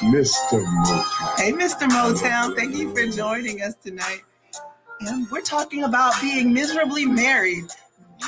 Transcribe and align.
Mr. 0.00 0.64
Motown. 0.64 1.38
Hey, 1.38 1.52
Mr. 1.52 1.88
Motown, 1.88 2.56
thank 2.56 2.76
you 2.76 2.94
for 2.94 3.06
joining 3.06 3.62
us 3.62 3.74
tonight. 3.76 4.22
And 5.00 5.30
we're 5.30 5.40
talking 5.40 5.84
about 5.84 6.14
being 6.20 6.52
miserably 6.52 7.04
married, 7.04 7.64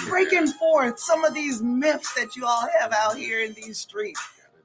breaking 0.09 0.49
forth 0.49 0.99
some 0.99 1.25
of 1.25 1.35
these 1.35 1.62
myths 1.62 2.12
that 2.15 2.35
you 2.37 2.45
all 2.45 2.67
have 2.81 2.93
out 2.93 3.17
here 3.17 3.43
in 3.43 3.53
these 3.54 3.79
streets. 3.79 4.21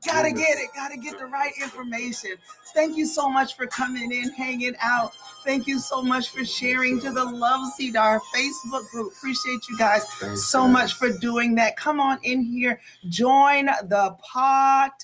Gotta 0.06 0.32
get 0.32 0.58
it, 0.58 0.70
gotta 0.76 0.98
get 0.98 1.20
the 1.20 1.26
right 1.28 1.52
information. 1.62 2.32
Thank 2.74 2.98
you 2.98 3.06
so 3.06 3.30
much 3.30 3.56
for 3.56 3.68
coming 3.68 4.12
in, 4.12 4.32
hanging 4.32 4.74
out. 4.82 5.14
Thank 5.46 5.68
you 5.68 5.78
so 5.78 6.02
much 6.02 6.30
for 6.30 6.44
sharing 6.44 7.00
to 7.02 7.12
the 7.12 7.24
Love 7.24 7.72
Seed, 7.74 7.96
our 7.96 8.20
Facebook 8.36 8.90
group. 8.90 9.14
Appreciate 9.14 9.60
you 9.70 9.78
guys 9.78 10.04
so 10.50 10.68
much 10.68 10.96
for 10.96 11.10
doing 11.10 11.54
that. 11.56 11.78
Come 11.78 12.00
on 12.00 12.18
in 12.24 12.42
here, 12.44 12.80
join 13.10 13.66
the 13.66 14.16
podcast. 14.28 15.00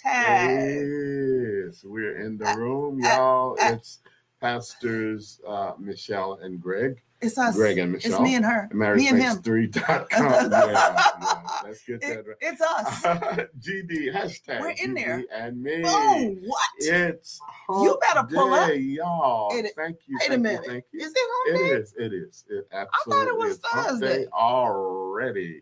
Yes, 1.67 1.83
we're 1.83 2.17
in 2.19 2.37
the 2.37 2.55
room, 2.57 2.99
uh, 3.03 3.07
y'all. 3.07 3.57
uh, 3.61 3.73
It's 3.73 3.99
pastors 4.41 5.39
uh, 5.47 5.73
Michelle 5.77 6.39
and 6.41 6.59
Greg. 6.61 7.01
It's 7.19 7.37
us. 7.37 7.55
Greg 7.55 7.77
and 7.79 7.95
It's 7.95 8.19
me 8.19 8.35
and 8.35 8.45
her. 8.45 8.69
Marriage 8.71 8.99
me 9.01 9.07
and 9.09 9.17
him. 9.19 9.37
Three 9.41 9.71
yeah, 9.75 10.05
yeah, 10.11 11.41
let's 11.63 11.83
get 11.83 12.03
It- 12.03 12.25
that 12.25 12.35
it's 12.41 12.61
us. 12.61 13.01
GD 13.59 14.13
hashtag. 14.13 14.61
We're 14.61 14.69
in 14.69 14.93
GD 14.93 14.95
there. 14.95 15.23
and 15.33 15.61
me. 15.63 15.81
Oh, 15.83 16.35
what? 16.45 16.61
It's 16.77 17.39
You 17.69 17.97
better 18.01 18.27
pull 18.31 18.53
up. 18.53 18.71
y'all. 18.75 19.57
It- 19.57 19.73
thank 19.75 19.97
you. 20.05 20.17
Wait 20.21 20.31
a 20.35 20.37
minute. 20.37 20.61
You, 20.65 20.71
thank 20.71 20.83
you. 20.91 20.99
Is 21.05 21.11
it 21.15 21.17
hump 21.19 21.49
It 21.49 21.57
day? 21.63 21.75
is. 21.81 21.93
It 21.97 22.13
is. 22.13 22.45
It 22.49 22.67
absolutely 22.71 22.87
I 22.93 23.25
thought 23.25 23.27
it 23.27 23.37
was 23.37 23.51
is 23.55 23.59
Thursday. 24.01 24.25
already. 24.33 25.61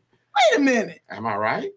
Wait 0.51 0.57
a 0.57 0.61
minute. 0.61 1.01
Am 1.09 1.25
I 1.25 1.35
right? 1.37 1.71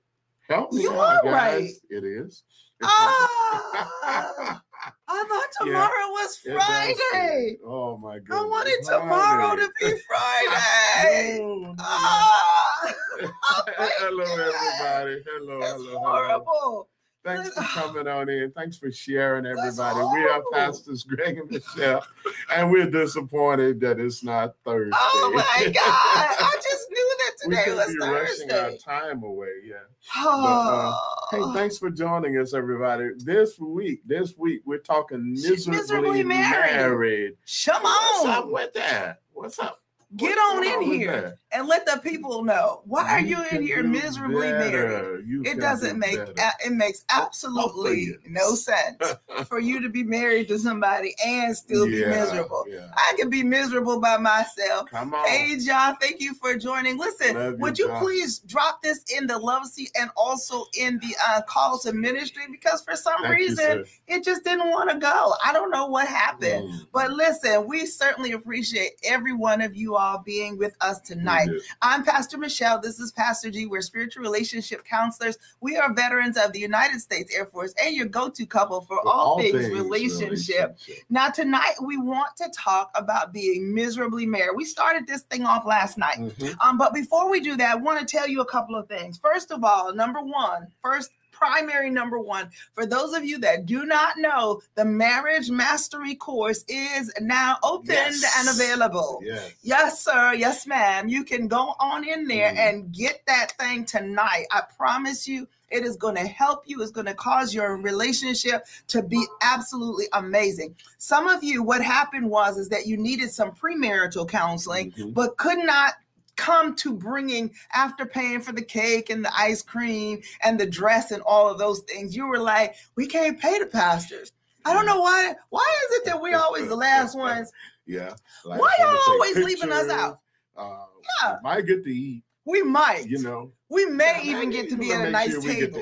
Help 0.48 0.72
me 0.72 0.83
You 0.83 0.92
out, 0.92 0.98
are 0.98 1.22
guys. 1.24 1.33
right. 1.33 1.70
It 1.91 2.05
is. 2.05 2.42
Ah, 2.83 4.62
I 5.10 5.24
thought 5.24 5.66
Yeah. 5.66 5.72
tomorrow 5.72 6.08
was 6.10 6.36
Friday. 6.36 7.58
Oh 7.64 7.96
my 7.96 8.19
god! 8.19 8.36
I 8.36 8.44
wanted 8.44 8.84
tomorrow 8.84 9.56
to 9.56 9.72
be 9.80 9.96
Friday. 10.06 11.38
No. 11.48 11.74
Ah, 11.78 12.94
hello, 13.18 14.24
everybody. 14.24 15.22
Hello, 15.27 15.60
that's 15.60 15.72
hello, 15.83 16.00
hello. 16.02 16.88
Thanks 17.24 17.50
for 17.50 17.62
coming 17.62 18.08
on 18.08 18.28
in. 18.28 18.50
Thanks 18.52 18.77
for 18.77 18.91
sharing, 18.91 19.47
everybody. 19.47 19.98
We 19.98 20.24
are 20.28 20.42
pastors 20.52 21.05
Greg 21.05 21.38
and 21.38 21.50
Michelle, 21.50 22.06
and 22.55 22.70
we're 22.70 22.91
disappointed 22.91 23.80
that 23.80 23.98
it's 23.98 24.22
not 24.22 24.55
Thursday. 24.64 24.97
Oh 24.97 25.33
my 25.34 25.64
God. 25.64 25.74
I 25.77 26.61
just 26.62 26.91
knew 26.91 27.16
that 27.19 27.33
we 27.46 27.55
today 27.55 27.64
could 27.64 27.77
was 27.77 27.86
be 27.89 27.98
rushing 27.98 28.52
our 28.52 28.72
time 28.78 29.22
away. 29.22 29.48
Yeah. 29.64 29.77
Uh, 30.16 30.94
oh. 30.94 31.08
Hey, 31.30 31.58
thanks 31.58 31.78
for 31.78 31.91
joining 31.91 32.39
us, 32.39 32.55
everybody. 32.55 33.11
This 33.19 33.58
week, 33.58 34.00
this 34.06 34.36
week, 34.36 34.62
we're 34.64 34.78
talking 34.78 35.33
miserably, 35.33 35.80
miserably 35.80 36.22
married. 36.24 36.72
married. 36.72 37.33
Come 37.66 37.83
What's 37.83 38.24
up 38.27 38.48
with 38.48 38.72
that? 38.74 39.20
What's 39.33 39.58
up? 39.58 39.80
Get 40.17 40.39
on 40.39 40.64
in 40.64 40.81
here 40.91 41.20
that? 41.20 41.39
and 41.53 41.69
let 41.69 41.84
the 41.84 42.01
people 42.03 42.42
know. 42.42 42.81
Why 42.87 43.03
are 43.11 43.20
you 43.20 43.45
in 43.53 43.61
here 43.62 43.83
miserably 43.83 44.51
married? 44.53 44.73
better. 44.73 45.20
You 45.20 45.42
It 45.45 45.61
doesn't 45.61 45.95
do 45.95 45.98
make 45.98 46.17
a- 46.19 46.53
it 46.64 46.73
makes 46.73 47.05
absolutely 47.11 48.01
you. 48.01 48.19
no 48.27 48.55
sense 48.55 48.97
for 49.48 49.61
you 49.61 49.81
to 49.83 49.91
be 49.91 50.03
married 50.03 50.48
to 50.48 50.59
somebody 50.59 51.14
and 51.25 51.55
still 51.55 51.84
be 51.84 52.05
miserable. 52.06 52.64
Yeah. 52.69 52.89
I 52.97 53.12
can 53.19 53.29
be 53.29 53.42
miserable 53.42 54.01
by 54.01 54.17
myself. 54.17 54.89
Come 54.91 55.12
on. 55.12 55.27
Hey, 55.29 55.59
John, 55.59 55.97
thank 56.01 56.23
you 56.23 56.33
for 56.33 56.56
joining. 56.56 56.97
Listen, 56.97 57.34
Love 57.36 57.53
you, 57.53 57.59
would 57.59 57.79
you 57.79 57.89
please 57.98 58.39
drop 58.39 58.83
this 58.83 59.05
in 59.14 59.27
the 59.27 59.36
love 59.39 59.67
seat 59.67 59.91
and 60.01 60.11
also 60.17 60.64
in 60.79 60.98
the 61.01 61.14
uh, 61.29 61.42
call 61.42 61.79
to 61.81 61.92
ministry? 61.92 62.45
Because 62.51 62.81
for 62.81 62.97
some 62.97 63.20
Thank 63.23 63.34
reason, 63.36 63.84
sis. 63.84 64.01
it 64.06 64.25
just 64.25 64.42
didn't 64.42 64.70
want 64.70 64.89
to 64.89 64.97
go. 64.97 65.34
I 65.45 65.53
don't 65.53 65.70
know 65.70 65.86
what 65.86 66.09
happened. 66.09 66.70
Mm, 66.70 66.86
But 66.95 67.11
listen, 67.12 67.67
we 67.67 67.84
certainly 67.84 68.33
appreciate 68.33 68.92
every 69.05 69.35
one 69.35 69.61
of 69.61 69.77
you 69.77 69.98
all 69.98 70.19
being 70.19 70.57
with 70.57 70.75
us 70.81 71.01
tonight. 71.01 71.48
I'm 71.83 72.05
Pastor 72.05 72.39
Michelle. 72.39 72.81
This 72.81 73.01
is 73.01 73.13
Pastor 73.13 73.51
G. 73.51 73.67
We're 73.67 73.83
spiritual 73.83 74.23
relationship 74.23 74.85
counselors. 74.85 75.36
We 75.61 75.77
are 75.77 75.92
veterans 75.92 76.36
of 76.36 76.53
the 76.53 76.61
United 76.61 77.01
States 77.01 77.35
Air 77.35 77.47
Force 77.47 77.75
and 77.83 77.95
your 77.95 78.07
go 78.07 78.29
to 78.29 78.47
couple 78.47 78.81
for, 78.83 79.01
For 79.03 79.09
all, 79.09 79.39
things, 79.41 79.55
relationship. 79.70 80.31
relationship. 80.31 80.79
Now, 81.11 81.29
tonight 81.29 81.75
we 81.83 81.97
want 81.98 82.36
to 82.36 82.51
talk 82.57 82.91
about 82.95 83.33
being 83.33 83.75
miserably 83.75 84.25
married. 84.27 84.57
We 84.57 84.64
started 84.64 85.07
this 85.07 85.23
thing 85.23 85.45
off 85.45 85.67
last 85.67 85.98
night. 85.98 86.19
Mhm. 86.19 86.57
Um, 86.65 86.79
but 86.79 86.95
before 86.95 87.29
we 87.30 87.41
do 87.41 87.57
that, 87.57 87.73
I 87.73 87.75
want 87.77 87.98
to 88.01 88.07
tell 88.07 88.29
you 88.29 88.41
a 88.41 88.47
couple 88.47 88.77
of 88.77 88.89
things. 88.89 89.19
First 89.19 89.51
of 89.51 89.65
all, 89.65 89.92
number 89.92 90.20
one, 90.20 90.69
first 90.83 91.11
primary 91.38 91.90
number 91.90 92.18
one, 92.18 92.50
for 92.74 92.84
those 92.84 93.14
of 93.14 93.24
you 93.24 93.38
that 93.38 93.64
do 93.66 93.84
not 93.86 94.18
know, 94.18 94.60
the 94.74 94.84
marriage 94.84 95.50
mastery 95.50 96.14
course 96.14 96.64
is 96.68 97.12
now 97.20 97.56
opened 97.62 97.88
Yes. 97.88 98.34
and 98.38 98.48
available. 98.48 99.20
Yes. 99.22 99.52
Yes, 99.62 100.02
sir. 100.02 100.34
Yes, 100.34 100.66
ma'am. 100.66 101.08
You 101.08 101.24
can 101.24 101.46
go 101.48 101.74
on 101.78 102.06
in 102.06 102.26
there 102.26 102.50
Mhm. 102.52 102.56
and 102.56 102.92
get 102.92 103.22
that 103.26 103.52
thing 103.58 103.84
tonight. 103.84 104.46
I 104.50 104.62
promise 104.76 105.28
you, 105.28 105.46
it 105.70 105.84
is 105.84 105.96
going 105.96 106.14
to 106.14 106.26
help 106.26 106.62
you. 106.66 106.80
It's 106.82 106.90
going 106.90 107.06
to 107.06 107.14
cause 107.14 107.55
your 107.55 107.76
relationship 107.76 108.66
to 108.88 109.02
be 109.02 109.22
absolutely 109.42 110.06
amazing. 110.14 110.74
Some 110.96 111.28
of 111.28 111.44
you, 111.44 111.62
what 111.62 111.82
happened 111.82 112.30
was 112.30 112.56
is 112.56 112.70
that 112.70 112.86
you 112.86 112.96
needed 112.96 113.30
some 113.30 113.52
premarital 113.52 114.28
counseling, 114.28 114.92
Mhm. 114.92 115.12
but 115.14 115.36
could 115.36 115.58
not 115.58 115.94
come 116.38 116.74
to 116.76 116.94
bringing 116.94 117.52
after 117.74 118.06
paying 118.06 118.40
for 118.40 118.52
the 118.52 118.62
cake 118.62 119.10
and 119.10 119.22
the 119.22 119.32
ice 119.36 119.60
cream 119.60 120.22
and 120.42 120.58
the 120.58 120.64
dress 120.66 121.10
and 121.10 121.20
all 121.22 121.48
of 121.50 121.58
those 121.58 121.80
things. 121.80 122.16
You 122.16 122.26
were 122.26 122.38
like, 122.38 122.76
we 122.96 123.06
can't 123.06 123.38
pay 123.38 123.58
the 123.58 123.66
pastors. 123.66 124.32
I 124.64 124.72
don't 124.72 124.86
know 124.86 125.00
why. 125.00 125.34
Why 125.50 125.76
is 125.90 125.96
it 125.98 126.04
that 126.06 126.20
we're 126.20 126.38
always 126.44 126.68
the 126.68 126.76
last 126.76 127.16
ones? 127.16 127.52
Yeah. 127.86 128.14
Why 128.44 128.56
when 128.58 128.70
y'all 128.78 128.99
always 129.08 129.37
leaving 129.37 129.72
us 129.72 129.90
out? 129.90 130.20
Uh, 130.56 130.84
Yeah. 131.22 131.37
Might 131.43 131.66
get 131.66 131.84
to 131.84 131.90
eat, 131.90 132.22
We 132.46 132.62
might. 132.62 133.06
you 133.08 133.19
know. 133.22 133.52
we 133.69 133.84
may 133.87 134.20
Yeah, 134.25 134.31
even 134.37 134.50
get 134.50 134.70
to 134.70 134.76
be 134.76 134.93
at 134.93 135.06
a 135.08 135.10
nice 135.10 135.31
sure 135.32 135.43
table. 135.43 135.78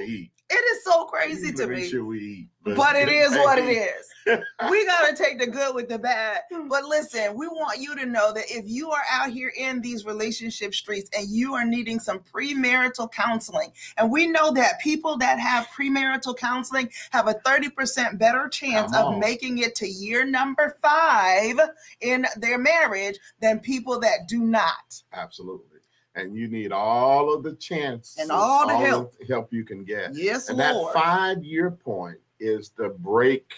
It 0.49 0.55
is 0.55 0.85
so 0.85 1.05
crazy 1.05 1.53
to 1.53 1.67
me. 1.67 1.89
sure 1.89 2.05
we 2.05 2.19
eat. 2.19 2.49
But 2.75 2.97
it 2.97 3.09
is 3.09 3.31
what 3.33 3.59
it 3.59 3.69
is. 3.69 4.09
We 4.71 4.85
got 4.87 5.09
to 5.09 5.15
take 5.15 5.39
the 5.39 5.47
good 5.47 5.73
with 5.75 5.89
the 5.89 5.99
bad. 6.01 6.41
But 6.69 6.85
listen, 6.87 7.37
we 7.37 7.47
want 7.47 7.79
you 7.81 7.95
to 7.95 8.05
know 8.05 8.33
that 8.33 8.45
if 8.51 8.65
you 8.67 8.91
are 8.91 9.03
out 9.11 9.31
here 9.31 9.53
in 9.57 9.81
these 9.81 10.05
relationship 10.05 10.75
streets 10.75 11.09
and 11.17 11.29
you 11.31 11.55
are 11.55 11.65
needing 11.65 12.01
some 12.01 12.19
premarital 12.19 13.13
counseling, 13.13 13.71
and 13.97 14.11
we 14.11 14.27
know 14.27 14.51
that 14.53 14.81
people 14.81 15.17
that 15.19 15.39
have 15.39 15.69
premarital 15.69 16.37
counseling 16.37 16.91
have 17.13 17.29
a 17.29 17.35
30% 17.35 18.19
better 18.19 18.49
chance 18.49 18.95
of 18.97 19.17
making 19.19 19.59
it 19.59 19.77
to 19.77 19.87
year 19.89 20.25
number 20.25 20.77
five 20.83 21.61
in 22.01 22.27
their 22.37 22.59
marriage 22.59 23.19
than 23.41 23.61
people 23.61 24.01
that 24.01 24.27
do 24.27 24.41
not. 24.41 25.03
Absolutely. 25.13 25.79
And 26.17 26.35
you 26.35 26.49
need 26.49 26.73
all 26.73 27.33
of 27.33 27.43
the 27.45 27.53
chances 27.53 28.17
And 28.19 28.31
all 28.33 28.67
the 28.67 28.77
help. 28.77 29.13
of 29.13 29.19
the 29.19 29.27
help 29.27 29.53
you 29.53 29.65
can 29.65 29.85
get. 29.85 30.17
Yes, 30.17 30.49
And 30.49 30.59
Lord. 30.59 30.95
that 30.95 31.01
five 31.01 31.45
year 31.45 31.71
point 31.71 32.19
is 32.41 32.71
the 32.77 32.89
break, 32.91 33.53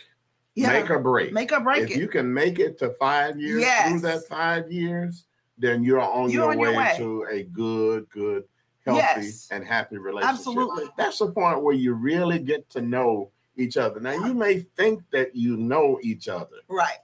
yeah. 0.54 0.72
make 0.72 0.90
or 0.90 0.98
break. 0.98 1.32
Make 1.32 1.52
or 1.52 1.60
break 1.60 1.82
if 1.84 1.90
it. 1.90 1.96
you 1.98 2.08
can 2.08 2.32
make 2.32 2.58
it 2.58 2.78
to 2.78 2.90
five 2.98 3.38
years 3.40 3.60
Yes. 3.62 3.90
through 3.90 4.00
that 4.00 4.26
five 4.26 4.70
years, 4.72 5.24
then 5.58 5.82
you're 5.82 6.00
on, 6.00 6.30
You're 6.30 6.44
your, 6.44 6.50
on 6.52 6.58
way 6.58 6.70
your 6.72 6.78
way. 6.78 6.94
to 6.98 7.26
a 7.30 7.42
good, 7.44 8.08
good, 8.10 8.44
healthy, 8.84 9.00
Yes. 9.00 9.48
and 9.50 9.64
happy 9.64 9.98
relationship. 9.98 10.36
Absolutely. 10.38 10.84
That's 10.96 11.18
the 11.18 11.30
point 11.32 11.62
where 11.62 11.74
you 11.74 11.94
really 11.94 12.38
get 12.38 12.68
to 12.70 12.80
know 12.80 13.30
each 13.56 13.76
other. 13.76 13.98
Now, 14.00 14.12
you 14.24 14.34
may 14.34 14.60
think 14.60 15.02
that 15.10 15.34
you 15.34 15.56
know 15.56 15.98
each 16.00 16.28
other, 16.28 16.58
Right. 16.68 16.98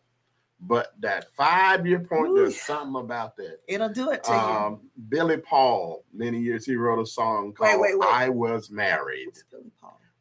but 0.60 0.94
that 1.00 1.34
five 1.34 1.84
year 1.84 1.98
point, 1.98 2.30
Ooh. 2.30 2.36
there's 2.36 2.60
something 2.60 3.00
about 3.02 3.36
that. 3.38 3.58
It'll 3.66 3.88
do 3.88 4.12
it 4.12 4.22
to 4.24 4.30
you. 4.30 4.38
Um, 4.38 4.80
Billy 5.08 5.36
Paul, 5.38 6.04
many 6.12 6.38
years 6.38 6.64
he 6.64 6.76
wrote 6.76 7.00
a 7.02 7.06
song 7.06 7.46
Wait, 7.48 7.56
called 7.56 7.80
wait, 7.80 7.98
wait. 7.98 8.08
"I 8.08 8.28
Was 8.28 8.70
Married." 8.70 9.32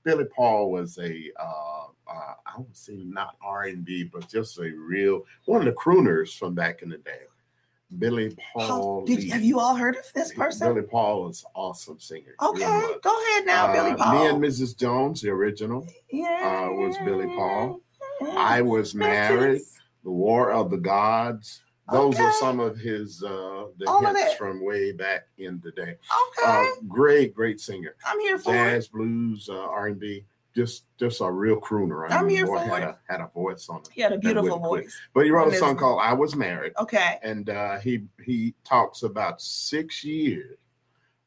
Billy 0.03 0.25
Paul. 0.25 0.71
Was 0.71 0.97
a, 0.97 1.31
uh, 1.39 1.85
uh, 2.07 2.33
I 2.45 2.57
would 2.57 2.75
say 2.75 3.03
not 3.05 3.35
R 3.41 3.63
and 3.63 3.83
B, 3.83 4.03
but 4.03 4.27
just 4.29 4.57
a 4.59 4.69
real 4.71 5.23
one 5.45 5.59
of 5.59 5.65
the 5.65 5.79
crooners 5.79 6.37
from 6.37 6.53
back 6.53 6.81
in 6.81 6.89
the 6.89 6.97
day. 6.97 7.21
Billy 7.99 8.35
Paul. 8.53 8.67
Paul, 8.67 9.05
did, 9.05 9.29
have 9.29 9.43
you 9.43 9.59
all 9.59 9.75
heard 9.75 9.95
of 9.95 10.05
this 10.15 10.33
person? 10.33 10.67
Billy 10.73 10.85
Paul 10.87 11.29
is 11.29 11.43
an 11.43 11.51
awesome 11.55 11.99
singer. 11.99 12.35
Okay, 12.41 12.63
go 13.01 13.21
ahead 13.23 13.45
now, 13.45 13.67
Uh, 13.67 13.73
Billy 13.73 13.95
Paul. 13.95 14.13
Me 14.23 14.29
and 14.29 14.43
Mrs. 14.43 14.77
Jones, 14.77 15.21
the 15.21 15.29
original. 15.29 15.87
yeah, 16.09 16.67
uh, 16.69 16.73
was 16.73 16.97
Billy 17.05 17.27
Paul. 17.27 17.81
I 18.35 18.61
was 18.61 18.95
married. 18.95 19.61
The 20.03 20.11
War 20.11 20.51
of 20.51 20.69
the 20.69 20.77
Gods. 20.77 21.62
Those 21.91 22.17
are 22.19 22.31
some 22.33 22.59
of 22.59 22.77
his 22.77 23.21
uh, 23.23 23.65
the 23.77 23.85
All 23.87 24.01
hits 24.01 24.35
from 24.35 24.63
way 24.63 24.91
back 24.93 25.27
in 25.37 25.59
the 25.63 25.71
day. 25.71 25.97
Okay, 26.39 26.45
Uh, 26.45 26.65
great, 26.87 27.33
great 27.35 27.59
singer. 27.59 27.95
I'm 28.05 28.19
here 28.21 28.37
for 28.39 28.51
it. 28.53 28.57
Jazz, 28.57 28.87
blues, 28.87 29.49
uh, 29.51 29.57
R 29.59 29.87
and 29.87 29.99
B. 29.99 30.25
Just, 30.55 30.85
just 30.99 31.19
a 31.19 31.29
real 31.29 31.59
crooner. 31.59 32.09
I 32.09 32.17
I'm 32.17 32.27
mean, 32.27 32.37
here 32.37 32.45
boy, 32.45 32.59
for 32.59 32.65
had 32.65 32.83
it. 32.83 32.89
a 32.89 33.11
had 33.11 33.21
a 33.21 33.27
voice 33.33 33.67
on 33.69 33.77
it. 33.81 33.89
He 33.91 34.01
had 34.01 34.13
a 34.13 34.19
beautiful 34.19 34.43
wouldn't 34.59 34.61
quit. 34.69 34.83
voice. 34.85 34.99
But 35.13 35.25
he 35.25 35.31
wrote 35.31 35.51
a 35.51 35.57
song 35.57 35.75
called 35.75 35.99
"I 36.01 36.13
Was 36.13 36.35
Married," 36.35 36.73
Okay, 36.79 37.17
and 37.23 37.49
uh, 37.49 37.79
he 37.79 38.03
he 38.23 38.53
talks 38.63 39.01
about 39.01 39.41
six 39.41 40.03
years 40.03 40.57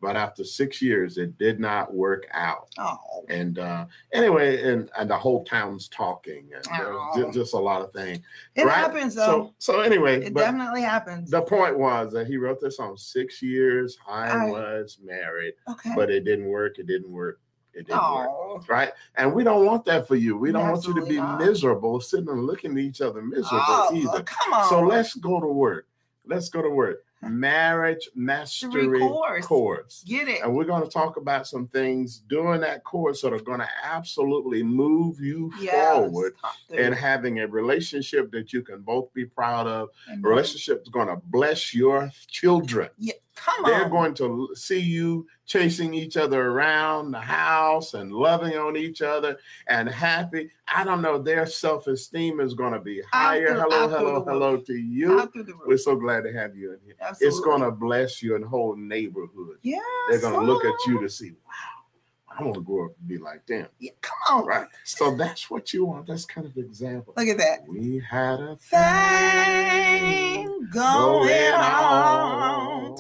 but 0.00 0.16
after 0.16 0.44
six 0.44 0.82
years, 0.82 1.16
it 1.16 1.38
did 1.38 1.58
not 1.58 1.93
work 1.94 2.26
out. 2.32 2.69
Oh, 2.78 2.98
And 3.28 3.58
uh, 3.58 3.87
anyway, 4.12 4.62
and, 4.62 4.90
and 4.98 5.08
the 5.10 5.16
whole 5.16 5.44
town's 5.44 5.88
talking, 5.88 6.48
and 6.54 6.64
there 6.78 6.93
was 6.93 7.16
ju- 7.16 7.26
Oh. 7.28 7.32
just 7.32 7.54
a 7.54 7.58
lot 7.58 7.81
of 7.82 7.93
things. 7.93 8.19
it 8.54 8.64
right? 8.66 8.75
happens 8.75 9.14
though. 9.14 9.52
So, 9.58 9.75
so 9.75 9.81
anyway, 9.81 10.22
it 10.25 10.34
definitely 10.34 10.82
happens. 10.82 11.31
the 11.31 11.43
point 11.43 11.78
was 11.78 12.12
that 12.12 12.26
he 12.26 12.37
wrote 12.37 12.60
this 12.60 12.78
on 12.78 12.96
six 12.98 13.40
years. 13.43 13.96
I 14.06 14.28
I- 14.28 14.50
was 14.50 14.98
married, 15.02 15.54
okay. 15.69 15.93
but 15.96 16.10
it 16.10 16.25
didn't 16.25 16.46
work. 16.46 16.78
It 16.78 16.87
didn't 16.87 17.10
work. 17.10 17.40
It 17.72 17.87
didn't 17.87 17.99
work. 18.14 18.28
Oh, 18.31 18.62
Right. 18.69 18.90
And 19.16 19.34
we 19.34 19.44
don't 19.44 19.66
want 19.66 19.84
that 19.87 20.08
for 20.08 20.16
you. 20.16 20.37
We 20.38 20.50
don't 20.52 20.70
want 20.70 20.87
you 20.87 20.94
to 20.94 21.04
be 21.06 21.16
not. 21.16 21.38
miserable, 21.40 22.00
sitting 22.00 22.28
and 22.28 22.46
looking 22.46 22.72
at 22.72 22.78
each 22.78 23.00
other 23.02 23.20
miserable 23.20 23.64
oh, 23.66 23.90
either. 23.94 24.22
come 24.22 24.52
on. 24.54 24.69
So 24.70 24.81
let's 24.81 25.14
go 25.14 25.40
to 25.40 25.46
work. 25.46 25.87
Let's 26.26 26.49
go 26.49 26.62
to 26.62 26.70
work. 26.70 27.04
Marriage 27.22 28.08
mastery 28.14 28.98
course. 29.00 29.46
course. 29.46 30.04
get 30.06 30.28
it. 30.28 30.42
And 30.42 30.54
we're 30.54 30.64
going 30.64 30.82
to 30.82 30.88
talk 30.88 31.16
about 31.16 31.46
some 31.46 31.66
things 31.66 32.22
during 32.28 32.60
that 32.60 32.84
course 32.84 33.20
that 33.22 33.32
are 33.32 33.40
going 33.40 33.60
to 33.60 33.68
absolutely 33.82 34.62
move 34.62 35.20
you 35.20 35.50
Yes. 35.60 35.94
forward 35.96 36.34
in 36.70 36.92
having 36.92 37.40
a 37.40 37.46
relationship 37.46 38.30
that 38.32 38.52
you 38.52 38.62
can 38.62 38.80
both 38.82 39.12
be 39.14 39.24
proud 39.24 39.66
of. 39.66 39.88
Amen. 40.08 40.22
A 40.24 40.28
relationship 40.28 40.82
is 40.82 40.88
going 40.88 41.08
to 41.08 41.16
bless 41.26 41.74
your 41.74 42.10
children. 42.28 42.90
Yeah, 42.98 43.14
come 43.37 43.65
They're 43.65 43.85
on. 43.85 43.91
going 43.91 44.15
to 44.15 44.49
see 44.55 44.81
you 44.81 45.27
chasing 45.47 45.94
each 45.94 46.17
other 46.17 46.49
around 46.50 47.12
the 47.12 47.21
house 47.21 47.94
and 47.94 48.12
loving 48.12 48.56
on 48.56 48.77
each 48.77 49.03
other 49.03 49.38
and 49.69 49.88
happy. 49.88 50.50
I 50.67 50.83
don't 50.83 51.03
know, 51.03 51.19
their 51.19 51.47
self 51.47 51.87
esteem 51.87 52.41
is 52.41 52.55
going 52.55 52.73
to 52.73 52.81
be 52.81 53.03
higher. 53.12 53.47
through- 53.49 53.61
hello, 53.61 53.88
hello, 53.88 54.25
hello 54.25 54.56
to 54.56 54.75
you. 54.75 55.21
Out 55.21 55.33
through 55.33 55.44
the 55.44 55.53
roof. 55.55 55.62
We're 55.67 55.77
so 55.79 55.94
glad 55.97 56.25
to 56.25 56.33
have 56.33 56.56
you 56.56 56.73
in 56.73 56.81
here. 56.85 56.97
Absolutely. 57.00 57.29
It's 57.29 57.41
going 57.44 57.62
to 57.62 57.71
bless 57.71 58.23
your 58.23 58.44
whole 58.47 58.75
neighborhood. 58.77 59.59
Yeah. 59.62 59.79
They're 60.11 60.21
going 60.21 60.35
to 60.35 60.41
look 60.53 60.65
at 60.65 60.75
you 60.87 61.00
to 61.00 61.09
see, 61.09 61.31
wow, 61.31 62.35
I 62.38 62.43
want 62.43 62.55
to 62.56 62.61
grow 62.62 62.87
up 62.87 62.93
and 62.99 63.09
be 63.09 63.19
like 63.19 63.47
them. 63.47 63.67
Yeah, 63.79 63.93
come 64.03 64.19
on. 64.41 64.47
Right. 64.47 64.67
So 64.85 65.15
that's 65.17 65.49
what 65.50 65.73
you 65.73 65.85
want. 65.87 66.06
That's 66.06 66.25
kind 66.27 66.47
of 66.47 66.55
the 66.55 66.61
example. 66.61 67.15
Look 67.17 67.29
at 67.29 67.38
that. 67.38 67.61
We 67.69 68.03
had 68.11 68.41
a 68.41 68.56
Thing 68.56 70.47
going 70.73 71.29
Going 71.29 71.53
on. 71.55 72.97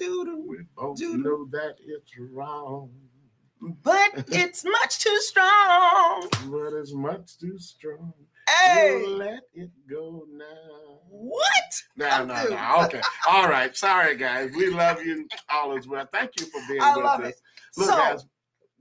Doo-doo. 0.00 0.44
We 0.48 0.56
both 0.76 0.98
Doo-doo. 0.98 1.22
know 1.22 1.46
that 1.52 1.76
it's 1.86 2.12
wrong, 2.18 2.90
But 3.60 4.10
it's 4.28 4.64
much 4.64 4.98
too 4.98 5.16
strong. 5.20 6.28
but 6.50 6.72
it's 6.74 6.92
much 6.92 7.38
too 7.38 7.58
strong. 7.58 8.12
Hey, 8.48 9.02
We'll 9.04 9.16
let 9.18 9.42
it 9.54 9.70
go 9.88 10.24
now. 10.32 10.98
what? 11.08 11.82
No, 11.96 12.24
no, 12.24 12.34
no. 12.48 12.84
Okay. 12.86 13.00
All 13.28 13.48
right. 13.48 13.76
Sorry, 13.76 14.16
guys. 14.16 14.50
We 14.56 14.70
love 14.70 15.02
you 15.04 15.28
all 15.48 15.76
as 15.78 15.86
well. 15.86 16.08
Thank 16.12 16.32
you 16.40 16.46
for 16.46 16.60
being 16.68 16.80
I 16.82 16.96
with 16.96 17.04
love 17.04 17.20
us. 17.20 17.28
it. 17.28 17.36
Look, 17.76 17.88
so 17.90 17.96
guys, 17.96 18.24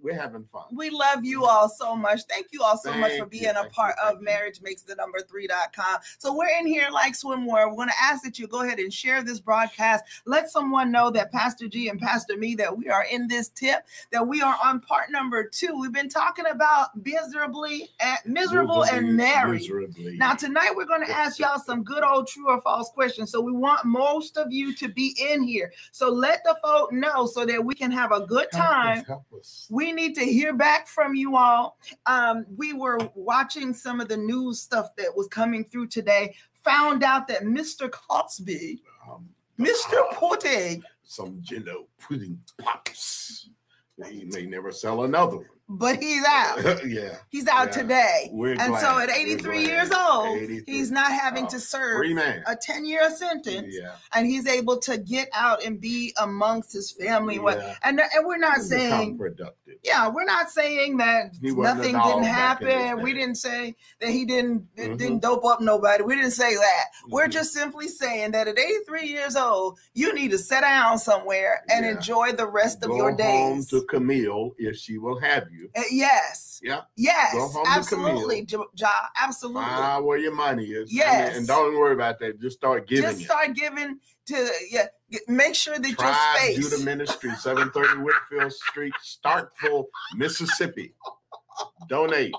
we're 0.02 0.16
having 0.16 0.46
fun. 0.52 0.64
we 0.72 0.90
love 0.90 1.26
you 1.26 1.46
all 1.46 1.68
so 1.68 1.96
much. 1.96 2.22
Thank 2.30 2.48
you 2.52 2.62
all 2.64 2.78
so 2.78 2.94
much 2.94 3.18
for 3.18 3.26
being 3.26 3.44
you, 3.44 3.62
a 3.62 3.70
part 3.70 3.96
you, 4.02 4.10
of 4.10 4.22
marriage 4.22 4.62
makes 4.62 4.82
the 4.82 4.96
number 4.96 5.20
three.com. 5.20 6.00
So 6.18 6.36
we're 6.36 6.50
in 6.60 6.68
here 6.68 6.88
like 6.92 7.14
swimwear. 7.14 7.70
We're 7.70 7.76
going 7.76 7.90
to 7.90 8.02
ask 8.02 8.24
that 8.24 8.40
you 8.40 8.48
go 8.48 8.62
ahead 8.62 8.80
and 8.80 8.94
share 8.94 9.24
this 9.24 9.40
broadcast. 9.40 10.06
Let 10.26 10.50
someone 10.50 10.92
know 10.92 11.10
that 11.12 11.32
Pastor 11.32 11.68
G 11.68 11.90
and 11.90 12.00
Pastor 12.00 12.38
Me 12.38 12.56
that 12.56 12.76
we 12.76 12.88
are 12.88 13.06
in 13.12 13.28
this 13.28 13.50
tip, 13.50 13.86
that 14.12 14.26
we 14.26 14.42
are 14.42 14.58
on 14.64 14.80
part 14.80 15.12
number 15.12 15.44
two. 15.44 15.78
We've 15.80 15.92
been 15.92 16.10
talking 16.10 16.46
about 16.48 16.90
miserably 16.96 17.90
and 18.00 18.18
miserable 18.26 18.86
and 18.86 19.18
married. 19.18 19.62
Miserably. 19.62 20.18
Now, 20.18 20.34
tonight 20.34 20.72
we're 20.76 20.86
going 20.86 21.06
to 21.06 21.12
ask 21.12 21.40
y'all 21.40 21.60
some 21.60 21.84
good 21.84 22.04
old 22.04 22.28
true 22.28 22.50
or 22.50 22.62
false 22.62 22.90
questions. 22.90 23.32
So 23.32 23.42
we 23.42 23.52
want 23.52 23.86
most 23.86 24.38
of 24.38 24.52
you 24.52 24.74
to 24.76 24.88
be 24.88 25.16
in 25.32 25.44
here. 25.44 25.72
So 25.92 26.10
let 26.10 26.44
the 26.44 26.58
folk 26.64 26.92
know 26.94 27.26
so 27.26 27.46
that 27.46 27.64
we 27.64 27.76
can 27.76 27.92
have 27.92 28.12
a 28.12 28.22
good 28.22 28.48
Help 28.54 28.64
us, 28.64 28.70
time. 28.70 29.06
Help 29.06 29.24
us. 29.38 29.68
We 29.70 29.89
need 29.94 30.16
to 30.16 30.26
hear 30.26 30.54
back 30.54 30.88
from 30.88 31.16
you 31.16 31.36
all. 31.36 31.78
Um, 32.06 32.46
we 32.56 32.74
were 32.74 32.98
watching 33.16 33.74
some 33.74 34.00
of 34.02 34.08
the 34.08 34.18
news 34.18 34.62
stuff 34.62 34.96
that 34.98 35.16
was 35.16 35.28
coming 35.28 35.64
through 35.66 35.88
today. 35.88 36.36
Found 36.64 37.04
out 37.04 37.28
that 37.30 37.44
Mr. 37.44 37.90
Cosby, 37.92 38.82
Um, 39.10 39.30
Mr. 39.60 40.10
uh, 40.14 40.82
some 41.04 41.38
jello 41.42 41.88
pudding 42.00 42.40
pops. 42.58 43.50
He 44.10 44.26
may 44.26 44.46
never 44.46 44.72
sell 44.72 45.04
another 45.04 45.38
one. 45.38 45.48
But 45.70 46.02
he's 46.02 46.24
out. 46.26 46.84
yeah. 46.88 47.18
He's 47.30 47.48
out 47.48 47.68
Yeah. 47.68 47.82
today. 47.82 48.30
We're 48.34 48.60
And 48.60 48.76
so 48.78 48.98
at 48.98 49.10
83 49.12 49.64
years 49.64 49.92
old, 49.92 50.36
83. 50.38 50.64
he's 50.66 50.90
not 50.92 51.12
having 51.12 51.46
Oh, 51.46 51.50
to 51.50 51.60
serve 51.60 52.06
a 52.48 52.56
10 52.60 52.86
year 52.86 53.10
sentence. 53.16 53.76
Yeah. 53.80 53.92
and 54.16 54.26
he's 54.26 54.48
able 54.48 54.78
to 54.80 54.98
get 54.98 55.30
out 55.34 55.64
and 55.64 55.80
be 55.80 56.14
amongst 56.20 56.74
his 56.74 56.92
family. 56.92 57.36
Yeah. 57.36 57.76
and 57.84 58.00
and 58.00 58.26
we're 58.26 58.38
not 58.38 58.58
He's 58.58 58.70
saying 58.70 59.18
productive. 59.18 59.76
yeah, 59.84 60.08
we're 60.10 60.26
not 60.26 60.50
saying 60.50 60.98
that 60.98 61.36
He 61.40 61.52
wasn't 61.52 61.86
a 61.86 61.92
nothing 61.92 61.94
didn't 61.94 62.22
back 62.24 62.62
in 62.62 62.68
his 62.68 62.76
happen. 62.76 63.04
We 63.04 63.14
didn't 63.14 63.36
say 63.36 63.76
that 64.02 64.10
he 64.10 64.26
didn't 64.26 64.76
Mhm. 64.76 64.98
didn't 64.98 65.20
dope 65.22 65.46
up 65.46 65.62
nobody. 65.62 66.04
We 66.04 66.16
didn't 66.16 66.32
say 66.32 66.56
that. 66.56 66.86
We're 67.10 67.28
Mhm. 67.28 67.32
just 67.32 67.54
simply 67.54 67.88
saying 67.88 68.32
that 68.32 68.48
at 68.48 68.58
83 68.58 69.08
years 69.08 69.36
old, 69.36 69.78
you 69.94 70.14
need 70.16 70.32
to 70.32 70.38
sit 70.40 70.62
down 70.62 70.98
somewhere 70.98 71.64
and 71.70 71.86
Yeah. 71.86 71.92
enjoy 71.92 72.32
the 72.32 72.48
rest 72.48 72.84
of 72.84 72.90
Go 72.90 72.98
your 72.98 73.12
home 73.12 73.64
to 73.66 73.84
Camille 73.84 74.52
if 74.58 74.76
she 74.76 74.98
will 74.98 75.20
have 75.20 75.44
you. 75.52 75.59
Uh, 75.76 75.82
yes. 75.92 76.60
Yeah. 76.64 76.82
Yes. 76.96 77.36
Absolutely, 77.68 78.44
Jo- 78.46 78.70
Ja. 78.76 78.90
Absolutely. 79.20 79.64
Find 79.64 80.06
where 80.06 80.18
your 80.18 80.34
money 80.36 80.66
is. 80.66 80.94
Yes. 80.94 81.38
And 81.38 81.48
don't 81.48 81.76
worry 81.78 81.94
about 81.94 82.20
that. 82.20 82.40
Just 82.42 82.58
start 82.58 82.88
giving 82.88 83.04
Just 83.04 83.22
it. 83.22 83.26
start 83.26 83.54
giving 83.56 84.00
to 84.28 84.50
yeah. 84.70 84.88
Make 85.28 85.56
sure 85.56 85.80
that 85.80 85.98
Tribe 85.98 86.16
your 86.50 86.56
Judah 86.56 86.68
space. 86.76 86.86
Ministry, 86.86 87.32
730 87.36 88.04
Whitfield 88.04 88.54
Street, 88.54 88.94
Starkville, 89.04 89.86
Mississippi. 90.16 90.94
Donate. 91.88 92.34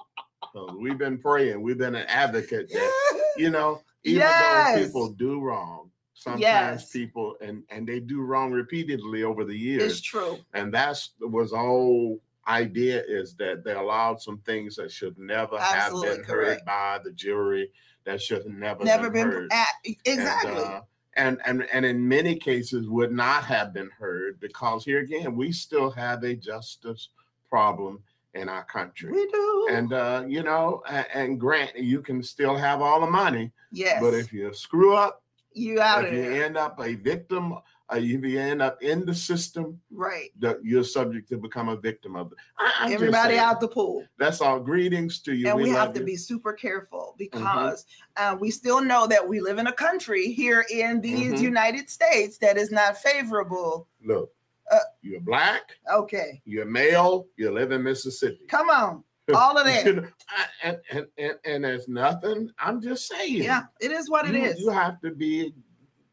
So 0.53 0.77
we've 0.79 0.99
been 0.99 1.19
praying. 1.19 1.63
We've 1.63 1.79
been 1.79 1.95
an 1.95 2.07
advocate 2.09 2.71
that, 2.73 3.23
you 3.37 3.51
know, 3.51 3.83
even 4.05 4.21
Yes. 4.21 4.75
though 4.79 4.85
people 4.85 5.09
do 5.13 5.41
wrong, 5.41 5.91
sometimes 6.15 6.41
Yes. 6.43 6.91
people 6.91 7.37
and 7.41 7.63
and 7.71 7.87
they 7.87 8.01
do 8.01 8.21
wrong 8.21 8.51
repeatedly 8.53 9.23
over 9.23 9.45
the 9.45 9.57
years. 9.57 9.93
It's 9.93 10.01
true. 10.01 10.39
and 10.55 10.73
that's 10.73 11.11
was 11.21 11.53
all 11.53 12.21
idea 12.51 13.03
is 13.07 13.35
that 13.37 13.65
they 13.65 13.73
allowed 13.73 14.21
some 14.21 14.39
things 14.39 14.77
that 14.77 14.91
should 14.91 15.17
never 15.19 15.57
Absolutely 15.59 16.09
have 16.09 16.17
been 16.19 16.25
heard 16.27 16.59
by 16.67 16.99
the 17.05 17.13
jury 17.13 17.71
that 18.05 18.21
should 18.21 18.47
never, 18.47 18.85
Never 18.85 19.11
been, 19.11 19.29
been 19.29 19.33
heard. 19.33 19.53
at, 19.53 19.69
And, 19.85 19.97
exactly. 20.05 20.63
uh, 20.63 20.81
and 21.15 21.41
and 21.45 21.67
and 21.73 21.85
in 21.85 22.07
many 22.07 22.37
cases 22.37 22.89
would 22.89 23.13
not 23.13 23.45
have 23.45 23.73
been 23.75 23.91
heard 23.99 24.39
because 24.41 24.85
here 24.85 25.01
again 25.01 25.35
we 25.37 25.51
still 25.51 25.91
have 25.91 26.23
a 26.23 26.35
justice 26.35 27.09
problem 27.49 28.01
in 28.35 28.49
our 28.49 28.65
country 28.65 29.11
we 29.11 29.27
do. 29.27 29.69
and 29.73 29.93
uh 29.93 30.23
you 30.29 30.43
know 30.45 30.83
and, 30.89 31.07
and 31.13 31.41
grant 31.41 31.77
you 31.77 32.01
can 32.01 32.23
still 32.23 32.57
have 32.57 32.81
all 32.81 33.01
the 33.01 33.11
money 33.11 33.51
yes. 33.73 34.01
but 34.01 34.15
if 34.15 34.33
you 34.33 34.55
screw 34.55 34.95
up 34.95 35.25
you 35.53 35.81
out 35.81 36.05
if 36.05 36.15
you 36.15 36.45
end 36.45 36.57
up 36.57 36.79
a 36.81 36.95
victim 36.95 37.55
uh, 37.93 37.97
if 37.97 38.25
you 38.25 38.39
end 38.41 38.63
up 38.63 38.83
in 38.83 39.05
the 39.05 39.15
system 39.15 39.81
Right. 39.91 40.31
that 40.39 40.59
you're 40.65 40.85
subject 40.85 41.29
to 41.31 41.37
become 41.39 41.69
a 41.69 41.77
victim 41.77 42.17
of. 42.17 42.33
I, 42.59 42.73
I'm 42.81 42.93
Everybody 42.93 43.35
saying. 43.35 43.41
out 43.41 43.61
the 43.61 43.69
pool. 43.69 44.05
That's 44.19 44.41
all. 44.41 44.61
Greetings 44.61 45.21
to 45.23 45.35
you. 45.35 45.49
and 45.49 45.57
we, 45.61 45.71
have 45.71 45.93
to 45.95 46.01
you. 46.01 46.05
Mm-hmm. 46.05 46.07
be 46.07 46.17
super 46.17 46.53
careful 46.53 47.15
because 47.19 47.87
uh, 48.17 48.37
we 48.39 48.51
still 48.51 48.81
know 48.83 49.07
that 49.07 49.27
we 49.27 49.41
live 49.41 49.59
in 49.59 49.67
a 49.67 49.73
country 49.73 50.33
here 50.33 50.65
in 50.71 51.01
these 51.01 51.33
Mhm. 51.35 51.41
United 51.43 51.91
States 51.91 52.39
that 52.39 52.57
is 52.57 52.71
not 52.71 52.97
favorable. 52.97 53.89
Look, 54.05 54.33
Uh, 54.71 54.79
you're 55.03 55.21
black, 55.21 55.73
Okay. 55.93 56.41
you're 56.45 56.65
male, 56.67 57.27
you 57.37 57.51
live 57.51 57.73
in 57.73 57.83
Mississippi. 57.83 58.47
Come 58.49 58.71
on. 58.71 59.03
All 59.35 59.57
of 59.59 59.67
You 59.67 59.73
that. 59.73 59.95
know, 59.97 60.09
I- 60.29 60.47
and, 60.69 60.79
and, 60.91 61.07
and, 61.19 61.35
and 61.45 61.65
there's 61.65 61.87
nothing. 61.89 62.51
I'm 62.59 62.81
just 62.81 63.07
saying. 63.09 63.43
Yeah, 63.43 63.63
it 63.81 63.91
is 63.93 64.09
what 64.11 64.29
it 64.29 64.35
you, 64.35 64.43
is. 64.45 64.61
You 64.61 64.71
have 64.71 65.01
to 65.03 65.11
be, 65.11 65.55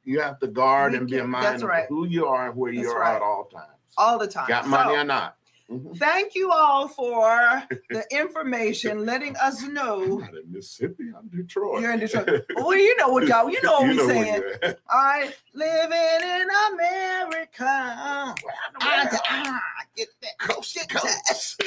you 0.08 0.22
have 0.22 0.40
to 0.40 0.48
guard 0.48 0.94
We 0.94 0.98
and 1.00 1.08
be 1.08 1.22
mindful 1.22 1.52
that's 1.52 1.64
right. 1.64 1.84
of 1.84 1.90
who 1.90 2.06
you 2.08 2.26
are 2.28 2.48
and 2.50 2.58
where 2.58 2.72
you 2.72 2.90
are 2.90 3.00
right. 3.02 3.16
at 3.18 3.22
all 3.22 3.46
times. 3.46 3.68
All 3.98 4.18
the 4.18 4.28
time. 4.28 4.48
Got 4.48 4.68
money 4.68 4.94
So, 4.94 5.00
or 5.02 5.04
not. 5.04 5.36
Mhm. 5.70 5.98
Thank 5.98 6.34
you 6.34 6.50
all 6.50 6.88
for 6.88 7.62
the 7.90 8.06
information, 8.12 9.06
letting 9.06 9.36
us 9.36 9.62
know. 9.64 10.02
I'm 10.04 10.10
know 10.10 10.18
not 10.20 10.30
in 10.36 10.50
Mississippi. 10.54 11.12
I'm 11.18 11.28
Detroit. 11.28 11.82
you're 11.82 11.92
in 11.92 12.00
Detroit. 12.00 12.46
Well, 12.56 12.78
you 12.78 12.96
know 12.96 13.10
what 13.10 13.28
y'all, 13.28 13.50
you 13.50 13.62
know 13.62 13.74
what 13.82 13.90
we 13.90 13.98
where 13.98 14.08
saying. 14.08 14.42
you're 14.44 14.64
at. 14.64 14.80
All 14.90 15.04
right, 15.04 15.36
living 15.54 16.22
in 16.24 16.48
America. 16.72 17.66
I 17.66 18.34
Wow. 18.46 19.20
ah, 19.30 19.62
get 19.98 20.08
that. 20.22 20.40
Coast 20.40 20.78
coast. 20.90 21.62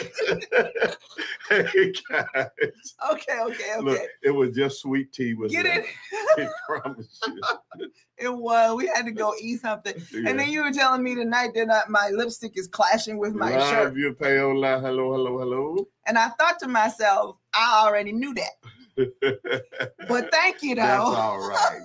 hey 1.51 1.93
guys, 2.09 2.95
Okay, 3.13 3.39
okay, 3.41 3.41
okay. 3.43 3.81
look, 3.83 4.01
it 4.23 4.31
was 4.31 4.57
just 4.57 4.81
sweet 4.81 5.13
tea 5.13 5.35
with 5.35 5.51
Get 5.51 5.67
it? 5.67 5.85
I 6.39 6.49
promise 6.67 7.21
you. 7.27 7.41
It 8.21 8.35
was. 8.37 8.77
We 8.77 8.87
had 8.89 9.07
to 9.07 9.13
go 9.13 9.35
eat 9.41 9.61
something. 9.61 9.95
Yeah. 10.13 10.29
And 10.31 10.39
then 10.39 10.51
you 10.51 10.63
were 10.63 10.73
telling 10.73 11.03
me 11.03 11.15
tonight 11.15 11.51
that 11.55 11.71
I, 11.71 11.83
my 11.89 12.11
lipstick 12.13 12.53
is 12.57 12.67
clashing 12.69 13.19
with 13.19 13.33
my 13.35 13.57
Love 13.57 13.71
shirt. 13.71 13.97
you, 13.97 14.13
Paola. 14.13 14.81
Hello, 14.81 15.13
hello, 15.13 15.39
hello. 15.39 15.89
And 16.07 16.19
I 16.19 16.29
thought 16.31 16.59
to 16.61 16.69
myself, 16.69 17.37
I 17.55 17.85
already 17.87 18.13
knew 18.13 18.35
that. 18.35 18.51
But 20.09 20.31
thank 20.33 20.63
you, 20.63 20.75
though. 20.75 20.83
That's 20.83 21.05
all 21.05 21.39
right. 21.49 21.81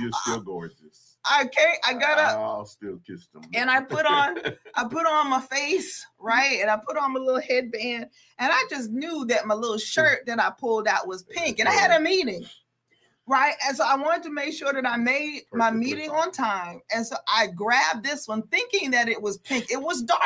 You're 0.00 0.10
still 0.22 0.40
gorgeous. 0.40 1.16
I 1.28 1.46
can't. 1.46 1.78
I 1.86 1.94
gotta. 1.94 2.22
I'll 2.38 2.64
still 2.66 2.98
kiss 3.06 3.26
them. 3.28 3.42
And 3.54 3.70
I 3.70 3.80
put 3.82 4.06
on, 4.06 4.38
I 4.74 4.84
put 4.84 5.06
on 5.06 5.28
my 5.28 5.40
face, 5.40 6.04
right, 6.18 6.58
and 6.60 6.70
I 6.70 6.76
put 6.86 6.96
on 6.96 7.12
my 7.12 7.20
little 7.20 7.40
headband, 7.40 8.06
and 8.38 8.52
I 8.52 8.64
just 8.70 8.90
knew 8.90 9.24
that 9.26 9.46
my 9.46 9.54
little 9.54 9.78
shirt 9.78 10.26
that 10.26 10.40
I 10.40 10.50
pulled 10.58 10.86
out 10.88 11.06
was 11.08 11.22
pink, 11.24 11.58
and 11.58 11.68
I 11.68 11.72
had 11.72 11.90
a 11.90 12.00
meeting, 12.00 12.44
right, 13.30 13.54
and 13.66 13.76
so 13.76 13.84
I 13.84 13.94
wanted 13.96 14.22
to 14.24 14.30
make 14.30 14.52
sure 14.52 14.72
that 14.72 14.86
I 14.86 14.96
made 14.96 15.42
my 15.52 15.70
meeting 15.70 16.10
on 16.10 16.32
time, 16.32 16.80
and 16.94 17.06
so 17.06 17.16
I 17.32 17.46
grabbed 17.48 18.04
this 18.04 18.26
one, 18.28 18.42
thinking 18.48 18.90
that 18.90 19.08
it 19.08 19.20
was 19.20 19.38
pink. 19.38 19.70
It 19.70 19.80
was 19.80 20.02
dark, 20.02 20.20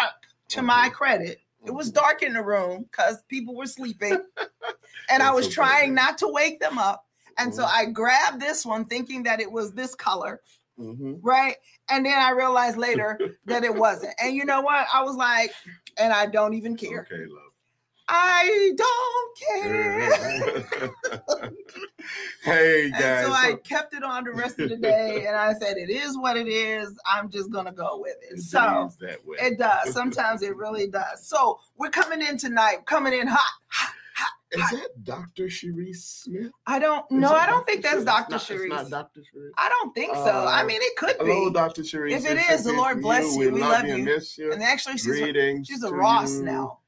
to 0.51 0.59
Mm-hmm. 0.59 0.67
my 0.67 0.89
credit. 0.89 1.41
It 1.67 1.71
was 1.73 1.91
dark 1.91 2.23
in 2.23 2.35
the 2.35 2.43
room 2.43 2.85
because 2.91 3.23
people 3.29 3.55
were 3.57 3.67
sleeping, 3.67 4.19
and 5.11 5.23
I 5.23 5.31
was 5.33 5.47
okay. 5.47 5.55
trying 5.55 5.95
not 5.95 6.19
to 6.19 6.29
wake 6.29 6.61
them 6.61 6.79
up. 6.79 7.07
And 7.39 7.55
so 7.55 7.63
Mhm. 7.65 7.71
I 7.73 7.85
grabbed 7.87 8.41
this 8.41 8.65
one 8.67 8.85
thinking 8.85 9.23
that 9.25 9.41
it 9.41 9.51
was 9.51 9.73
this 9.73 9.95
color, 9.95 10.41
Mhm. 10.79 11.19
right? 11.23 11.57
And 11.91 12.05
then 12.07 12.19
I 12.19 12.31
realized 12.31 12.77
later 12.77 13.19
that 13.47 13.65
it 13.65 13.75
wasn't. 13.75 14.15
And 14.23 14.37
you 14.37 14.45
know 14.45 14.61
what? 14.61 14.87
I 14.93 15.03
was 15.03 15.17
like, 15.17 15.53
and 15.99 16.13
I 16.13 16.27
don't 16.27 16.55
even 16.55 16.77
care. 16.77 17.07
Okay, 17.11 17.25
love. 17.27 17.53
I 18.09 18.73
don't 18.77 19.39
care. 19.63 20.65
hey 22.43 22.85
And 22.93 22.93
guys. 22.93 23.25
so 23.27 23.33
I 23.33 23.55
kept 23.65 23.95
it 23.95 24.03
on 24.05 24.25
the 24.25 24.31
rest 24.33 24.59
of 24.61 24.69
the 24.69 24.77
day, 24.93 25.25
and 25.27 25.37
I 25.37 25.55
said, 25.55 25.77
"It 25.79 25.89
is 25.91 26.19
what 26.19 26.37
it 26.37 26.47
is. 26.49 26.95
I'm 27.11 27.31
just 27.31 27.51
gonna 27.51 27.73
go 27.73 27.99
with 28.01 28.17
it." 28.31 28.35
it 28.35 28.41
So 28.43 28.91
it 29.41 29.59
does. 29.59 29.93
Sometimes 29.93 30.43
it 30.43 30.55
really 30.57 30.87
does. 30.89 31.27
So 31.27 31.59
we're 31.79 31.91
coming 31.91 32.21
in 32.21 32.37
tonight, 32.37 32.85
coming 32.87 33.15
in 33.19 33.27
hot. 33.27 33.41
hot, 33.69 33.95
hot, 34.15 34.33
Is 34.53 34.61
hot. 34.61 34.73
that 34.73 35.05
Dr. 35.05 35.45
Sharice 35.45 35.97
Smith? 35.97 36.53
I 36.67 36.79
don't. 36.79 37.11
No, 37.11 37.31
I 37.33 37.47
don't 37.47 37.65
think 37.67 37.83
that's? 37.83 38.05
Dr. 38.05 38.35
It's 38.37 38.51
not- 38.51 38.61
It's 38.83 38.91
not 38.91 39.15
Dr. 39.15 39.21
Sharice. 39.21 39.51
I 39.57 39.69
don't 39.71 39.95
think 39.95 40.15
so. 40.15 40.21
I 40.31 40.61
Uh, 40.61 40.65
mean, 40.67 40.81
it 40.83 40.97
could 40.97 41.19
be. 41.21 41.25
Hello. 41.25 41.49
Dr. 41.51 41.83
Sharice. 41.83 42.13
If 42.13 42.27
it 42.31 42.39
is, 42.51 42.65
the 42.65 42.75
Lord 42.75 43.01
bless 43.01 43.35
you. 43.37 43.51
We 43.53 43.61
love 43.63 43.87
you. 43.87 43.95
and 43.95 44.07
you. 44.37 44.53
And 44.53 44.63
actually, 44.63 44.99
she's 44.99 45.07
a, 45.19 45.23
Greetings. 45.23 45.69
she's 45.69 45.83
a 45.83 45.91
Ross 45.93 46.35
you. 46.37 46.43
now. 46.45 46.81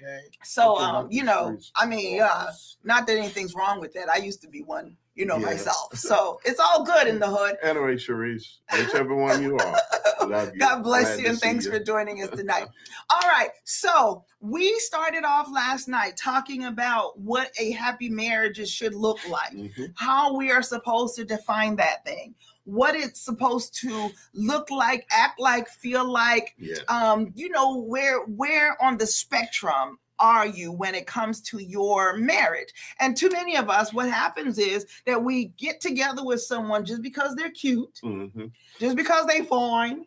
Okay. 0.00 0.20
So, 0.44 0.76
um, 0.78 1.08
you 1.10 1.24
know, 1.24 1.58
I 1.74 1.86
mean, 1.86 2.20
uh, 2.20 2.52
not 2.84 3.06
that 3.06 3.16
anything's 3.16 3.54
wrong 3.54 3.80
with 3.80 3.92
that. 3.94 4.08
I 4.08 4.18
used 4.18 4.40
to 4.42 4.48
be 4.48 4.62
one, 4.62 4.96
you 5.14 5.26
know, 5.26 5.36
Yeah. 5.38 5.46
myself. 5.46 5.88
So 5.96 6.40
it's 6.44 6.60
all 6.60 6.84
good 6.84 7.08
in 7.08 7.18
the 7.18 7.26
hood. 7.28 7.56
Anyway, 7.62 7.96
Sharice, 7.96 8.58
whichever 8.72 9.14
one 9.14 9.42
you 9.42 9.56
are, 9.56 9.76
love 10.28 10.52
you. 10.54 10.60
God 10.60 10.82
bless 10.82 11.16
Glad 11.16 11.20
you 11.20 11.28
and 11.30 11.40
thanks 11.40 11.64
you. 11.64 11.72
for 11.72 11.80
joining 11.80 12.22
us 12.22 12.30
tonight. 12.30 12.68
All 13.10 13.28
right. 13.28 13.50
So 13.64 14.24
we 14.40 14.78
started 14.78 15.24
off 15.24 15.48
last 15.52 15.88
night 15.88 16.16
talking 16.16 16.64
about 16.66 17.18
what 17.18 17.50
a 17.58 17.72
happy 17.72 18.08
marriage 18.08 18.64
should 18.68 18.94
look 18.94 19.18
like, 19.28 19.52
Mhm. 19.52 19.92
how 19.96 20.36
we 20.36 20.50
are 20.52 20.62
supposed 20.62 21.16
to 21.16 21.24
define 21.24 21.76
that 21.76 22.04
thing, 22.04 22.34
what 22.68 22.94
it's 22.94 23.20
supposed 23.20 23.74
to 23.80 24.10
look 24.34 24.70
like, 24.70 25.06
act 25.10 25.40
like, 25.40 25.68
feel 25.68 26.04
like, 26.04 26.54
Yeah. 26.58 26.76
um, 26.88 27.32
you 27.34 27.48
know, 27.48 27.78
where 27.78 28.20
where 28.26 28.80
on 28.82 28.98
the 28.98 29.06
spectrum 29.06 29.98
are 30.18 30.46
you 30.46 30.70
when 30.72 30.94
it 30.94 31.06
comes 31.06 31.40
to 31.40 31.60
your 31.60 32.16
marriage? 32.16 32.68
And 33.00 33.16
too 33.16 33.30
many 33.30 33.56
of 33.56 33.70
us, 33.70 33.94
what 33.94 34.10
happens 34.10 34.58
is 34.58 34.86
that 35.06 35.22
we 35.24 35.46
get 35.56 35.80
together 35.80 36.22
with 36.24 36.42
someone 36.42 36.84
just 36.84 37.00
because 37.00 37.34
they're 37.36 37.50
cute, 37.52 38.00
Mhm. 38.04 38.50
just 38.78 38.96
because 38.96 39.26
they 39.26 39.44
fine, 39.44 40.04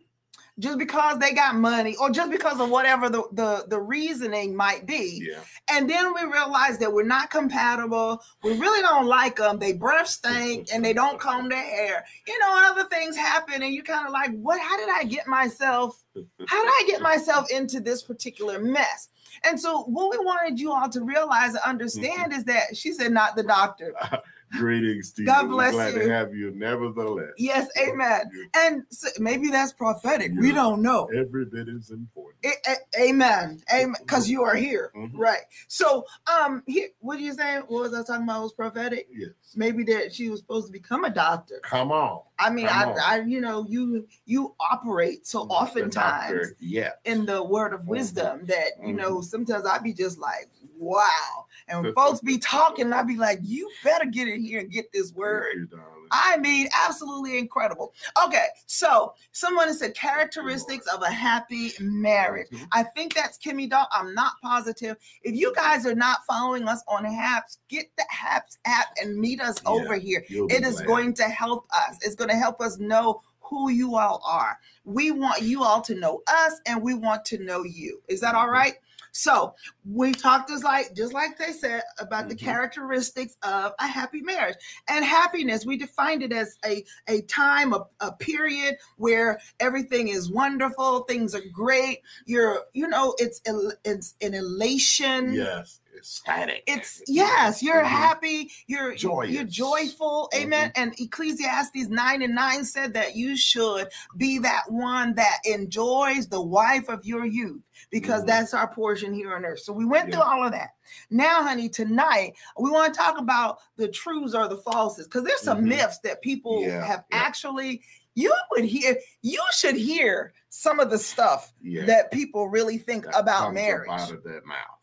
just 0.62 0.77
because 0.77 1.20
they 1.20 1.34
got 1.34 1.56
money, 1.56 1.96
or 2.00 2.10
just 2.12 2.32
because 2.32 2.60
of 2.60 2.70
whatever 2.70 3.10
the, 3.10 3.24
the, 3.34 3.65
the 3.68 3.80
reasoning 3.80 4.56
might 4.56 4.86
be. 4.86 5.27
Yeah. 5.30 5.39
And 5.70 5.89
then 5.89 6.13
we 6.13 6.22
realize 6.32 6.77
that 6.77 6.94
we're 6.94 7.03
not 7.03 7.30
compatible. 7.32 8.22
We 8.44 8.51
really 8.53 8.82
don't 8.82 9.08
like 9.08 9.38
them. 9.38 9.60
They 9.60 9.74
brush 9.74 10.10
stink 10.10 10.68
and 10.74 10.86
they 10.86 10.94
don't 10.94 11.20
comb 11.20 11.50
their 11.50 11.63
hair. 11.63 12.06
You 12.27 12.39
know, 12.39 12.56
and 12.56 12.65
other 12.68 12.88
things 12.89 13.18
happen, 13.18 13.63
and 13.63 13.74
you 13.74 13.84
kind 13.84 14.06
of 14.06 14.13
like, 14.13 14.32
what? 14.39 14.62
How 14.62 14.77
did 14.77 14.89
I 14.89 15.03
get 15.03 15.27
myself? 15.27 16.01
How 16.15 16.63
did 16.63 16.72
I 16.72 16.84
get 16.88 17.01
myself 17.01 17.51
into 17.51 17.80
this 17.80 18.03
particular 18.03 18.60
mess? 18.60 19.10
And 19.44 19.60
so, 19.60 19.84
what 19.84 20.12
we 20.12 20.24
wanted 20.24 20.60
you 20.60 20.72
all 20.72 20.89
to 20.89 21.01
realize 21.03 21.56
and 21.56 21.62
Mm-hmm. 21.62 21.70
understand 21.70 22.34
is 22.34 22.44
that 22.46 22.77
she 22.77 22.94
said, 22.94 23.12
not 23.12 23.36
the 23.36 23.44
doctor. 23.44 23.94
Greetings, 24.51 25.10
Steve. 25.10 25.25
God 25.27 25.48
bless 25.50 25.74
Glad 25.74 25.93
you. 25.93 26.00
to 26.03 26.10
have 26.10 26.36
you, 26.36 26.51
nevertheless. 26.51 27.31
Yes, 27.38 27.67
amen. 27.77 28.29
And 28.55 28.84
so 28.89 29.08
maybe 29.20 29.50
that's 29.50 29.72
prophetic. 29.74 30.31
We 30.39 30.51
don't 30.51 30.81
know. 30.81 31.05
Every 31.15 31.46
bit 31.46 31.67
is 31.70 31.91
important. 31.91 32.46
A- 32.46 32.72
a- 32.72 33.10
amen. 33.10 33.62
Amen. 33.74 33.96
Because 34.01 34.29
you 34.29 34.43
are 34.43 34.55
here. 34.55 34.91
Mhm. 34.96 35.12
Right. 35.15 35.41
So, 35.67 36.05
um, 36.27 36.63
here, 36.67 36.89
what 37.00 37.17
are 37.17 37.22
you 37.22 37.34
saying? 37.34 37.63
What 37.67 37.81
was 37.84 37.93
I 37.93 38.03
talking 38.03 38.24
about? 38.24 38.43
Was 38.43 38.53
prophetic? 38.53 39.08
Yes. 39.12 39.29
Maybe 39.55 39.84
that 39.86 40.13
she 40.13 40.29
was 40.29 40.39
supposed 40.39 40.67
to 40.67 40.74
become 40.74 41.03
a 41.05 41.10
doctor. 41.10 41.60
Come 41.63 41.91
on. 41.91 42.22
I 42.39 42.50
mean, 42.50 42.67
I, 42.67 42.86
on. 42.86 43.00
I, 43.00 43.22
you 43.22 43.39
know, 43.39 43.65
you 43.70 44.08
you 44.25 44.55
operate 44.60 45.27
so 45.27 45.46
The 45.46 45.53
oftentimes 45.53 46.53
Yeah. 46.60 46.91
in 47.05 47.25
the 47.25 47.43
word 47.43 47.74
of 47.74 47.81
Mhm. 47.81 47.88
wisdom 47.88 48.46
that 48.46 48.72
you 48.84 48.93
know 48.93 49.17
Mhm. 49.17 49.24
sometimes 49.25 49.65
I'd 49.65 49.84
be 49.84 49.93
just 49.93 50.17
like, 50.17 50.50
wow, 50.81 51.45
and 51.67 51.93
folks 51.93 52.19
be 52.21 52.38
talking, 52.39 52.91
I'd 52.91 53.07
be 53.07 53.15
like, 53.15 53.39
you 53.43 53.69
better 53.83 54.05
get 54.05 54.27
in 54.27 54.41
here 54.43 54.59
and 54.61 54.71
get 54.71 54.91
this 54.91 55.13
word. 55.13 55.69
You. 55.71 55.79
I 56.11 56.38
mean, 56.39 56.67
absolutely 56.85 57.38
incredible. 57.38 57.93
Okay, 58.25 58.47
so 58.65 59.13
someone 59.31 59.73
said 59.73 59.93
characteristics 59.95 60.88
of 60.88 61.03
a 61.03 61.09
happy 61.11 61.71
marriage. 61.79 62.50
Mhm. 62.50 62.67
I 62.71 62.83
think 62.83 63.13
that's 63.13 63.38
Kimmy 63.38 63.69
Doll. 63.69 63.88
I'm 63.93 64.13
not 64.15 64.33
positive. 64.41 64.97
If 65.21 65.35
you 65.35 65.53
guys 65.55 65.85
are 65.85 65.95
not 65.95 66.25
following 66.27 66.67
us 66.67 66.83
on 66.88 67.05
Happs, 67.05 67.59
get 67.69 67.89
the 67.95 68.05
Happs 68.11 68.57
app 68.65 68.88
and 69.01 69.15
meet 69.17 69.39
us 69.39 69.55
Yeah. 69.63 69.69
over 69.69 69.95
here. 69.95 70.25
It 70.29 70.65
is 70.65 70.77
glad. 70.77 70.88
going 70.88 71.13
to 71.13 71.23
help 71.25 71.65
us. 71.71 71.97
It's 72.01 72.15
going 72.15 72.29
to 72.31 72.35
help 72.35 72.59
us 72.59 72.77
know 72.79 73.21
who 73.39 73.69
you 73.69 73.95
all 73.97 74.21
are. 74.25 74.57
We 74.85 75.11
want 75.11 75.41
you 75.43 75.63
all 75.63 75.81
to 75.81 75.93
know 75.95 76.23
us 76.27 76.59
and 76.65 76.81
we 76.81 76.93
want 76.93 77.23
to 77.25 77.38
know 77.38 77.63
you. 77.63 78.01
Is 78.07 78.19
that 78.21 78.33
all 78.33 78.47
Mhm. 78.47 78.51
right? 78.53 78.75
So 79.12 79.56
we 79.86 80.13
talked 80.13 80.50
just 80.50 80.63
like 80.63 80.96
just 80.96 81.13
like 81.13 81.38
they 81.38 81.51
said 81.51 81.84
about 82.00 82.30
the 82.30 82.36
Mhm. 82.36 82.39
characteristics 82.39 83.36
of 83.44 83.74
a 83.80 83.88
happy 83.88 84.22
marriage 84.22 84.56
and 84.88 85.03
happiness. 85.03 85.65
We 85.65 85.77
defined 85.77 86.24
it 86.24 86.32
as 86.32 86.58
a 86.65 86.86
a 87.08 87.22
time, 87.24 87.74
a, 87.74 87.86
a 88.00 88.13
period 88.13 88.77
where 88.98 89.39
everything 89.60 90.08
is 90.08 90.32
wonderful, 90.32 91.01
things 91.03 91.36
are 91.36 91.44
great. 91.51 92.00
You're 92.25 92.63
you 92.74 92.88
know 92.88 93.15
it's 93.20 93.41
it's 93.84 94.15
an 94.22 94.34
elation. 94.34 95.34
Yes. 95.34 95.80
Ecstatic. 95.95 96.63
It's 96.67 97.01
yes, 97.07 97.62
you're 97.62 97.83
Mhm. 97.83 97.88
happy, 97.88 98.51
you're 98.67 98.93
you're 98.93 99.43
joyful, 99.43 100.29
amen. 100.33 100.71
And 100.75 100.93
Ecclesiastes 101.00 101.88
9 101.89 102.21
and 102.21 102.36
9 102.36 102.63
said 102.65 102.93
that 102.93 103.15
you 103.15 103.36
should 103.36 103.91
be 104.17 104.38
that 104.39 104.63
one 104.69 105.13
that 105.15 105.39
enjoys 105.45 106.27
the 106.27 106.41
wife 106.41 106.89
of 106.89 107.05
your 107.05 107.25
youth, 107.25 107.62
because 107.89 108.24
Mhm. 108.24 108.27
that's 108.27 108.53
our 108.53 108.67
portion 108.74 109.13
here 109.13 109.36
on 109.36 109.45
earth. 109.45 109.60
So 109.60 109.74
we 109.74 109.86
went 109.86 110.10
Yeah. 110.10 110.15
through 110.15 110.24
all 110.24 110.45
of 110.45 110.51
that. 110.53 110.71
Now, 111.10 111.43
honey, 111.43 111.69
tonight 111.69 112.33
we 112.57 112.71
want 112.71 112.93
to 112.93 112.98
talk 113.00 113.17
about 113.17 113.60
the 113.77 113.88
truths 113.88 114.33
or 114.33 114.48
the 114.48 114.57
falses, 114.57 115.05
because 115.05 115.24
there's 115.24 115.41
some 115.41 115.60
Mhm. 115.62 115.67
myths 115.69 116.00
that 116.00 116.21
people 116.21 116.63
Yeah, 116.63 116.83
have 116.86 117.03
yeah. 117.12 117.17
actually 117.17 117.83
you 118.13 118.33
would 118.51 118.65
hear 118.65 118.98
you 119.21 119.41
should 119.53 119.75
hear 119.75 120.33
some 120.50 120.81
of 120.81 120.89
the 120.89 120.98
stuff 120.98 121.53
that 121.86 122.12
people 122.12 122.50
really 122.50 122.77
think 122.77 123.05
That 123.05 123.17
about 123.17 123.53
marriage 123.53 123.89
Out 123.89 124.12
of 124.12 124.25
mouth. 124.45 124.80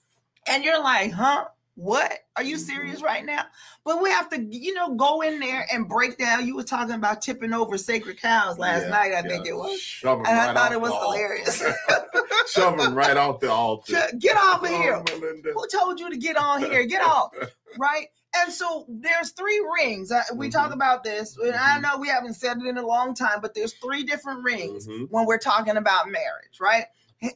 And 0.49 0.65
you're 0.65 0.83
like, 0.83 1.13
huh? 1.13 1.47
What? 1.75 2.13
Are 2.37 2.43
you 2.43 2.57
Mhm. 2.57 2.61
serious 2.67 3.03
right 3.03 3.25
now? 3.25 3.45
But 3.85 4.03
we 4.03 4.11
have 4.11 4.29
to, 4.31 4.41
you 4.43 4.75
know, 4.75 4.95
go 4.97 5.21
in 5.21 5.39
there 5.39 5.65
and 5.73 5.89
break 5.89 6.19
down. 6.19 6.45
You 6.45 6.57
were 6.57 6.65
talking 6.65 6.95
about 6.97 7.23
tipping 7.23 7.53
over 7.53 7.79
sacred 7.79 8.21
cows 8.21 8.59
last 8.59 8.83
Yeah, 8.83 8.89
night, 8.89 9.13
I 9.13 9.21
yeah. 9.21 9.23
think 9.23 9.47
it 9.47 9.55
was. 9.55 9.81
And 10.03 10.27
I 10.27 10.53
thought 10.55 10.73
it 10.73 10.81
was 10.81 10.93
hilarious. 10.93 11.63
Shove 12.49 12.81
'em 12.81 12.95
right 12.95 13.17
off 13.17 13.39
the 13.39 13.51
altar. 13.53 13.93
Get- 14.19 14.37
off 14.37 14.63
of 14.65 14.69
here. 14.71 15.01
Melinda. 15.07 15.53
Who 15.53 15.67
told 15.69 16.01
you 16.01 16.11
to 16.11 16.17
get 16.17 16.37
on 16.37 16.63
here? 16.65 16.85
Get 16.85 17.03
off. 17.03 17.33
Right? 17.79 18.09
And 18.35 18.53
so 18.53 18.87
there's 18.89 19.31
three 19.33 19.63
rings. 19.79 20.11
We 20.35 20.49
talk 20.49 20.71
Mhm. 20.71 20.75
about 20.75 21.05
this. 21.05 21.37
And 21.37 21.55
I 21.55 21.79
know 21.79 21.99
we 21.99 22.09
haven't 22.09 22.35
said 22.35 22.57
it 22.57 22.67
in 22.67 22.77
a 22.79 22.85
long 22.85 23.15
time, 23.15 23.41
but 23.43 23.55
there's 23.55 23.75
three 23.75 24.03
different 24.05 24.43
rings 24.43 24.89
Mhm. 24.89 25.09
when 25.11 25.27
we're 25.27 25.39
talking 25.39 25.77
about 25.77 26.09
marriage, 26.09 26.59
right? 26.61 26.87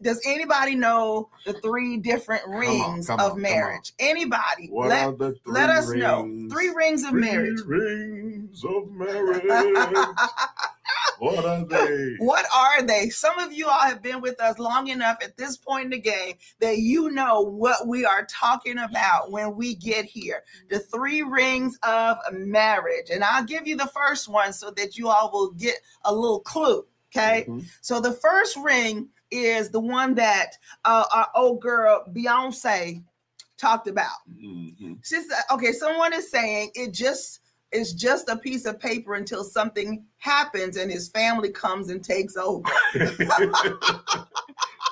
Does 0.01 0.21
anybody 0.25 0.77
know 0.77 1.29
the 1.45 1.55
three 1.55 1.97
different 1.97 2.47
rings 2.47 3.09
come 3.09 3.19
on, 3.19 3.27
of 3.27 3.33
come 3.33 3.43
marriage? 3.43 3.93
Anybody? 3.99 4.69
What 4.71 4.91
let, 4.91 5.07
are 5.07 5.13
the 5.13 5.33
three 5.45 5.53
let 5.53 5.71
us 5.71 5.89
know. 5.91 6.49
Three 6.51 6.69
rings 6.75 7.03
of 7.03 7.11
Three 7.11 7.21
marriage. 7.21 7.61
rings 7.67 8.65
of 8.65 8.91
marriage. 8.93 9.43
what 11.19 11.45
are 11.45 11.65
they? 11.65 12.15
what 12.19 12.47
are 12.55 12.83
they? 12.83 13.09
Some 13.09 13.39
of 13.41 13.53
you 13.53 13.67
all 13.67 13.81
have 13.81 14.03
been 14.03 14.21
with 14.21 14.41
us 14.41 14.59
long 14.61 14.87
enough 14.89 15.19
at 15.23 15.37
this 15.37 15.57
point 15.57 15.87
in 15.87 15.91
the 15.91 15.99
game 16.01 16.35
that 16.61 16.79
you 16.79 17.11
know 17.11 17.41
what 17.41 17.89
we 17.89 18.05
are 18.05 18.25
talking 18.27 18.79
about 18.79 19.33
when 19.33 19.57
we 19.57 19.75
get 19.75 20.05
here. 20.05 20.45
The 20.71 20.79
three 20.79 21.23
rings 21.23 21.77
of 21.83 22.19
marriage. 22.33 23.11
And 23.11 23.25
I'll 23.25 23.45
give 23.45 23.67
you 23.67 23.77
the 23.77 23.87
first 23.95 24.29
one 24.29 24.53
so 24.53 24.71
that 24.73 24.97
you 24.97 25.09
all 25.09 25.31
will 25.33 25.51
get 25.53 25.75
a 26.05 26.15
little 26.15 26.41
clue. 26.41 26.87
Okay. 27.15 27.47
Mhm. 27.49 27.65
So 27.83 28.01
the 28.01 28.13
first 28.13 28.57
ring 28.57 29.09
is 29.33 29.71
the 29.71 29.81
one 29.81 30.15
that 30.15 30.53
uh, 30.85 31.05
our 31.15 31.29
old 31.35 31.61
girl 31.61 32.05
Beyonce 32.13 33.03
talked 33.59 33.89
about. 33.89 34.11
Mhm. 34.31 34.99
She 35.05 35.23
said, 35.23 35.39
okay, 35.51 35.73
someone 35.73 36.13
is 36.13 36.31
saying 36.31 36.71
it 36.75 36.93
just 36.93 37.41
is 37.73 37.95
just 37.95 38.29
a 38.29 38.37
piece 38.37 38.67
of 38.67 38.79
paper 38.79 39.15
until 39.15 39.43
something 39.43 40.05
happens 40.19 40.77
and 40.77 40.91
his 40.91 41.09
family 41.09 41.51
comes 41.51 41.89
and 41.89 42.05
takes 42.05 42.37
over. 42.37 42.69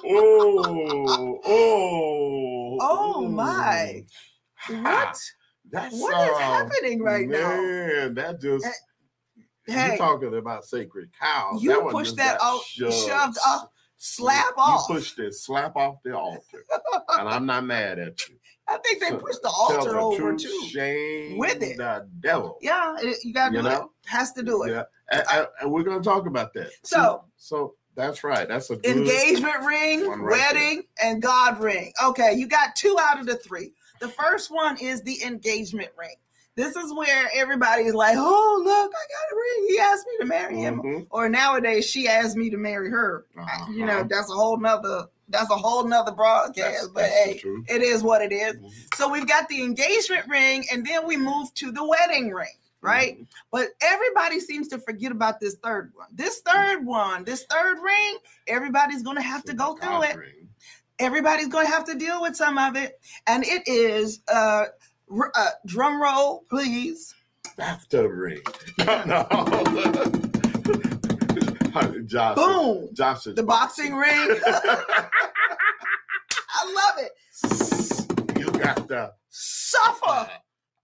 oh, 0.05 1.41
oh, 1.45 2.79
Oh, 2.81 3.29
my. 3.29 4.05
What? 4.69 5.19
That's 5.71 6.01
What 6.01 6.15
is 6.31 6.37
uh, 6.37 6.41
happening 6.41 7.03
right 7.03 7.29
now? 7.29 7.39
Man, 7.61 8.15
that 8.15 8.41
just 8.41 8.67
Eh, 9.69 9.89
you're 9.89 9.97
talking 9.99 10.37
about 10.37 10.65
sacred 10.65 11.11
cows. 11.21 11.63
You 11.63 11.83
one 11.85 11.93
pushed 11.93 12.17
that 12.17 12.39
got 12.39 12.55
out- 12.57 12.63
shoved 12.65 13.39
off, 13.47 13.69
slap 14.05 14.55
off. 14.57 14.87
You 14.89 14.95
pushed 14.97 15.19
it 15.19 15.35
slap 15.35 15.77
off 15.77 15.97
the 16.03 16.17
altar, 16.17 16.65
and 17.19 17.29
I'm 17.29 17.45
not 17.47 17.65
mad 17.65 17.99
at 17.99 18.29
you. 18.29 18.37
I 18.69 18.79
think 18.79 19.01
they 19.01 19.09
So, 19.11 19.19
pushed 19.19 19.43
the 19.43 19.49
altar 19.49 19.91
the 19.93 19.99
over 19.99 20.37
too. 20.37 20.67
Shame 20.69 21.39
With 21.39 21.61
it. 21.63 21.77
the 21.77 22.09
devil. 22.21 22.57
Yeah, 22.61 22.97
it- 23.01 23.19
you 23.25 23.35
gotta 23.35 23.55
You 23.57 23.63
do 23.63 23.69
it. 23.69 23.71
know? 23.71 23.91
Has 24.07 24.33
to 24.35 24.43
do 24.43 24.63
it. 24.65 24.71
Yeah, 24.71 24.83
and, 25.11 25.25
and- 25.33 25.47
and 25.61 25.73
we're 25.73 25.83
gonna 25.83 26.03
talk 26.03 26.27
about 26.27 26.53
that. 26.55 26.71
So- 26.85 27.25
so 27.37 27.75
that's 27.97 28.23
right. 28.25 28.49
That's 28.49 28.71
a 28.71 28.75
Engagement 28.89 29.65
ring, 29.67 30.09
right 30.09 30.17
there. 30.19 30.25
wedding, 30.25 30.83
and 31.03 31.21
God 31.21 31.61
ring. 31.61 31.93
Okay, 32.03 32.33
you 32.35 32.47
got 32.47 32.77
two 32.77 32.97
out 33.01 33.19
of 33.21 33.27
the 33.27 33.37
three. 33.37 33.73
The 34.01 34.09
first 34.09 34.51
one 34.51 34.79
is 34.79 35.03
the 35.03 35.23
engagement 35.25 35.91
ring. 35.99 36.15
This 36.57 36.75
is 36.77 36.93
where 36.93 37.29
everybody 37.35 37.85
is 37.85 37.95
like, 37.95 38.17
oh, 38.19 38.63
look, 38.65 38.93
I 38.93 39.07
got 39.07 39.33
a 39.33 39.37
ring. 39.37 39.67
He 39.71 39.79
asked 39.79 40.07
me 40.07 40.13
to 40.21 40.27
marry 40.27 40.57
him. 40.57 40.83
Mhm. 40.83 41.07
Or 41.11 41.29
nowadays, 41.29 41.89
she 41.89 42.09
asked 42.09 42.37
me 42.37 42.51
to 42.51 42.57
marry 42.57 42.91
her. 42.91 43.25
Uh-huh. 43.39 43.73
You 43.73 43.87
know, 43.87 44.03
that's 44.03 44.29
a 44.31 44.35
whole 44.35 44.59
nother, 44.59 45.07
that's 45.29 45.51
a 45.51 45.57
whole 45.57 45.85
nother 45.85 46.13
broadcast. 46.13 46.57
That's- 46.57 46.89
but 46.89 47.03
that's 47.03 47.15
hey, 47.15 47.43
it 47.69 47.83
is 47.83 48.03
what 48.03 48.21
it 48.21 48.33
is. 48.33 48.57
Mhm. 48.57 48.95
So 48.97 49.09
we've 49.09 49.29
got 49.29 49.49
the 49.49 49.63
engagement 49.63 50.27
ring, 50.29 50.67
and 50.73 50.85
then 50.85 51.07
we 51.07 51.17
move 51.17 51.55
to 51.55 51.71
the 51.71 51.85
wedding 51.85 52.31
ring, 52.31 52.59
right? 52.83 53.19
Mhm. 53.21 53.27
But 53.53 53.69
everybody 53.81 54.41
seems 54.41 54.69
to 54.69 54.79
forget 54.79 55.13
about 55.13 55.39
this 55.41 55.55
third 55.63 55.93
one. 55.95 56.09
This 56.13 56.41
third 56.41 56.85
one, 56.85 57.25
this 57.25 57.45
third 57.49 57.79
ring, 57.81 58.19
everybody's 58.49 59.03
going 59.03 59.17
to 59.17 59.23
have 59.23 59.45
to 59.45 59.55
go 59.55 59.77
through 59.77 60.03
it. 60.03 60.19
Everybody's 60.99 61.49
going 61.49 61.65
to 61.65 61.73
have 61.73 61.85
to 61.85 61.95
deal 61.95 62.21
with 62.21 62.37
some 62.37 62.59
of 62.59 62.77
it. 62.77 63.01
And 63.27 63.43
it 63.47 63.63
is, 63.67 64.21
uh, 64.29 64.67
uh 65.35 65.51
drum 65.67 66.01
roll, 66.03 66.45
please. 66.49 67.15
Ring. 67.93 68.41
No, 68.87 69.03
no. 69.05 69.27
Josh. 72.07 72.37
Boom. 72.37 72.89
Josh 72.95 73.25
The 73.25 73.43
boxing 73.43 73.95
ring. 73.95 74.41
I 76.53 76.73
love 76.75 76.99
it. 76.99 77.13
You 78.39 78.51
got 78.59 78.89
the 78.89 79.13
Suffer. 79.29 80.29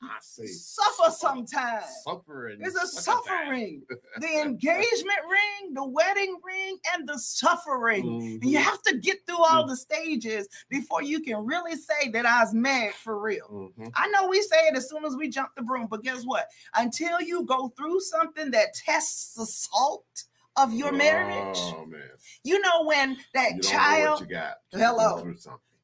I 0.02 0.16
say 0.20 0.46
Suffer 0.46 1.10
sometimes. 1.10 1.84
Suffering. 2.04 2.58
It's 2.60 2.76
a 2.76 2.86
suffering. 2.86 3.82
The 4.18 4.40
engagement 4.40 5.20
ring, 5.30 5.74
the 5.74 5.86
wedding 5.86 6.38
ring, 6.42 6.78
and 6.94 7.06
the 7.06 7.18
suffering. 7.18 8.04
Mhm. 8.04 8.42
And 8.42 8.50
you 8.50 8.58
have 8.58 8.80
to 8.82 8.96
get 8.96 9.18
through 9.26 9.44
all 9.44 9.66
the 9.66 9.76
stages 9.76 10.48
before 10.70 11.02
you 11.02 11.20
can 11.20 11.44
really 11.44 11.76
say 11.76 12.08
that 12.12 12.24
I 12.24 12.42
was 12.42 12.54
married 12.54 12.94
for 12.94 13.20
real. 13.20 13.72
Mhm. 13.78 13.90
I 13.94 14.08
know 14.08 14.26
we 14.28 14.40
say 14.42 14.68
it 14.68 14.76
as 14.76 14.88
soon 14.88 15.04
as 15.04 15.16
we 15.16 15.28
jump 15.28 15.50
the 15.54 15.62
broom, 15.62 15.86
but 15.86 16.02
guess 16.02 16.24
what? 16.24 16.48
Until 16.74 17.20
you 17.20 17.44
go 17.44 17.68
through 17.76 18.00
something 18.00 18.50
that 18.52 18.72
tests 18.74 19.34
the 19.34 19.44
salt 19.44 20.24
of 20.56 20.72
your 20.72 20.92
marriage, 20.92 21.58
Oh 21.58 21.84
man. 21.86 22.00
you 22.42 22.58
know 22.60 22.84
when 22.84 23.18
that 23.34 23.50
You 23.50 23.56
know 23.56 23.60
child, 23.68 24.28
got. 24.30 24.58
Hello. 24.72 25.34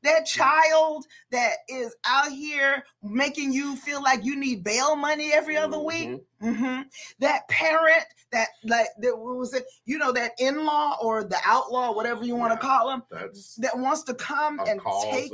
Go 0.04 0.10
through 0.10 0.16
something. 0.16 0.20
that 0.20 0.26
child 0.26 1.06
that 1.30 1.52
is 1.68 1.94
out 2.06 2.30
here 2.30 2.84
making 3.02 3.52
you 3.52 3.76
feel 3.76 4.02
like 4.02 4.24
you 4.24 4.36
need 4.36 4.64
bail 4.64 4.96
money 4.96 5.32
every 5.32 5.56
other 5.56 5.78
week, 5.78 6.20
Mhm. 6.42 6.56
hmm 6.56 6.82
That 7.20 7.46
parent 7.48 8.04
that 8.32 8.48
like 8.64 8.88
that 8.98 9.16
what 9.16 9.36
was 9.36 9.52
it, 9.54 9.64
you 9.84 9.98
know, 9.98 10.10
that 10.12 10.32
in-law 10.38 10.96
or 11.02 11.22
the 11.24 11.38
outlaw, 11.44 11.92
whatever 11.92 12.24
you 12.24 12.34
want 12.34 12.50
to 12.58 12.66
Yeah. 12.66 12.70
call 12.78 12.90
him, 12.90 13.02
That's 13.10 13.56
that 13.56 13.76
wants 13.78 14.02
to 14.04 14.14
come 14.14 14.58
and 14.60 14.80
take 15.10 15.30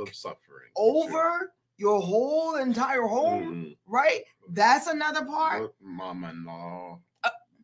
over 0.75 1.53
your 1.77 2.01
whole 2.01 2.55
entire 2.55 3.03
home, 3.03 3.43
Mhm. 3.65 3.77
right? 3.85 4.23
That's 4.49 4.87
another 4.87 5.25
part. 5.25 5.61
Look, 5.61 5.75
Mama-in-law. 5.81 6.99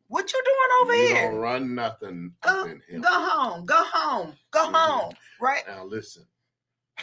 What 0.07 0.31
you 0.31 0.43
doing 0.45 0.69
over 0.81 0.95
you 0.95 1.07
here? 1.15 1.31
don't 1.31 1.39
run 1.39 1.75
nothing 1.75 2.35
Go- 2.41 2.63
in 2.65 2.81
here. 2.87 2.99
Go 2.99 3.09
home, 3.09 3.65
go 3.65 3.83
home, 3.83 4.37
go 4.51 4.67
Mhm. 4.67 4.73
home, 4.75 5.13
right? 5.41 5.65
Now 5.67 5.83
listen. 5.83 6.25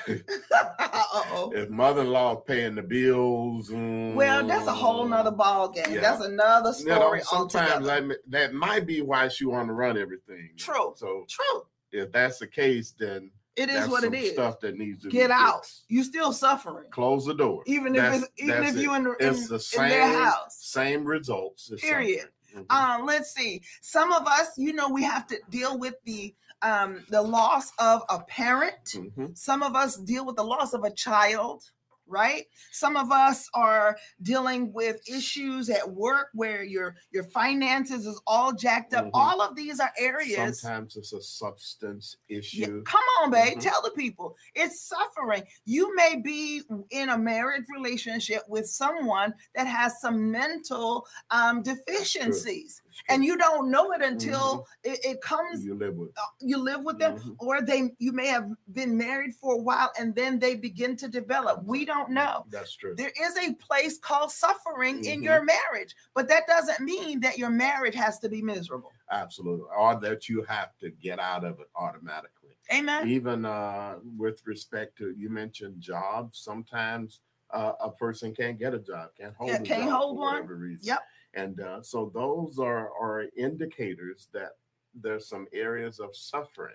If 0.06 1.70
mother-in-law 1.70 2.36
paying 2.36 2.74
the 2.74 2.82
bills, 2.82 3.70
Well, 3.70 4.46
that's 4.46 4.66
a 4.66 4.72
whole 4.72 5.06
nother 5.06 5.30
mm, 5.30 5.36
ball 5.36 5.68
game. 5.68 5.84
Yeah. 5.90 6.00
That's 6.00 6.22
another 6.24 6.72
You 6.78 6.86
know, 6.86 6.94
story 6.96 7.20
sometimes 7.22 7.86
that, 7.86 8.04
that 8.28 8.54
might 8.54 8.86
be 8.86 9.02
why 9.02 9.28
she 9.28 9.44
want 9.44 9.68
to 9.68 9.74
run 9.74 9.98
everything. 9.98 10.50
True. 10.56 10.94
So 10.96 11.24
True. 11.28 11.62
if 11.90 12.10
that's 12.12 12.38
the 12.38 12.46
case, 12.46 12.94
then 12.98 13.30
It 13.56 13.68
is 13.68 13.74
that's 13.76 13.88
what 13.90 14.04
it 14.04 14.14
is. 14.14 14.32
Stuff 14.32 14.60
that 14.60 14.76
needs 14.78 15.02
to 15.02 15.08
Get 15.10 15.30
out. 15.30 15.70
You 15.88 16.04
still 16.04 16.32
suffering. 16.32 16.90
Close 16.90 17.26
the 17.26 17.34
door. 17.34 17.62
Even 17.66 17.94
if 17.94 18.14
it's 18.14 18.26
even 18.38 18.62
that's 18.62 18.76
if 18.76 18.82
you 18.82 18.94
it. 18.94 18.96
in, 18.98 19.04
the- 19.04 19.10
in, 19.20 19.34
the 19.34 19.38
in 19.44 19.48
their 19.48 19.58
same- 19.58 20.14
house. 20.24 20.56
Same 20.60 21.04
results. 21.04 21.70
Period. 21.80 22.28
Mhm. 22.56 22.70
Um, 22.70 23.06
let's 23.06 23.34
see. 23.34 23.62
Some 23.80 24.12
of 24.12 24.26
us, 24.26 24.58
you 24.58 24.72
know, 24.74 24.88
we 24.90 25.02
have 25.04 25.26
to 25.28 25.38
deal 25.48 25.78
with 25.78 25.94
the 26.04 26.34
um 26.62 27.04
the 27.08 27.22
loss 27.22 27.72
of 27.78 28.02
a 28.08 28.20
parent. 28.20 28.84
Mhm. 28.94 29.36
Some 29.36 29.62
of 29.62 29.74
us 29.74 29.96
deal 29.96 30.24
with 30.24 30.36
the 30.36 30.44
loss 30.44 30.72
of 30.72 30.84
a 30.84 30.90
child, 30.90 31.70
right? 32.06 32.46
Some 32.72 32.96
of 32.96 33.10
us 33.10 33.48
are 33.54 33.96
dealing 34.22 34.72
with 34.72 35.00
issues 35.08 35.70
at 35.70 35.88
work 35.90 36.28
where 36.34 36.62
your 36.62 36.96
your 37.10 37.24
finances 37.24 38.06
is 38.06 38.20
all 38.26 38.52
jacked 38.52 38.92
up. 38.92 39.06
Mhm. 39.06 39.10
All 39.14 39.40
of 39.40 39.56
these 39.56 39.80
are 39.80 39.92
areas. 39.96 40.60
Sometimes 40.60 40.96
it's 40.96 41.12
a 41.12 41.22
substance 41.22 42.16
Yeah, 42.28 42.38
issue. 42.38 42.82
come 42.84 43.04
on, 43.22 43.30
babe. 43.30 43.56
Mhm. 43.58 43.62
Tell 43.62 43.80
the 43.82 43.92
people 43.92 44.36
it's 44.54 44.82
suffering. 44.82 45.44
You 45.64 45.94
may 45.96 46.16
be 46.16 46.62
in 46.90 47.08
a 47.08 47.16
marriage 47.18 47.64
relationship 47.74 48.42
with 48.48 48.68
someone 48.68 49.32
that 49.54 49.66
has 49.66 50.00
some 50.00 50.30
mental 50.30 51.06
um, 51.30 51.62
deficiencies, 51.62 52.81
and 53.08 53.24
you 53.24 53.36
don't 53.36 53.70
know 53.70 53.92
it 53.92 54.02
until 54.02 54.66
it, 54.84 54.98
it 55.04 55.20
comes. 55.20 55.64
you 55.64 55.74
live 55.74 55.94
with. 55.96 56.10
uh, 56.16 56.22
You 56.40 56.58
live 56.58 56.82
with 56.82 56.98
them, 56.98 57.18
Mhm. 57.18 57.36
or 57.38 57.60
they 57.62 57.90
you 57.98 58.12
may 58.12 58.26
have 58.28 58.48
been 58.72 58.96
married 58.96 59.34
for 59.34 59.54
a 59.54 59.58
while, 59.58 59.90
and 59.98 60.14
then 60.14 60.38
they 60.38 60.54
begin 60.54 60.96
to 60.96 61.08
develop. 61.08 61.62
We 61.64 61.84
don't 61.84 62.10
know. 62.10 62.44
That's 62.50 62.74
true. 62.74 62.94
There 62.96 63.12
is 63.20 63.36
a 63.38 63.54
place 63.54 63.98
called 63.98 64.30
suffering 64.30 65.04
in 65.04 65.20
Mhm. 65.20 65.24
your 65.24 65.44
marriage, 65.44 65.94
but 66.14 66.28
that 66.28 66.46
doesn't 66.46 66.80
mean 66.80 67.20
that 67.20 67.38
your 67.38 67.50
marriage 67.50 67.94
has 67.94 68.18
to 68.20 68.28
be 68.28 68.42
miserable. 68.42 68.92
Absolutely. 69.10 69.66
Or 69.76 69.94
that 70.00 70.28
you 70.28 70.42
have 70.42 70.76
to 70.78 70.90
get 70.90 71.18
out 71.18 71.44
of 71.44 71.60
it 71.60 71.68
automatically. 71.76 72.56
Amen. 72.72 73.08
Even 73.08 73.44
uh, 73.44 73.98
with 74.16 74.46
respect 74.46 74.96
to, 74.98 75.10
you 75.10 75.28
mentioned 75.28 75.80
jobs, 75.80 76.38
sometimes 76.38 77.20
uh, 77.50 77.74
a 77.80 77.90
person 77.90 78.34
can't 78.34 78.58
get 78.58 78.72
a 78.72 78.78
job, 78.78 79.10
can't 79.18 79.34
hold 79.34 79.50
Yeah, 79.50 79.58
can't 79.58 79.90
hold 79.90 80.16
for 80.16 80.20
one. 80.20 80.78
Yep. 80.80 81.00
And 81.34 81.60
uh, 81.60 81.82
so 81.82 82.10
those 82.14 82.58
are, 82.58 82.90
are 83.00 83.24
indicators 83.36 84.28
that 84.32 84.52
there's 84.94 85.28
some 85.28 85.46
areas 85.52 85.98
of 85.98 86.14
suffering. 86.14 86.74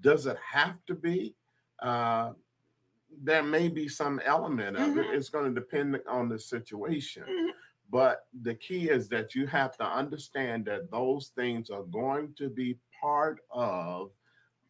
Does 0.00 0.26
it 0.26 0.36
have 0.52 0.76
to 0.86 0.94
be? 0.94 1.34
Uh, 1.80 2.32
there 3.22 3.42
may 3.42 3.68
be 3.68 3.88
some 3.88 4.20
element 4.24 4.76
of 4.76 4.96
it. 4.98 5.06
Mhm. 5.06 5.14
It's 5.14 5.28
going 5.28 5.54
to 5.54 5.60
depend 5.60 6.00
on 6.08 6.28
the 6.28 6.38
situation. 6.38 7.24
Mhm. 7.28 7.50
But 7.90 8.26
the 8.42 8.54
key 8.56 8.90
is 8.90 9.08
that 9.10 9.34
you 9.34 9.46
have 9.46 9.76
to 9.76 9.84
understand 9.84 10.64
that 10.66 10.90
those 10.90 11.28
things 11.28 11.70
are 11.70 11.84
going 11.84 12.34
to 12.34 12.48
be 12.50 12.78
part 13.00 13.40
of 13.50 14.10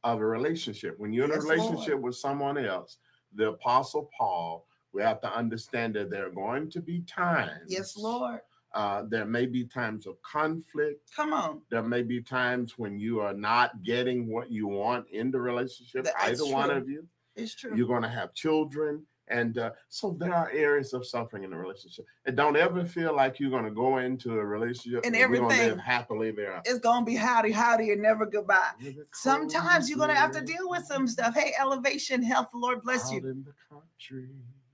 of 0.03 0.20
a 0.20 0.27
relationship. 0.27 0.99
When 0.99 1.14
you're 1.14 1.25
in 1.25 1.31
Yes, 1.31 1.44
a 1.44 1.47
Lord. 1.47 1.59
relationship 1.59 1.99
with 1.99 2.14
someone 2.16 2.59
else, 2.59 2.99
the 3.33 3.49
apostle 3.49 4.11
Paul, 4.18 4.68
we 4.92 5.01
have 5.01 5.23
to 5.23 5.35
understand 5.35 5.94
that 5.94 6.11
there 6.11 6.27
are 6.27 6.31
going 6.31 6.68
to 6.73 6.83
be 6.83 7.01
times. 7.05 7.73
Yes, 7.73 7.97
Lord. 7.97 8.42
Uh, 8.74 9.04
there 9.08 9.24
may 9.24 9.46
be 9.46 9.64
times 9.64 10.04
of 10.06 10.20
conflict. 10.22 11.10
Come 11.14 11.32
on. 11.32 11.62
There 11.70 11.82
may 11.82 12.02
be 12.02 12.20
times 12.20 12.76
when 12.76 12.98
you 12.98 13.20
are 13.20 13.32
not 13.32 13.82
getting 13.84 14.26
what 14.28 14.50
you 14.50 14.66
want 14.66 15.08
in 15.10 15.30
the 15.30 15.40
relationship, 15.40 16.04
That's 16.04 16.40
either 16.42 16.52
one 16.52 16.70
of 16.70 16.88
you. 16.88 17.06
It's 17.37 17.54
true. 17.54 17.72
You're 17.76 17.87
going 17.87 18.02
to 18.02 18.08
have 18.08 18.34
children. 18.34 19.06
And 19.28 19.56
uh, 19.58 19.70
so 19.88 20.14
there 20.18 20.34
are 20.34 20.50
areas 20.50 20.92
of 20.92 21.06
suffering 21.06 21.44
in 21.44 21.52
a 21.52 21.58
relationship. 21.58 22.04
And 22.26 22.37
don't 22.37 22.56
ever 22.56 22.84
feel 22.84 23.14
like 23.16 23.40
you're 23.40 23.48
going 23.50 23.64
to 23.64 23.70
go 23.70 23.98
into 23.98 24.32
a 24.32 24.44
relationship 24.44 25.02
And 25.06 25.14
going 25.14 25.30
to 25.32 25.38
everything- 25.38 25.68
live 25.70 25.78
happily 25.78 26.30
there. 26.32 26.60
it's 26.66 26.80
gonna 26.80 27.06
be 27.06 27.14
howdy 27.14 27.50
howdy 27.52 27.92
and 27.92 28.02
never 28.02 28.26
goodbye. 28.26 28.72
Sometimes 29.14 29.88
you're 29.88 29.98
gonna 29.98 30.14
have 30.14 30.32
to 30.32 30.42
deal 30.42 30.68
with 30.68 30.84
some 30.84 31.06
stuff. 31.08 31.34
Hey, 31.34 31.54
elevation, 31.58 32.22
health, 32.22 32.48
the 32.52 32.58
Lord 32.58 32.82
bless 32.82 33.10
you. 33.10 33.18
in 33.18 33.44
the 33.44 33.54
country, 33.70 34.28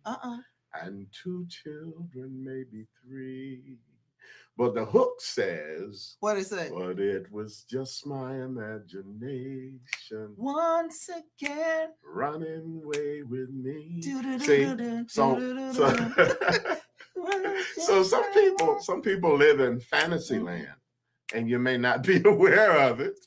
Uh-uh. 0.05 0.39
and 0.83 1.07
two 1.13 1.47
children, 1.49 2.43
maybe 2.45 2.87
three. 3.07 3.77
But 4.61 4.75
the 4.75 4.85
hook 4.85 5.23
says, 5.23 6.17
What 6.21 6.37
is 6.37 6.53
it? 6.53 6.71
but 6.75 6.99
it 7.01 7.33
was 7.33 7.65
just 7.67 8.07
my 8.07 8.35
imagination 8.45 10.35
Once 10.37 11.09
again. 11.09 11.89
running 12.05 12.83
away 12.85 13.23
with 13.23 13.49
me. 13.49 14.03
See, 14.39 14.67
so, 15.09 15.73
so 15.73 16.77
so 17.79 18.03
some 18.03 18.33
people, 18.35 18.77
some 18.83 19.01
people 19.01 19.35
live 19.35 19.61
in 19.61 19.81
fantasy 19.81 20.39
land, 20.39 20.77
and 21.33 21.49
you 21.49 21.59
may 21.59 21.79
not 21.79 22.03
be 22.03 22.21
aware 22.27 22.77
of 22.81 23.01
it 23.01 23.19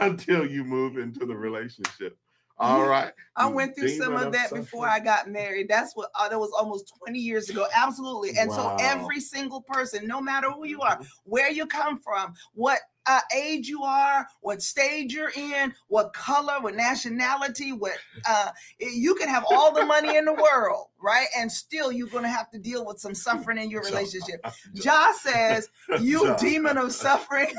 until 0.00 0.46
you 0.46 0.62
move 0.62 0.98
into 0.98 1.24
the 1.24 1.34
relationship. 1.34 2.18
All 2.58 2.84
right. 2.86 3.12
I 3.34 3.46
went 3.48 3.74
through 3.74 3.88
some 3.88 4.08
demon 4.08 4.20
of 4.22 4.26
of 4.28 4.32
that 4.34 4.52
before. 4.52 4.86
I 4.86 5.00
got 5.00 5.28
married. 5.28 5.68
That's 5.68 5.96
what 5.96 6.10
uh, 6.14 6.28
that 6.28 6.38
was 6.38 6.52
almost 6.56 6.92
20 6.98 7.18
years 7.18 7.48
ago. 7.48 7.66
Absolutely. 7.74 8.32
And 8.38 8.50
Wow. 8.50 8.56
so 8.56 8.76
every 8.78 9.20
single 9.20 9.62
person, 9.62 10.06
no 10.06 10.20
matter 10.20 10.50
who 10.50 10.66
you 10.66 10.80
are, 10.82 10.98
Mhm. 10.98 11.06
where 11.24 11.50
you 11.50 11.66
come 11.66 11.98
from, 11.98 12.34
what 12.52 12.80
uh, 13.06 13.20
age 13.34 13.66
you 13.66 13.82
are, 13.82 14.28
what 14.42 14.62
stage 14.62 15.12
you're 15.12 15.32
in, 15.34 15.74
what 15.88 16.12
color, 16.12 16.60
what 16.60 16.76
nationality, 16.76 17.72
what 17.72 17.98
uh, 18.28 18.50
you 18.78 19.16
can 19.16 19.28
have 19.28 19.44
all 19.50 19.72
the 19.72 19.84
money 19.84 20.16
in 20.16 20.24
the 20.24 20.32
world, 20.34 20.86
right? 21.02 21.26
And 21.36 21.50
still 21.50 21.90
you're 21.90 22.06
going 22.06 22.22
to 22.22 22.30
have 22.30 22.48
to 22.50 22.60
deal 22.60 22.86
with 22.86 23.00
some 23.00 23.14
suffering 23.14 23.58
in 23.58 23.70
your 23.70 23.82
relationship. 23.90 24.46
Jah 24.74 25.12
says, 25.20 25.68
"You 26.00 26.36
demon 26.38 26.78
of 26.78 26.92
suffering." 26.92 27.52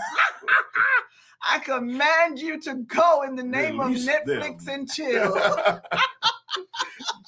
I 1.44 1.60
command 1.60 2.40
you 2.40 2.60
to 2.62 2.76
go 2.76 3.24
in 3.24 3.36
the 3.36 3.44
name 3.44 3.80
Release 3.80 4.08
of 4.08 4.26
them. 4.26 4.42
Netflix 4.42 4.68
and 4.68 4.90
chill. 4.90 5.36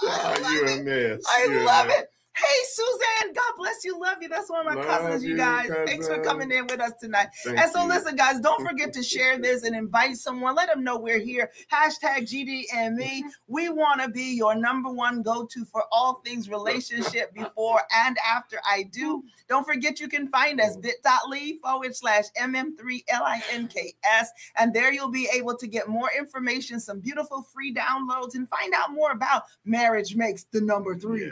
Jah, 0.02 0.52
you're 0.52 0.68
a 0.68 0.84
mess. 0.84 1.24
I 1.30 1.48
You're 1.50 1.66
love 1.66 1.88
it. 1.90 2.08
Hey, 2.38 2.58
Suzanne, 2.70 3.34
God 3.34 3.54
bless 3.58 3.86
you. 3.86 3.98
Love 3.98 4.18
you. 4.22 4.28
That's 4.28 4.50
one 4.50 4.68
of 4.68 4.74
my 4.74 4.74
Love 4.76 4.86
cousins, 4.86 5.24
you 5.24 5.38
guys. 5.38 5.70
Thanks 5.86 6.06
for 6.08 6.22
coming 6.22 6.52
in 6.52 6.68
with 6.68 6.82
us 6.82 6.92
tonight. 7.00 7.30
Thank 7.46 7.58
and 7.60 7.72
so, 7.72 7.84
you. 7.84 7.88
listen, 7.88 8.18
guys, 8.18 8.42
don't 8.42 8.68
forget 8.68 8.92
to 8.94 9.04
share 9.04 9.38
this 9.42 9.64
and 9.64 9.74
invite 9.74 10.18
someone. 10.18 10.54
Let 10.54 10.68
them 10.68 10.84
know 10.84 10.98
we're 10.98 11.20
here. 11.20 11.50
Hashtag 11.72 12.24
GD 12.24 12.64
and 12.76 12.98
me. 12.98 13.24
We 13.48 13.70
want 13.70 14.02
to 14.02 14.10
be 14.10 14.36
your 14.36 14.54
number 14.54 14.90
one 14.90 15.22
go 15.22 15.46
to 15.46 15.64
for 15.66 15.86
all 15.94 16.22
things 16.26 16.50
relationship 16.50 17.34
before 17.34 17.82
and 17.96 18.18
after 18.18 18.58
I 18.70 18.84
do. 18.84 19.24
Don't 19.48 19.66
forget 19.66 20.02
you 20.02 20.10
can 20.10 20.28
find 20.28 20.60
us 20.60 20.76
bit.ly 20.76 21.54
forward 21.64 21.96
slash 21.96 22.26
MM3LINKS. 22.42 24.26
And 24.58 24.74
there 24.74 24.92
you'll 24.92 25.10
be 25.10 25.30
able 25.34 25.56
to 25.56 25.68
get 25.68 25.88
more 25.88 26.10
information, 26.18 26.82
some 26.82 27.00
beautiful 27.00 27.44
free 27.44 27.74
downloads, 27.74 28.36
and 28.36 28.50
find 28.50 28.74
out 28.76 28.92
more 28.92 29.12
about 29.12 29.44
marriage 29.64 30.16
makes 30.16 30.44
the 30.52 30.60
number 30.60 30.96
three 30.96 31.28
Yeah. 31.28 31.32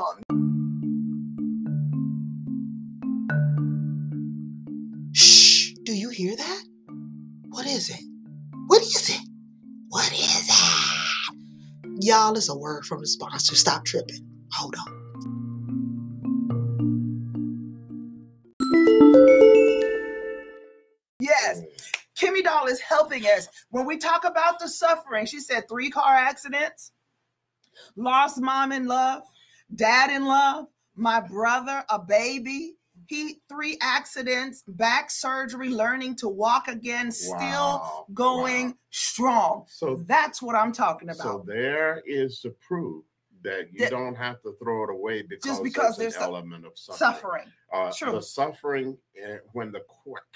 Com. 0.00 0.16
Shh, 5.12 5.72
do 5.84 5.92
you 5.92 6.08
hear 6.10 6.36
that? 6.36 6.62
What 7.48 7.66
is 7.66 7.90
it? 7.90 8.00
What 8.66 8.82
is 8.82 9.10
it? 9.10 9.20
What 9.88 10.12
is 10.12 10.48
it? 10.48 12.04
Y'all, 12.04 12.36
it's 12.36 12.48
a 12.48 12.56
word 12.56 12.84
from 12.86 13.00
the 13.00 13.06
sponsor. 13.06 13.54
Stop 13.54 13.84
tripping. 13.84 14.26
Hold 14.52 14.74
on. 14.76 14.96
Yes, 21.20 21.62
Kimmy 22.18 22.42
Doll 22.42 22.66
is 22.66 22.80
helping 22.80 23.24
us. 23.24 23.48
When 23.70 23.84
we 23.84 23.98
talk 23.98 24.24
about 24.24 24.58
the 24.58 24.68
suffering, 24.68 25.26
she 25.26 25.40
said 25.40 25.68
three 25.68 25.90
car 25.90 26.14
accidents, 26.14 26.92
lost 27.96 28.40
mom 28.40 28.72
in 28.72 28.86
love, 28.86 29.22
dad 29.74 30.10
in 30.10 30.24
love, 30.26 30.66
my 30.96 31.20
brother, 31.20 31.84
a 31.90 31.98
baby. 31.98 32.74
He 33.06 33.40
three 33.48 33.76
accidents, 33.80 34.62
back 34.68 35.10
surgery, 35.10 35.68
learning 35.70 36.16
to 36.16 36.28
walk 36.28 36.68
again, 36.68 37.10
still 37.10 37.34
Wow. 37.38 38.06
going 38.14 38.68
Wow. 38.68 38.74
strong. 38.90 39.64
So 39.68 39.96
That's 40.06 40.40
what 40.40 40.54
I'm 40.54 40.70
talking 40.72 41.08
about. 41.08 41.22
So 41.22 41.44
there 41.46 42.02
is 42.06 42.40
the 42.42 42.50
proof 42.50 43.04
that 43.42 43.72
you 43.72 43.80
That- 43.80 43.90
don't 43.90 44.14
have 44.14 44.40
to 44.42 44.52
throw 44.62 44.84
it 44.84 44.90
away 44.90 45.22
because, 45.22 45.60
because 45.60 45.96
there's 45.96 46.14
an 46.16 46.22
element 46.22 46.66
of 46.66 46.78
suffering. 46.78 46.98
Suffering. 47.14 47.52
Uh, 47.72 47.92
True. 47.92 48.12
The 48.12 48.22
suffering 48.22 48.98
uh, 49.24 49.36
when 49.52 49.72
the 49.72 49.82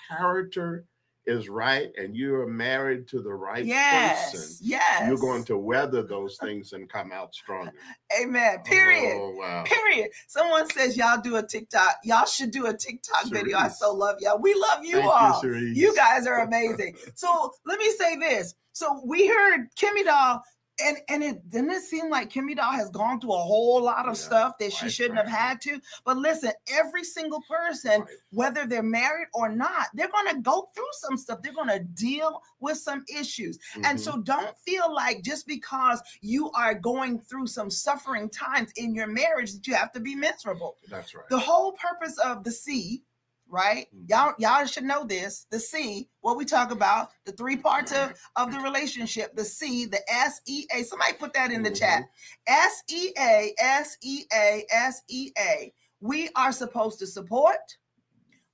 character 0.08 0.86
is 1.26 1.48
right 1.48 1.90
and 1.96 2.16
you 2.16 2.34
are 2.37 2.46
married 2.46 3.08
to 3.08 3.22
the 3.22 3.32
right 3.32 3.64
Yes. 3.64 4.32
person, 4.32 4.56
Yes. 4.60 5.08
you're 5.08 5.18
going 5.18 5.44
to 5.44 5.56
weather 5.56 6.02
those 6.02 6.37
things 6.38 6.72
and 6.72 6.88
come 6.88 7.12
out 7.12 7.34
stronger. 7.34 7.72
Amen. 8.20 8.58
Period. 8.64 9.16
Oh 9.20 9.30
wow. 9.30 9.64
Period. 9.64 10.10
Someone 10.28 10.68
says 10.70 10.96
y'all 10.96 11.20
do 11.20 11.37
a 11.37 11.42
TikTok. 11.42 11.96
Y'all 12.04 12.26
should 12.26 12.50
do 12.50 12.66
a 12.66 12.76
TikTok 12.76 13.26
video. 13.30 13.56
I 13.58 13.68
so 13.68 13.94
love 13.94 14.16
y'all. 14.20 14.38
We 14.40 14.54
love 14.54 14.84
you 14.84 14.98
Thank 14.98 15.12
all. 15.12 15.40
you, 15.44 15.54
You 15.56 15.96
guys 15.96 16.26
are 16.26 16.40
amazing. 16.42 16.96
So 17.14 17.52
let 17.64 17.78
me 17.78 17.90
say 17.98 18.16
this. 18.18 18.54
So 18.72 19.00
we 19.06 19.26
heard 19.28 19.68
Kimmy 19.80 20.04
Doll, 20.04 20.42
and 20.82 20.96
and 21.08 21.22
it 21.22 21.48
didn't 21.48 21.70
it 21.70 21.82
seem 21.82 22.10
like 22.10 22.30
Kimmy 22.30 22.56
Doll 22.56 22.72
has 22.72 22.90
gone 22.90 23.20
through 23.20 23.32
a 23.34 23.38
whole 23.38 23.82
lot 23.82 24.06
of 24.06 24.16
Yeah, 24.16 24.24
stuff 24.24 24.58
that 24.58 24.72
she 24.72 24.88
shouldn't 24.88 25.18
have 25.18 25.28
had 25.28 25.60
to. 25.62 25.80
But 26.04 26.16
listen, 26.16 26.52
every 26.68 27.04
single 27.04 27.42
person, 27.48 28.00
Right. 28.00 28.08
whether 28.30 28.66
they're 28.66 28.82
married 28.82 29.28
or 29.34 29.48
not, 29.48 29.88
they're 29.94 30.08
gonna 30.08 30.40
go 30.40 30.70
through 30.74 30.92
some 30.92 31.16
stuff. 31.16 31.40
They're 31.42 31.52
gonna 31.52 31.80
deal 31.80 32.42
with 32.60 32.78
some 32.78 33.04
issues. 33.14 33.58
And 33.84 33.98
Mhm. 33.98 34.02
so 34.02 34.16
don't 34.22 34.56
feel 34.58 34.92
like 34.92 35.22
just 35.22 35.46
because 35.46 36.02
you 36.20 36.50
are 36.52 36.74
going 36.74 37.20
through 37.20 37.46
some 37.46 37.70
suffering 37.70 38.28
times 38.30 38.72
in 38.76 38.94
your 38.94 39.06
marriage 39.06 39.52
that 39.52 39.66
you 39.66 39.74
have 39.74 39.92
to 39.92 40.00
be 40.00 40.14
miserable. 40.14 40.76
that's 40.88 41.14
right. 41.14 41.28
The 41.28 41.38
whole 41.38 41.72
purpose 41.72 42.18
of 42.18 42.44
the 42.44 42.50
C, 42.52 43.02
right? 43.48 43.87
Mhm. 43.94 44.09
Y'all, 44.11 44.35
y'all 44.38 44.66
should 44.66 44.85
know 44.85 45.04
this. 45.04 45.46
The 45.50 45.61
C, 45.61 46.09
what 46.20 46.37
we 46.37 46.44
talk 46.44 46.70
about, 46.70 47.11
the 47.24 47.33
three 47.33 47.57
parts 47.57 47.92
of, 47.92 48.14
of 48.37 48.52
the 48.52 48.59
relationship, 48.61 49.35
the 49.37 49.44
C, 49.44 49.85
the 49.87 50.00
S 50.12 50.40
E 50.46 50.66
A. 50.74 50.83
Somebody 50.83 51.12
put 51.14 51.33
that 51.35 51.50
in 51.52 51.62
the 51.62 51.70
chat. 51.70 52.04
S 52.46 52.83
E 52.88 53.12
A, 53.18 53.54
S 53.59 53.96
E 54.02 54.24
A, 54.33 54.64
S 54.70 55.02
E 55.09 55.33
A. 55.38 55.72
We 56.00 56.28
are 56.37 56.52
supposed 56.52 56.98
to 56.98 57.07
support, 57.07 57.78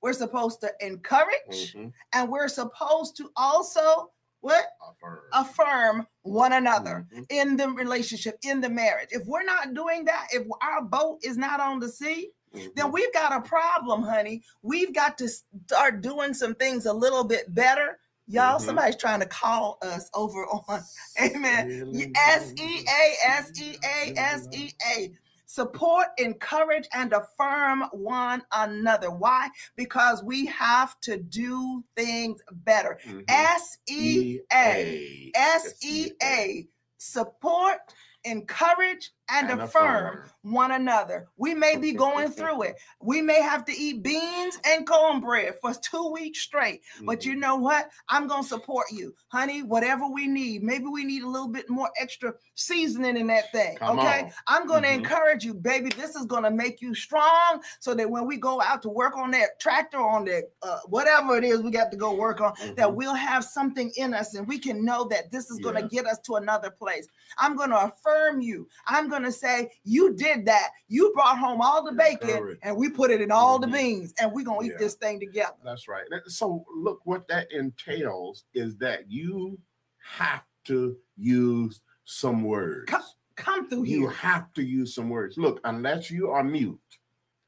we're 0.01 0.13
supposed 0.13 0.61
to 0.61 0.71
encourage, 0.79 1.73
Mhm. 1.73 1.93
and 2.13 2.29
we're 2.29 2.47
supposed 2.47 3.17
to 3.17 3.31
also 3.35 4.11
what? 4.41 4.65
Affirm. 4.81 5.19
affirm 5.33 6.07
one 6.23 6.53
another 6.53 7.05
Mhm. 7.13 7.25
in 7.29 7.57
the 7.57 7.69
relationship, 7.69 8.39
in 8.43 8.59
the 8.59 8.69
marriage. 8.69 9.09
If 9.11 9.27
we're 9.27 9.43
not 9.43 9.75
doing 9.75 10.05
that, 10.05 10.29
if 10.31 10.47
our 10.61 10.81
boat 10.81 11.19
is 11.23 11.37
not 11.37 11.59
on 11.59 11.79
the 11.79 11.87
sea, 11.89 12.31
then 12.53 12.87
Mhm. 12.87 12.93
we've 12.93 13.13
got 13.13 13.31
a 13.33 13.41
problem, 13.41 14.03
honey. 14.03 14.43
We've 14.61 14.93
got 14.93 15.17
to 15.19 15.29
start 15.29 16.01
doing 16.01 16.33
some 16.33 16.55
things 16.55 16.85
a 16.85 16.93
little 16.93 17.23
bit 17.23 17.53
better. 17.53 17.99
Y'all, 18.27 18.59
Mhm. 18.59 18.65
somebody's 18.65 18.95
trying 18.97 19.19
to 19.19 19.25
call 19.25 19.77
us 19.81 20.09
over 20.13 20.45
on 20.69 20.83
Amen. 21.19 22.13
S 22.15 22.53
E 22.57 22.85
A 22.87 23.15
S 23.27 23.51
E 23.59 23.77
A 23.83 24.13
S 24.17 24.47
E 24.51 24.71
A. 24.95 25.11
Support, 25.45 26.07
encourage, 26.17 26.87
and 26.93 27.11
affirm 27.11 27.81
one 27.91 28.41
another. 28.53 29.11
Why? 29.11 29.49
Because 29.75 30.23
we 30.23 30.45
have 30.45 30.97
to 31.01 31.17
do 31.17 31.83
things 31.97 32.41
better. 32.51 32.99
Mhm. 33.05 33.25
S 33.27 33.77
E 33.87 34.39
A. 34.53 35.31
S 35.35 35.73
E 35.83 36.11
A. 36.23 36.67
Support, 36.97 37.79
encourage, 38.23 39.11
and, 39.29 39.49
And 39.49 39.61
affirm, 39.61 40.23
one 40.41 40.71
another. 40.71 41.27
We 41.37 41.53
may 41.53 41.77
be 41.77 41.93
going 41.93 42.31
through 42.31 42.63
it. 42.63 42.75
We 43.01 43.21
may 43.21 43.41
have 43.41 43.63
to 43.65 43.71
eat 43.71 44.03
beans 44.03 44.59
and 44.65 44.85
cornbread 44.85 45.55
for 45.61 45.73
two 45.73 46.11
weeks 46.11 46.39
straight. 46.39 46.81
But 47.03 47.19
Mhm. 47.21 47.25
you 47.25 47.35
know 47.35 47.55
what? 47.55 47.89
I'm 48.09 48.27
going 48.27 48.43
to 48.43 48.49
support 48.49 48.87
you, 48.91 49.15
honey. 49.29 49.63
Whatever 49.63 50.07
we 50.07 50.27
need. 50.27 50.63
Maybe 50.63 50.85
we 50.85 51.03
need 51.05 51.23
a 51.23 51.27
little 51.27 51.47
bit 51.47 51.69
more 51.69 51.89
extra 51.99 52.33
seasoning 52.55 53.15
in 53.17 53.27
that 53.27 53.51
thing. 53.51 53.77
Come 53.77 53.99
okay. 53.99 54.23
on. 54.23 54.33
I'm 54.47 54.67
going 54.67 54.83
to 54.83 54.89
Mhm. 54.89 54.95
encourage 54.95 55.45
you, 55.45 55.53
baby. 55.53 55.89
This 55.91 56.15
is 56.15 56.25
going 56.25 56.43
to 56.43 56.51
make 56.51 56.81
you 56.81 56.93
strong 56.93 57.61
so 57.79 57.93
that 57.93 58.09
when 58.09 58.25
we 58.25 58.37
go 58.37 58.61
out 58.61 58.81
to 58.81 58.89
work 58.89 59.15
on 59.15 59.31
that 59.31 59.59
tractor, 59.59 59.97
on 59.99 60.25
that 60.25 60.51
uh, 60.63 60.79
whatever 60.87 61.37
it 61.37 61.43
is 61.43 61.61
we 61.61 61.71
got 61.71 61.91
to 61.91 61.97
go 61.97 62.13
work 62.13 62.41
on, 62.41 62.53
that 62.75 62.89
Mhm. 62.89 62.95
we'll 62.95 63.13
have 63.15 63.43
something 63.45 63.91
in 63.95 64.13
us 64.13 64.35
and 64.35 64.47
we 64.47 64.59
can 64.59 64.83
know 64.83 65.05
that 65.05 65.31
this 65.31 65.49
is 65.49 65.59
going 65.59 65.75
to 65.75 65.83
get 65.83 66.05
us 66.05 66.19
to 66.19 66.35
another 66.35 66.69
place. 66.69 67.07
I'm 67.37 67.55
going 67.55 67.69
to 67.69 67.85
affirm 67.85 68.41
you. 68.41 68.67
I'm 68.87 69.07
going 69.09 69.20
to 69.25 69.31
say, 69.31 69.69
You 69.83 70.13
did 70.13 70.45
that. 70.45 70.69
You 70.87 71.11
brought 71.13 71.37
home 71.37 71.61
all 71.61 71.83
the 71.83 71.91
bacon 71.93 72.57
and 72.63 72.75
we 72.77 72.89
put 72.89 73.11
it 73.11 73.21
in 73.21 73.31
all 73.31 73.59
the 73.59 73.67
Mhm. 73.67 73.73
beans 73.73 74.13
and 74.19 74.31
we're 74.31 74.45
going 74.45 74.61
to 74.61 74.65
eat 74.67 74.71
Yeah. 74.73 74.85
this 74.85 74.95
thing 74.95 75.19
together. 75.19 75.55
That's 75.63 75.87
right. 75.87 76.05
So 76.27 76.65
look, 76.75 77.01
what 77.05 77.27
that 77.27 77.51
entails 77.51 78.45
is 78.53 78.77
that 78.77 79.09
you 79.11 79.59
have 80.03 80.43
to 80.65 80.97
use 81.17 81.81
some 82.05 82.43
words. 82.43 82.89
Come, 82.89 83.03
come 83.35 83.69
through 83.69 83.83
You 83.83 83.85
here. 83.85 83.99
You 84.01 84.07
have 84.09 84.51
to 84.53 84.63
use 84.63 84.93
some 84.95 85.09
words. 85.09 85.37
Look, 85.37 85.59
unless 85.63 86.11
you 86.11 86.29
are 86.29 86.43
mute, 86.43 86.79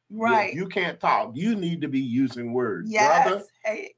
you- 0.09 0.21
Right. 0.21 0.53
You, 0.53 0.67
can't 0.67 0.99
talk. 0.99 1.31
You 1.35 1.55
need 1.55 1.81
to 1.81 1.87
be 1.87 1.99
using 1.99 2.53
words, 2.53 2.89
yes. 2.91 3.27
brother. 3.27 3.43
Hey, 3.65 3.95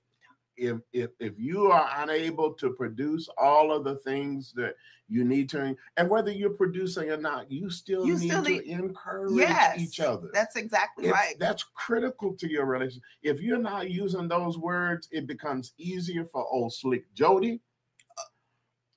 If 0.57 0.77
if 0.93 1.09
if 1.19 1.33
you 1.37 1.71
are 1.71 1.89
unable 1.97 2.53
to 2.53 2.71
produce 2.71 3.27
all 3.37 3.71
of 3.71 3.83
the 3.83 3.95
things 3.97 4.53
that 4.55 4.75
you 5.07 5.23
need 5.23 5.49
to, 5.49 5.75
and 5.97 6.09
whether 6.09 6.31
you're 6.31 6.49
producing 6.51 7.09
or 7.11 7.17
not, 7.17 7.51
you 7.51 7.69
still 7.69 8.05
You 8.07 8.17
need 8.17 8.29
still 8.29 8.43
to 8.43 8.49
need- 8.49 8.63
encourage 8.63 9.33
yes. 9.33 9.79
each 9.79 9.99
other. 9.99 10.29
That's 10.33 10.55
exactly 10.55 11.05
It's- 11.05 11.13
right. 11.21 11.35
That's 11.39 11.63
critical 11.75 12.33
to 12.37 12.49
your 12.49 12.65
relationship. 12.65 13.03
If 13.21 13.41
you're 13.41 13.57
not 13.59 13.89
using 13.91 14.27
those 14.27 14.57
words, 14.57 15.07
it 15.11 15.27
becomes 15.27 15.73
easier 15.77 16.25
for 16.25 16.45
old 16.47 16.73
slick 16.73 17.13
Jody. 17.13 17.59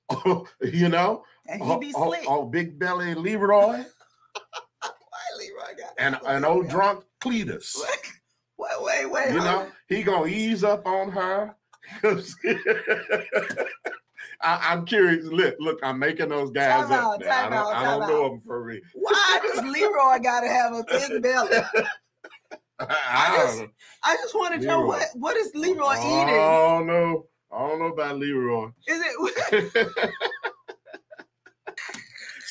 you 0.61 0.89
know, 0.89 1.23
And 1.47 1.63
he 1.63 1.77
be 1.77 1.91
slick. 1.91 2.23
oh, 2.27 2.45
big 2.45 2.79
belly 2.79 3.13
Leroy, 3.13 3.83
Why 4.81 4.91
Leroy 5.37 5.77
got 5.77 5.93
and 5.99 6.17
an 6.25 6.45
old 6.45 6.67
drunk 6.69 7.03
Cletus. 7.21 7.75
Wait, 8.57 8.71
wait, 8.81 9.05
wait. 9.09 9.31
You 9.31 9.37
know, 9.39 9.67
he 9.89 10.03
gonna 10.03 10.27
ease 10.27 10.63
up 10.63 10.85
on 10.87 11.11
her. 11.11 11.55
I, 14.41 14.73
am 14.73 14.85
curious. 14.85 15.25
Look, 15.25 15.55
look, 15.59 15.79
I'm 15.83 15.99
making 15.99 16.29
those 16.29 16.51
guys 16.51 16.87
Time 16.87 16.91
up. 16.91 17.03
out, 17.03 17.19
now. 17.19 17.27
I 17.27 17.43
don't, 17.43 17.53
out, 17.53 17.73
I 17.75 17.83
don't 17.83 18.07
know 18.07 18.29
them 18.29 18.41
for 18.45 18.63
real. 18.63 18.79
Why 18.93 19.39
does 19.41 19.65
Leroy 19.65 20.19
gotta 20.19 20.47
have 20.47 20.73
a 20.73 20.85
big 20.87 21.21
belly? 21.21 21.57
I 22.79 23.35
just- 23.35 23.63
I 24.03 24.15
just 24.15 24.33
want 24.35 24.61
to 24.61 24.65
know 24.65 24.85
what 24.85 25.03
what 25.15 25.35
is 25.35 25.51
Leroy 25.53 25.95
eating. 25.95 26.39
I 26.39 26.67
don't 26.77 26.87
know. 26.87 27.25
I 27.51 27.67
don't 27.67 27.79
know 27.79 27.87
about 27.87 28.17
Leroy. 28.17 28.67
Is 28.87 29.01
it 29.03 29.89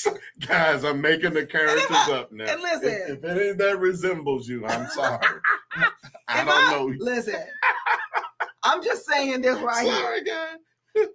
Guys, 0.46 0.84
I'm 0.84 1.00
making 1.00 1.34
the 1.34 1.46
characters 1.46 1.86
I- 1.90 2.12
up 2.12 2.32
now. 2.32 2.44
and 2.52 2.60
listen. 2.62 2.88
if, 2.88 3.08
if 3.18 3.24
any 3.24 3.48
of 3.48 3.58
that 3.58 3.78
resembles 3.78 4.48
you, 4.48 4.66
I'm 4.66 4.86
sorry. 4.88 5.18
I 6.28 6.44
don't 6.44 6.70
know. 6.70 6.88
you. 6.88 6.98
Listen, 7.00 7.42
I'm 8.62 8.82
just 8.82 9.06
saying 9.06 9.42
this 9.42 9.58
right 9.60 9.84
here. 9.84 9.94
sorry, 9.94 10.24
guys. 10.24 10.56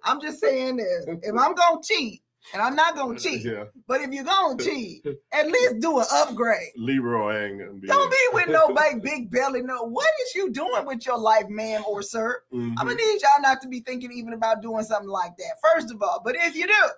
I'm 0.04 0.20
just 0.20 0.40
saying 0.40 0.76
this. 0.76 1.04
If 1.06 1.34
I'm 1.38 1.54
gonna 1.54 1.80
cheat, 1.82 2.22
and 2.52 2.60
I'm 2.62 2.74
not 2.74 2.94
gonna 2.94 3.18
cheat, 3.18 3.44
Yeah, 3.44 3.64
but 3.86 4.00
if 4.02 4.10
you're 4.12 4.24
gonna 4.24 4.62
cheat, 4.62 5.04
at 5.32 5.46
least 5.46 5.80
do 5.80 5.98
an 5.98 6.04
upgrade. 6.12 6.70
Leroy 6.76 7.46
ain't 7.46 7.58
gonna 7.58 7.72
be. 7.74 7.86
Don't 7.86 8.10
be 8.10 8.16
with 8.32 8.48
no 8.48 8.68
big 8.74 9.02
big 9.02 9.30
belly. 9.30 9.62
No, 9.62 9.82
what 9.82 10.08
is 10.26 10.34
you 10.34 10.50
doing 10.50 10.84
with 10.86 11.06
your 11.06 11.18
life, 11.18 11.48
man 11.48 11.82
or 11.86 12.02
sir? 12.02 12.42
Mhm. 12.52 12.74
I'm 12.78 12.86
gonna 12.86 12.94
need 12.96 13.20
y'all 13.22 13.40
not 13.42 13.60
to 13.62 13.68
be 13.68 13.80
thinking 13.80 14.12
even 14.12 14.32
about 14.34 14.62
doing 14.62 14.84
something 14.84 15.08
like 15.08 15.32
that. 15.38 15.56
First 15.74 15.90
of 15.92 16.02
all, 16.02 16.20
but 16.24 16.34
if 16.36 16.54
you 16.54 16.66
do, 16.66 16.88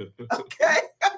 okay. 0.00 0.76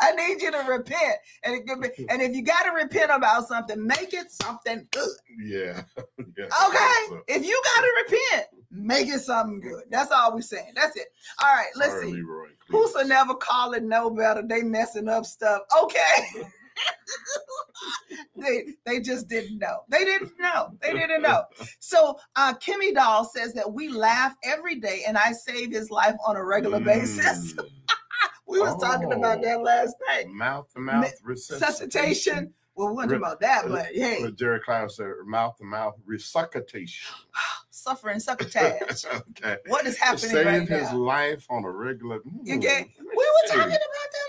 I 0.00 0.10
need 0.16 0.42
you 0.42 0.50
to 0.50 0.58
repent, 0.68 1.18
and 1.44 1.54
it 1.54 1.64
could 1.66 1.80
be, 1.80 2.06
and 2.08 2.20
if 2.20 2.34
you 2.34 2.42
got 2.42 2.64
to 2.64 2.72
repent 2.72 3.12
about 3.14 3.46
something, 3.46 3.86
make 3.86 4.12
it 4.12 4.32
something 4.32 4.86
good. 4.90 5.16
yeah. 5.38 5.82
yeah. 6.18 6.44
Okay, 6.66 7.02
So, 7.08 7.20
if 7.28 7.46
you 7.46 7.62
got 7.76 7.80
to 7.82 7.92
repent, 8.04 8.46
make 8.72 9.06
it 9.06 9.20
something 9.20 9.60
good. 9.60 9.84
That's 9.90 10.10
all 10.10 10.34
we're 10.34 10.40
saying. 10.40 10.72
That's 10.74 10.96
it. 10.96 11.06
All 11.40 11.54
right, 11.54 11.68
let's 11.76 11.92
sorry, 11.92 12.06
see. 12.06 12.12
Leroy. 12.14 12.48
Who's 12.68 12.94
never 13.06 13.34
calling 13.34 13.86
no 13.88 14.10
better? 14.10 14.42
They 14.44 14.62
messing 14.62 15.08
up 15.08 15.24
stuff. 15.24 15.62
Okay. 15.84 16.42
they 18.36 18.64
they 18.84 19.00
just 19.00 19.28
didn't 19.28 19.58
know. 19.58 19.80
They 19.88 20.04
didn't 20.04 20.32
know. 20.38 20.70
They 20.80 20.92
didn't 20.92 21.22
know. 21.22 21.44
So 21.78 22.18
uh 22.36 22.54
Kimmy 22.54 22.94
Doll 22.94 23.24
says 23.24 23.52
that 23.54 23.72
we 23.72 23.88
laugh 23.88 24.34
every 24.44 24.76
day 24.76 25.02
and 25.06 25.16
I 25.18 25.32
save 25.32 25.70
his 25.70 25.90
life 25.90 26.16
on 26.26 26.36
a 26.36 26.44
regular 26.44 26.80
basis. 26.80 27.52
Mm. 27.54 27.68
We 28.44 28.60
was 28.60 28.76
talking 28.82 29.10
about 29.12 29.38
Oh. 29.38 29.42
that 29.42 29.62
last 29.62 29.94
night. 30.08 30.28
Mouth 30.28 30.70
to 30.74 30.80
mouth 30.80 31.10
resuscitation. 31.24 32.52
Well, 32.74 32.88
we 32.88 32.94
wasn't 32.94 33.12
Re- 33.12 33.16
about 33.18 33.40
that, 33.40 33.66
but 33.66 33.86
hey, 33.86 34.20
What 34.22 34.36
Jerry 34.36 34.60
Cloud 34.60 34.90
said, 34.92 35.06
mouth 35.24 35.56
to 35.58 35.64
mouth 35.64 35.94
resuscitation. 36.04 37.14
suffering 37.70 38.20
succotash. 38.20 39.04
okay. 39.30 39.56
What 39.68 39.86
is 39.86 39.96
happening 39.96 40.30
Save 40.30 40.46
right 40.46 40.68
his 40.68 40.90
now? 40.92 40.96
life 40.98 41.46
on 41.48 41.64
a 41.64 41.70
regular. 41.70 42.18
You 42.42 42.58
get 42.58 42.88
we 42.98 43.14
were 43.14 43.48
talking 43.48 43.62
about 43.70 43.78
that 43.78 44.28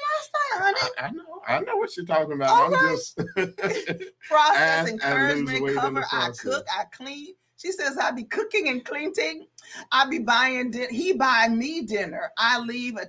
honey. 0.59 0.89
I, 0.99 1.05
I 1.07 1.11
know, 1.11 1.23
I 1.47 1.59
know 1.61 1.77
what 1.77 1.95
you're 1.97 2.05
talking 2.05 2.33
about. 2.33 2.49
All 2.49 2.65
I'm 2.65 2.71
right. 2.73 2.91
just 2.91 3.17
process, 4.27 4.89
And- 4.89 4.89
and 4.89 4.89
lose 4.89 4.91
encouragement, 5.01 5.63
weight 5.63 5.69
in 5.71 5.75
the 5.75 6.01
cover. 6.01 6.05
I 6.11 6.29
cook, 6.39 6.65
I 6.77 6.83
clean. 6.95 7.33
She 7.57 7.71
says 7.71 7.97
I 7.97 8.11
be 8.11 8.23
cooking 8.25 8.67
and 8.67 8.83
cleaning. 8.83 9.47
I 9.91 10.05
be 10.09 10.19
buying. 10.19 10.71
Din- 10.71 10.93
he 10.93 11.13
buy 11.13 11.47
me 11.47 11.81
dinner. 11.83 12.31
I 12.37 12.59
leave 12.59 12.97
a 12.97 13.07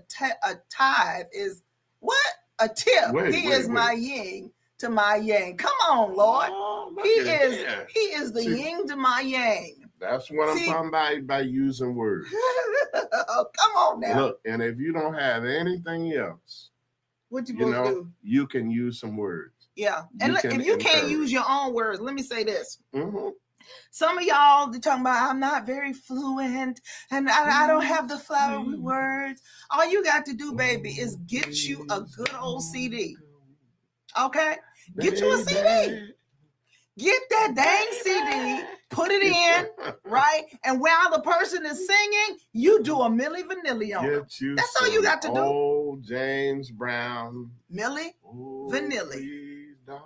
a 0.48 0.54
tithe 0.70 1.26
is 1.32 1.62
what 1.98 2.16
a 2.60 2.68
tip. 2.68 3.10
Wait, 3.12 3.34
he 3.34 3.48
wait, 3.48 3.54
is 3.58 3.68
my 3.68 3.92
yin 3.92 4.52
to 4.78 4.88
my 4.90 5.16
yang. 5.16 5.56
Come 5.56 5.72
on, 5.90 6.14
Lord. 6.14 6.48
Oh, 6.50 6.94
He 7.02 7.08
is 7.08 7.56
here. 7.56 7.86
he 7.92 8.00
is 8.00 8.32
the 8.32 8.42
See- 8.42 8.62
yin 8.62 8.86
to 8.88 8.96
my 8.96 9.20
yang. 9.20 9.74
That's 10.00 10.30
what 10.30 10.50
I'm 10.50 10.58
talking 10.66 10.88
about 10.88 11.26
by 11.26 11.40
using 11.40 11.94
words. 11.96 12.28
oh, 12.94 13.46
come 13.56 13.72
on 13.76 14.00
now. 14.00 14.20
Look, 14.20 14.40
and 14.44 14.62
if 14.62 14.78
you 14.78 14.92
don't 14.92 15.14
have 15.14 15.44
anything 15.44 16.12
else, 16.12 16.70
what 17.34 17.48
you 17.48 17.56
you 17.58 17.66
know, 17.70 17.84
do? 17.84 18.08
you 18.22 18.46
can 18.46 18.70
use 18.70 19.00
some 19.00 19.16
words. 19.16 19.52
Yeah. 19.76 20.02
And 20.20 20.28
you 20.30 20.34
look, 20.34 20.44
if 20.44 20.66
you 20.66 20.76
can't 20.78 21.08
use 21.10 21.32
your 21.32 21.44
own 21.48 21.74
words, 21.74 22.00
let 22.00 22.14
me 22.14 22.22
say 22.22 22.44
this. 22.44 22.78
hmm 22.94 23.28
Some 23.90 24.18
of 24.18 24.24
y'all 24.24 24.68
they 24.70 24.78
talking 24.78 25.02
about 25.02 25.30
I'm 25.30 25.40
not 25.40 25.66
very 25.66 25.92
fluent 25.92 26.80
and 27.10 27.28
I, 27.30 27.64
I 27.64 27.66
don't 27.66 27.84
have 27.84 28.08
the 28.08 28.18
flowery 28.18 28.76
Mm. 28.76 28.80
words. 28.82 29.42
All 29.70 29.86
you 29.90 30.04
got 30.04 30.26
to 30.26 30.34
do, 30.34 30.54
baby, 30.54 30.90
is 30.90 31.16
get 31.28 31.68
you 31.68 31.86
a 31.90 32.02
good 32.02 32.34
old 32.40 32.62
CD. 32.62 33.16
Okay? 34.20 34.56
Get 35.00 35.20
you 35.20 35.34
a 35.34 35.38
CD. 35.44 35.98
Get 36.98 37.22
that 37.30 37.54
dang 37.56 37.86
CD, 37.92 38.68
put 38.94 39.10
it 39.10 39.22
in, 39.22 39.66
right? 40.04 40.42
And 40.64 40.80
while 40.80 41.10
the 41.12 41.20
person 41.20 41.66
is 41.66 41.86
singing, 41.86 42.38
you 42.52 42.82
do 42.82 42.96
a 43.00 43.08
Milli 43.10 43.42
Vanilli 43.42 43.96
on. 43.98 44.08
Get 44.08 44.40
you 44.40 44.54
That's 44.56 44.76
all 44.80 44.88
you 44.88 45.02
got 45.02 45.20
to 45.22 45.28
do. 45.28 45.38
Old 45.38 46.04
James 46.04 46.70
Brown. 46.70 47.50
Milli, 47.72 48.10
Oh, 48.24 48.68
Vanilli. 48.72 49.12
please 49.12 49.76
don't 49.86 50.00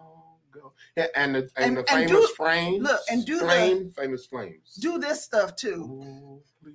go. 0.53 0.73
Yeah, 0.97 1.07
and 1.15 1.35
the, 1.35 1.39
And- 1.39 1.51
and, 1.57 1.77
the 1.77 1.81
and 1.81 2.09
famous 2.11 2.27
do- 2.29 2.35
flames. 2.37 2.83
look, 2.83 3.01
and 3.11 3.25
do 3.27 3.39
the- 3.41 3.93
famous 3.97 4.27
flames. 4.27 4.75
do 4.81 4.99
this 4.99 5.23
stuff 5.23 5.55
too. 5.55 5.89
Oh, 6.03 6.43
please 6.63 6.75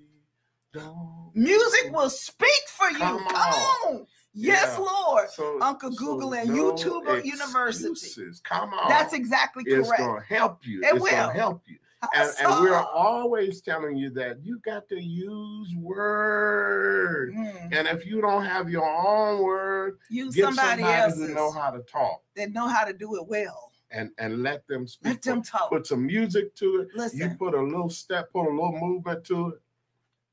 Music 1.35 1.91
will 1.91 2.09
speak 2.09 2.63
for 2.67 2.89
you. 2.89 2.97
Come 2.97 3.19
Come 3.27 3.35
on. 3.35 3.95
on. 3.95 4.07
Yes, 4.33 4.75
Yeah. 4.75 4.83
Lord. 4.83 5.29
So, 5.29 5.61
Uncle 5.61 5.91
Google 5.91 6.33
and 6.33 6.49
YouTuber 6.49 7.23
University. 7.23 8.31
Come 8.43 8.73
on. 8.73 8.89
That's 8.89 9.13
exactly 9.13 9.63
correct. 9.63 9.81
it's 9.91 9.91
gonna 9.99 10.23
help 10.27 10.65
you. 10.65 10.81
It 10.81 10.95
it's 10.95 10.99
will. 11.03 11.29
help 11.29 11.61
you. 11.67 11.77
And, 12.15 12.29
and 12.41 12.61
we're 12.61 12.75
always 12.75 13.61
telling 13.61 13.95
you 13.95 14.09
that 14.11 14.43
you 14.43 14.59
got 14.59 14.87
to 14.89 15.01
use 15.01 15.73
words. 15.75 17.35
Mm. 17.35 17.77
And 17.77 17.87
if 17.87 18.05
you 18.05 18.21
don't 18.21 18.43
have 18.43 18.69
your 18.69 18.85
own 18.85 19.41
word, 19.41 19.97
Use 20.09 20.35
get 20.35 20.45
somebody, 20.45 20.81
somebody, 20.81 21.01
else's 21.01 21.27
who 21.29 21.33
know 21.33 21.51
how 21.51 21.71
to 21.71 21.79
talk 21.79 22.21
that 22.35 22.51
know 22.51 22.67
how 22.67 22.83
to 22.83 22.93
do 22.93 23.15
it 23.15 23.27
well. 23.27 23.71
and 23.91 24.09
and 24.17 24.43
let 24.43 24.67
them 24.67 24.87
speak. 24.87 25.13
Let 25.13 25.21
them 25.21 25.41
talk. 25.41 25.69
Put 25.69 25.87
some 25.87 26.05
music 26.05 26.55
to 26.55 26.81
it. 26.81 26.89
Listen. 26.95 27.19
You 27.19 27.29
put 27.37 27.53
a 27.53 27.61
little 27.61 27.89
step, 27.89 28.31
put 28.31 28.47
a 28.47 28.49
little 28.49 28.77
movement 28.79 29.23
to 29.25 29.49
it, 29.49 29.61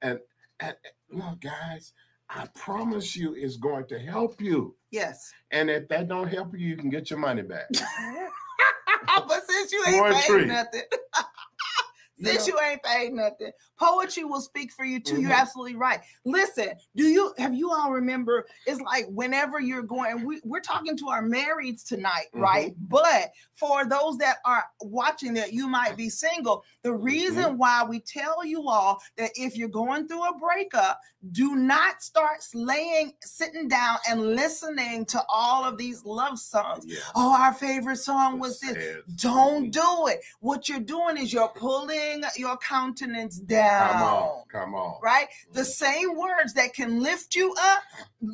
and 0.03 0.19
and 0.61 0.75
look, 1.11 1.41
guys, 1.41 1.93
I 2.29 2.47
promise 2.55 3.17
you, 3.17 3.35
it's 3.35 3.57
going 3.57 3.87
to 3.89 3.99
help 3.99 4.41
you. 4.41 4.77
yes. 4.91 5.33
And 5.51 5.69
if 5.69 5.89
that 5.89 6.09
don't 6.09 6.29
help 6.29 6.53
you, 6.57 6.67
you 6.67 6.77
can 6.77 6.91
get 6.91 7.11
your 7.11 7.19
money 7.19 7.43
back. 7.43 7.67
but 9.29 9.43
since 9.49 9.73
you 9.73 9.85
ain't 9.87 10.15
paid 10.15 10.27
Poetry. 10.29 10.51
You 12.21 12.27
since 12.33 12.47
know? 12.49 12.55
you 12.55 12.61
ain't 12.71 12.83
paid 12.83 13.13
nothing, 13.15 13.51
poetry 13.79 14.25
will 14.25 14.41
speak 14.43 14.73
for 14.73 14.85
you 14.85 15.01
too. 15.01 15.21
You're 15.21 15.31
Mhm. 15.31 15.41
absolutely 15.41 15.77
right. 15.77 16.01
Listen, 16.25 16.69
do 16.95 17.05
you 17.05 17.33
have 17.39 17.55
you 17.55 17.71
all 17.73 17.91
remember? 17.91 18.47
It's 18.67 18.81
like 18.81 19.07
whenever 19.09 19.59
you're 19.59 19.83
going, 19.83 20.25
we, 20.27 20.41
we're 20.45 20.61
talking 20.61 20.97
to 20.99 21.09
our 21.09 21.23
marrieds 21.23 21.83
tonight, 21.87 22.27
Mhm. 22.35 22.41
right? 22.41 22.75
But 22.89 23.33
for 23.55 23.87
those 23.87 24.19
that 24.19 24.37
are 24.45 24.65
watching 24.83 25.33
that 25.35 25.53
you 25.55 25.67
might 25.67 25.97
be 25.97 26.11
single, 26.11 26.63
the 26.83 26.93
reason 26.93 27.57
why 27.57 27.85
we 27.85 28.01
tell 28.01 28.45
you 28.45 28.69
all 28.69 29.01
that 29.17 29.31
if 29.35 29.57
you're 29.57 29.69
going 29.69 30.07
through 30.07 30.25
a 30.29 30.39
breakup, 30.39 31.01
do 31.33 31.55
not 31.57 32.03
start 32.03 32.41
laying, 32.55 33.13
sitting 33.23 33.69
down 33.69 33.99
and 34.09 34.35
listening 34.37 35.05
to 35.07 35.23
all 35.29 35.65
of 35.65 35.77
these 35.79 36.05
love 36.05 36.39
songs. 36.39 36.85
Yeah. 36.87 36.99
Oh, 37.15 37.35
our 37.35 37.53
favorite 37.53 37.97
song 37.97 38.39
was 38.39 38.59
this. 38.61 38.97
Don't 39.17 39.71
do 39.71 40.07
it. 40.09 40.21
What 40.41 40.69
you're 40.69 40.81
doing 40.81 41.17
is 41.17 41.33
you're 41.33 41.49
pulling 41.49 42.10
your 42.37 42.57
countenance 42.59 43.37
down. 43.39 43.93
Come 43.93 44.03
on, 44.03 44.45
come 44.51 44.75
on. 44.75 45.01
Right? 45.03 45.29
The 45.53 45.65
same 45.65 46.17
words 46.17 46.55
that 46.55 46.75
can 46.75 47.03
lift 47.03 47.35
you 47.35 47.55
up, 47.61 47.83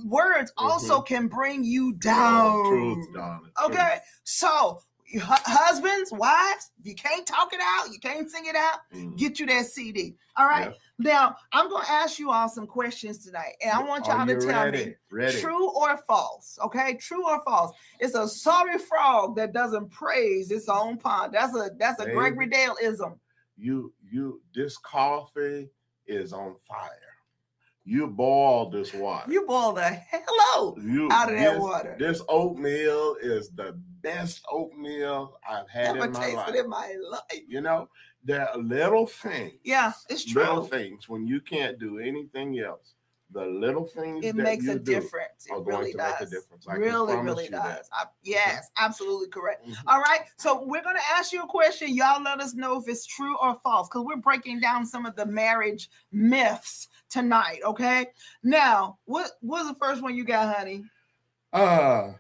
words 0.05 0.53
also 0.57 1.01
can 1.01 1.29
bring 1.29 1.65
you 1.65 1.95
down. 1.95 2.53
Mm-hmm. 2.53 2.69
Truth, 2.95 3.15
darling. 3.15 3.51
Okay? 3.65 3.99
So, 4.25 4.81
husbands, 5.21 6.13
wives, 6.13 6.73
you 6.83 6.95
can't 6.95 7.27
talk 7.27 7.53
it 7.53 7.61
out, 7.63 7.93
you 7.93 7.99
can't 8.01 8.31
sing 8.31 8.47
it 8.47 8.57
out. 8.57 8.81
Mhm. 8.95 9.17
get 9.17 9.39
you 9.39 9.47
that 9.47 9.67
CD. 9.67 10.17
All 10.37 10.47
right? 10.47 10.75
Now, 10.99 11.37
I'm 11.53 11.69
going 11.69 11.85
to 11.85 11.91
ask 11.93 12.19
you 12.19 12.31
all 12.31 12.49
some 12.49 12.67
questions 12.67 13.25
tonight, 13.25 13.55
and 13.63 13.71
I 13.71 13.83
want 13.83 14.07
y'all 14.07 14.23
Are 14.23 14.27
to 14.27 14.41
tell 14.41 14.65
ready? 14.65 14.87
me 14.87 14.95
Ready. 15.11 15.41
True 15.41 15.71
or 15.71 15.97
false? 15.99 16.59
Okay, 16.65 16.95
true 16.95 17.27
or 17.27 17.43
false? 17.43 17.73
It's 18.01 18.15
a 18.15 18.27
sorry 18.27 18.79
frog 18.79 19.37
that 19.37 19.53
doesn't 19.53 19.91
praise 19.91 20.51
its 20.51 20.69
own 20.69 20.97
pond. 20.99 21.35
That's 21.35 21.55
a 21.55 21.71
that's 21.79 22.01
a 22.01 22.07
Baby. 22.07 22.17
Gregory 22.17 22.47
Dale 22.47 22.77
ism. 22.83 23.19
You 23.57 23.93
you 24.03 24.41
this 24.55 24.77
coffee 24.77 25.71
is 26.07 26.33
on 26.33 26.57
fire. 26.69 26.91
You 27.85 28.09
boil 28.09 28.69
this 28.69 28.93
water. 28.93 29.31
You 29.31 29.47
boil 29.47 29.73
the 29.73 29.89
hello 29.89 30.77
You 30.77 31.09
out 31.13 31.33
of 31.33 31.39
that 31.39 31.61
water. 31.61 31.95
This 31.99 32.21
oatmeal 32.29 33.17
is 33.23 33.51
the 33.51 33.81
best 34.03 34.45
oatmeal 34.51 35.39
I've 35.49 35.69
had 35.71 35.95
Never 35.95 36.07
in 36.07 36.13
my 36.13 36.21
tasted 36.21 36.37
life. 36.37 36.55
in 36.57 36.69
my 36.69 36.97
life. 37.09 37.43
You 37.47 37.61
know, 37.61 37.89
there 38.25 38.51
are 38.51 38.59
little 38.59 39.07
things. 39.07 39.53
Yeah, 39.63 39.93
it's 40.09 40.25
true. 40.25 40.43
Little 40.43 40.65
things 40.65 41.09
when 41.09 41.29
you 41.29 41.41
can't 41.41 41.79
do 41.79 42.01
anything 42.01 42.59
else. 42.59 42.96
The 43.33 43.45
little 43.45 43.85
things 43.85 44.25
it 44.25 44.37
that 44.37 44.43
makes 44.43 44.67
a 44.69 44.79
difference. 44.79 45.47
It 45.49 45.55
really 45.65 45.93
does. 45.93 46.31
difference. 46.31 46.65
Really, 46.67 47.17
really 47.17 47.49
does. 47.49 47.89
I- 47.93 48.07
yes, 48.23 48.71
absolutely 48.79 49.29
correct. 49.29 49.67
Mhm. 49.67 49.77
All 49.87 50.01
right. 50.01 50.21
So 50.37 50.63
we're 50.65 50.83
going 50.83 50.97
to 50.97 51.03
ask 51.13 51.33
you 51.33 51.43
a 51.43 51.47
question. 51.47 51.95
Y'all 51.95 52.23
let 52.23 52.41
us 52.41 52.55
know 52.55 52.79
if 52.79 52.89
it's 52.89 53.05
true 53.05 53.37
or 53.39 53.59
false 53.65 53.89
because 53.89 54.05
we're 54.05 54.17
breaking 54.17 54.61
down 54.61 54.87
some 54.87 55.07
of 55.07 55.17
the 55.17 55.27
marriage 55.27 55.91
myths 56.13 56.89
tonight. 57.11 57.61
Okay. 57.65 58.07
Now, 58.45 58.99
what 59.07 59.33
was 59.43 59.67
the 59.67 59.75
first 59.75 60.03
one 60.03 60.15
you 60.15 60.25
got, 60.25 60.55
honey? 60.57 60.85
Uh, 61.53 62.13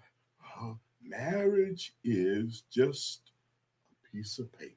marriage 1.02 1.94
is 2.04 2.62
just 2.70 3.30
a 3.92 4.16
piece 4.16 4.38
of 4.38 4.52
paper. 4.58 4.72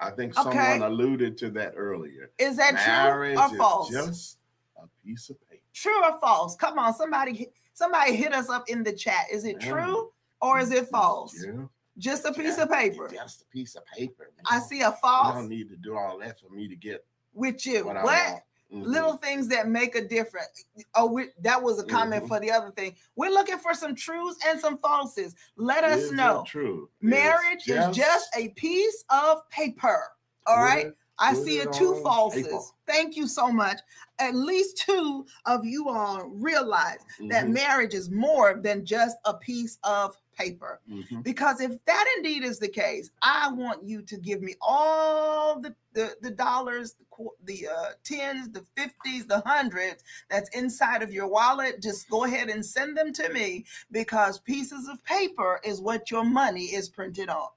I 0.00 0.10
think 0.10 0.38
Okay. 0.38 0.50
someone 0.50 0.82
alluded 0.82 1.36
to 1.38 1.50
that 1.52 1.74
earlier. 1.76 2.30
Is 2.38 2.56
that 2.58 2.74
marriage 2.74 3.34
true 3.38 3.44
or 3.54 3.56
false? 3.58 3.90
just 3.90 4.38
a 4.76 4.86
piece 5.04 5.30
of 5.30 5.40
paper. 5.48 5.53
True 5.74 6.02
or 6.04 6.18
false? 6.20 6.56
Come 6.56 6.78
on, 6.78 6.94
somebody, 6.94 7.48
somebody 7.74 8.14
hit 8.14 8.32
us 8.32 8.48
up 8.48 8.68
in 8.68 8.82
the 8.82 8.92
chat. 8.92 9.26
Is 9.30 9.44
it 9.44 9.60
true 9.60 10.10
or 10.40 10.58
is 10.60 10.70
it 10.70 10.88
false? 10.88 11.34
Yeah. 11.44 11.64
Just 11.98 12.24
a 12.24 12.32
piece 12.32 12.56
Yeah, 12.56 12.64
of 12.64 12.70
paper. 12.70 13.08
Just 13.08 13.42
a 13.42 13.44
piece 13.46 13.74
of 13.74 13.84
paper. 13.86 14.30
I 14.50 14.58
see 14.60 14.80
a 14.80 14.88
You 14.90 14.94
false 15.00 15.34
don't 15.34 15.48
need 15.48 15.68
to 15.70 15.76
do 15.76 15.96
all 15.96 16.18
that 16.18 16.40
for 16.40 16.48
me 16.48 16.68
to 16.68 16.76
get 16.76 17.04
with 17.34 17.66
you. 17.66 17.84
what 17.86 18.02
What? 18.02 18.42
Mhm. 18.72 18.86
little 18.86 19.16
things 19.18 19.46
that 19.48 19.68
make 19.68 19.94
a 19.94 20.00
difference. 20.00 20.64
Oh, 20.96 21.06
we, 21.06 21.28
that 21.40 21.62
was 21.62 21.78
a 21.78 21.84
comment 21.84 22.24
Mhm. 22.24 22.28
for 22.28 22.40
the 22.40 22.50
other 22.50 22.72
thing. 22.72 22.96
We're 23.14 23.30
looking 23.30 23.58
for 23.58 23.74
some 23.74 23.94
truths 23.94 24.38
and 24.46 24.58
some 24.58 24.78
falses. 24.78 25.34
Let 25.56 25.84
us 25.84 26.00
Is 26.00 26.12
know. 26.12 26.42
True. 26.46 26.88
Marriage 27.00 27.68
is 27.68 27.94
just 27.96 28.28
a 28.36 28.48
piece 28.50 29.04
of 29.10 29.48
paper. 29.50 30.10
All 30.46 30.58
right. 30.58 30.92
I 31.18 31.34
see 31.34 31.58
it 31.58 31.68
a 31.68 31.72
two 31.72 31.94
falses. 32.04 32.44
paper. 32.44 32.60
Thank 32.86 33.16
you 33.16 33.26
so 33.26 33.50
much. 33.50 33.80
At 34.18 34.34
least 34.34 34.78
two 34.78 35.26
of 35.46 35.64
you 35.64 35.88
all 35.88 36.28
realize 36.28 36.98
that 37.30 37.46
Mhm, 37.46 37.52
marriage 37.52 37.94
is 37.94 38.10
more 38.10 38.54
than 38.54 38.84
just 38.84 39.16
a 39.24 39.34
piece 39.34 39.78
of 39.84 40.16
paper. 40.36 40.80
mhm. 40.88 41.22
Because 41.22 41.60
if 41.60 41.82
that 41.86 42.04
indeed 42.16 42.42
is 42.44 42.58
the 42.58 42.68
case, 42.68 43.10
I 43.22 43.50
want 43.52 43.84
you 43.84 44.02
to 44.02 44.16
give 44.16 44.42
me 44.42 44.54
all 44.60 45.60
the 45.60 45.74
the, 45.92 46.16
the 46.22 46.30
dollars, 46.32 46.96
the 47.44 47.68
uh, 47.68 47.90
tens, 48.02 48.50
the 48.50 48.64
fifties, 48.76 49.26
the 49.26 49.40
hundreds 49.46 50.02
that's 50.28 50.48
inside 50.50 51.02
of 51.04 51.12
your 51.12 51.28
wallet. 51.28 51.80
Just 51.80 52.08
go 52.10 52.24
ahead 52.24 52.48
and 52.48 52.66
send 52.66 52.96
them 52.96 53.12
to 53.12 53.28
me 53.28 53.64
because 53.92 54.40
pieces 54.40 54.88
of 54.88 55.02
paper 55.04 55.60
is 55.64 55.80
what 55.80 56.10
your 56.10 56.24
money 56.24 56.64
is 56.74 56.88
printed 56.88 57.28
on. 57.28 57.48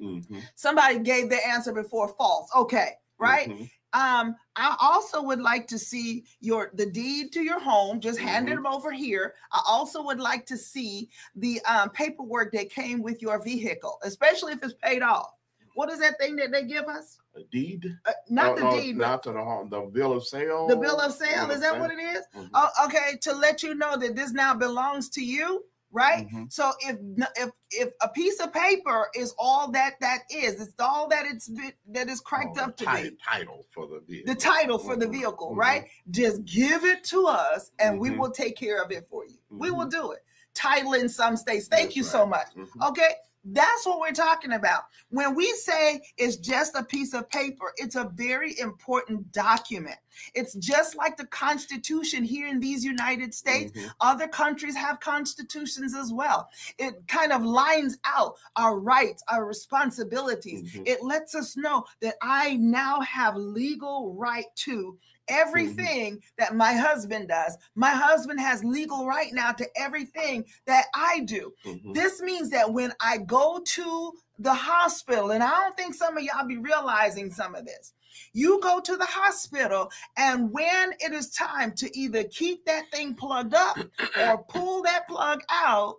Mhm, 0.00 0.42
Somebody 0.54 0.98
gave 1.00 1.30
the 1.30 1.46
answer 1.46 1.72
before 1.72 2.08
false. 2.08 2.50
Okay, 2.56 2.92
right? 3.18 3.48
mhm. 3.48 3.70
Um, 3.92 4.34
I 4.56 4.76
also 4.80 5.22
would 5.22 5.40
like 5.40 5.68
to 5.68 5.78
see 5.78 6.24
your 6.40 6.70
the 6.74 6.86
deed 6.86 7.32
to 7.34 7.42
your 7.42 7.60
home. 7.60 8.00
Just 8.00 8.18
hand 8.18 8.48
Mhm. 8.48 8.56
them 8.56 8.66
over 8.66 8.90
here. 8.90 9.34
I 9.52 9.62
also 9.66 10.02
would 10.02 10.18
like 10.18 10.46
to 10.46 10.56
see 10.58 11.10
the 11.36 11.60
um, 11.64 11.90
paperwork 11.90 12.52
that 12.54 12.70
came 12.70 13.02
with 13.02 13.22
your 13.22 13.40
vehicle, 13.42 13.98
especially 14.02 14.52
if 14.52 14.64
it's 14.64 14.74
paid 14.82 15.02
off. 15.02 15.30
What 15.74 15.90
is 15.90 16.00
that 16.00 16.18
thing 16.18 16.34
that 16.36 16.50
they 16.50 16.64
give 16.64 16.86
us? 16.86 17.18
A 17.36 17.42
deed? 17.44 17.84
Uh, 18.04 18.12
not 18.30 18.52
Oh, 18.52 18.56
the 18.56 18.62
no, 18.64 18.80
deed, 18.80 18.96
Not 18.96 19.22
to 19.24 19.32
the 19.32 19.42
home. 19.42 19.68
The 19.70 19.80
bill 19.82 20.12
of 20.12 20.24
sale. 20.26 20.66
the 20.68 20.76
bill 20.76 21.00
of 21.00 21.12
sale. 21.12 21.50
Is 21.50 21.60
that 21.60 21.78
what 21.78 21.90
it 21.92 21.98
is? 21.98 22.24
Mhm, 22.34 22.50
Oh, 22.54 22.68
okay, 22.86 23.16
to 23.22 23.32
let 23.32 23.62
you 23.62 23.74
know 23.74 23.96
that 23.96 24.14
this 24.16 24.32
now 24.32 24.54
belongs 24.54 25.08
to 25.10 25.20
you, 25.24 25.64
right? 25.94 26.28
mhm. 26.30 26.52
So 26.52 26.72
if 26.80 26.96
if 27.36 27.50
if 27.70 27.88
a 28.02 28.08
piece 28.08 28.40
of 28.40 28.52
paper 28.52 29.08
is 29.14 29.34
all 29.38 29.70
that 29.72 29.94
that 30.00 30.20
is, 30.30 30.60
it's 30.60 30.74
all 30.80 31.08
that 31.08 31.24
it's 31.26 31.48
been, 31.48 31.72
that 31.92 32.08
is 32.10 32.20
cranked 32.20 32.58
Oh, 32.60 32.64
up 32.64 32.76
to 32.78 32.84
ti- 32.86 33.10
be. 33.10 33.16
Title 33.24 33.64
for 33.72 33.86
the 33.86 34.00
vehicle. 34.00 34.34
the 34.34 34.38
title 34.40 34.78
for 34.78 34.96
the 34.96 35.06
Mhm, 35.06 35.12
vehicle, 35.12 35.52
mhm. 35.54 35.58
right? 35.58 35.84
Just 36.10 36.44
give 36.44 36.84
it 36.84 37.04
to 37.04 37.26
us 37.26 37.70
and 37.78 37.98
we 37.98 38.10
Mhm. 38.10 38.18
will 38.18 38.30
take 38.32 38.56
care 38.56 38.82
of 38.82 38.90
it 38.90 39.08
for 39.08 39.24
you. 39.24 39.38
We 39.50 39.70
will 39.70 39.86
Mhm. 39.86 39.90
do 39.90 40.12
it. 40.12 40.24
Title 40.54 40.94
in 40.94 41.08
some 41.08 41.36
states. 41.36 41.68
Thank 41.68 41.86
That's 41.88 41.96
you 41.96 42.02
right. 42.02 42.12
so 42.12 42.26
much. 42.26 42.48
Mhm. 42.56 42.88
Okay. 42.90 43.14
That's 43.46 43.86
what 43.86 44.00
we're 44.00 44.12
talking 44.12 44.52
about. 44.52 44.84
When 45.10 45.34
we 45.34 45.52
say 45.54 46.00
it's 46.16 46.36
just 46.36 46.74
a 46.76 46.82
piece 46.82 47.12
of 47.12 47.28
paper, 47.28 47.72
it's 47.76 47.94
a 47.94 48.04
very 48.14 48.58
important 48.58 49.30
document. 49.32 49.98
It's 50.34 50.54
just 50.54 50.96
like 50.96 51.16
the 51.16 51.26
Constitution 51.26 52.24
here 52.24 52.46
in 52.46 52.60
these 52.60 52.84
United 52.84 53.34
States. 53.34 53.72
Mhm. 53.72 53.90
Other 54.00 54.28
countries 54.28 54.76
have 54.76 55.00
constitutions 55.00 55.94
as 55.94 56.12
well. 56.12 56.48
It 56.78 57.06
kind 57.08 57.32
of 57.32 57.42
lines 57.42 57.98
out 58.04 58.36
our 58.56 58.78
rights, 58.78 59.22
our 59.28 59.44
responsibilities. 59.44 60.72
Mhm. 60.72 60.86
It 60.86 61.02
lets 61.02 61.34
us 61.34 61.56
know 61.56 61.84
that 62.00 62.16
I 62.22 62.56
now 62.56 63.00
have 63.00 63.36
legal 63.36 64.14
right 64.14 64.46
to 64.56 64.98
everything 65.28 66.22
that 66.36 66.54
my 66.54 66.74
husband 66.74 67.28
does. 67.28 67.56
My 67.74 67.90
husband 67.90 68.38
has 68.40 68.62
legal 68.62 69.06
right 69.06 69.32
now 69.32 69.52
to 69.52 69.66
everything 69.74 70.44
that 70.66 70.86
I 70.94 71.20
do. 71.20 71.54
Mhm. 71.64 71.94
This 71.94 72.20
means 72.20 72.50
that 72.50 72.70
when 72.72 72.92
I 73.00 73.18
go 73.18 73.60
to 73.64 74.12
the 74.38 74.52
hospital, 74.52 75.30
and 75.30 75.42
I 75.42 75.50
don't 75.50 75.76
think 75.76 75.94
some 75.94 76.18
of 76.18 76.22
y'all 76.22 76.46
be 76.46 76.58
realizing 76.58 77.30
some 77.30 77.54
of 77.54 77.64
this. 77.64 77.94
You 78.32 78.60
go 78.60 78.80
to 78.80 78.96
the 78.96 79.04
hospital, 79.06 79.90
and 80.16 80.50
when 80.52 80.92
it 81.00 81.12
is 81.12 81.30
time 81.30 81.72
to 81.76 81.98
either 81.98 82.24
keep 82.24 82.64
that 82.66 82.90
thing 82.92 83.14
plugged 83.14 83.54
up 83.54 83.78
or 84.20 84.44
pull 84.48 84.82
that 84.82 85.06
plug 85.08 85.42
out, 85.50 85.96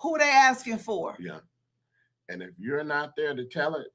who 0.00 0.16
they 0.18 0.30
asking 0.30 0.78
for? 0.78 1.16
Yeah. 1.18 1.38
And 2.28 2.42
if 2.42 2.50
you're 2.58 2.84
not 2.84 3.14
there 3.16 3.34
to 3.34 3.44
tell 3.44 3.74
it, 3.76 3.88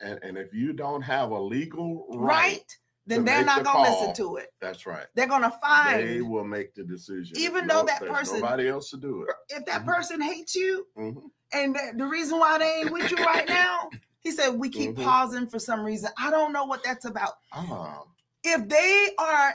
and, 0.00 0.18
and 0.22 0.36
if 0.38 0.52
you 0.52 0.72
don't 0.72 1.02
have 1.02 1.30
a 1.30 1.38
legal 1.40 2.06
right, 2.10 2.26
Right? 2.28 2.76
Then 3.06 3.26
they're 3.26 3.44
not 3.44 3.58
the 3.58 3.64
gonna 3.64 3.90
listen 3.90 4.14
to 4.14 4.36
it. 4.36 4.50
that's 4.62 4.86
right. 4.86 5.04
They're 5.14 5.26
gonna 5.26 5.52
find. 5.60 6.08
They 6.08 6.22
will 6.22 6.42
make 6.44 6.74
the 6.74 6.82
decision. 6.84 7.36
Even 7.38 7.66
No- 7.66 7.80
though 7.80 7.86
that 7.86 8.00
person- 8.06 8.40
nobody 8.40 8.66
else 8.68 8.88
to 8.90 8.96
do 8.96 9.24
it. 9.24 9.34
if 9.50 9.66
that 9.66 9.82
Mhm. 9.82 9.86
person 9.86 10.20
hates 10.22 10.54
you, 10.54 10.86
Mhm. 10.96 11.30
and 11.52 11.74
the, 11.74 11.92
the 11.96 12.06
reason 12.06 12.38
why 12.38 12.56
they 12.56 12.76
ain't 12.80 12.90
with 12.90 13.10
you 13.10 13.18
right 13.18 13.46
now, 13.48 13.90
he 14.24 14.32
said 14.32 14.48
we 14.58 14.68
keep 14.70 14.92
Mhm. 14.96 15.04
pausing 15.04 15.46
for 15.46 15.58
some 15.60 15.84
reason. 15.84 16.10
I 16.18 16.30
don't 16.30 16.52
know 16.52 16.64
what 16.64 16.82
that's 16.82 17.04
about. 17.04 17.34
Ah, 17.52 18.02
if 18.42 18.66
they 18.68 19.10
are 19.18 19.54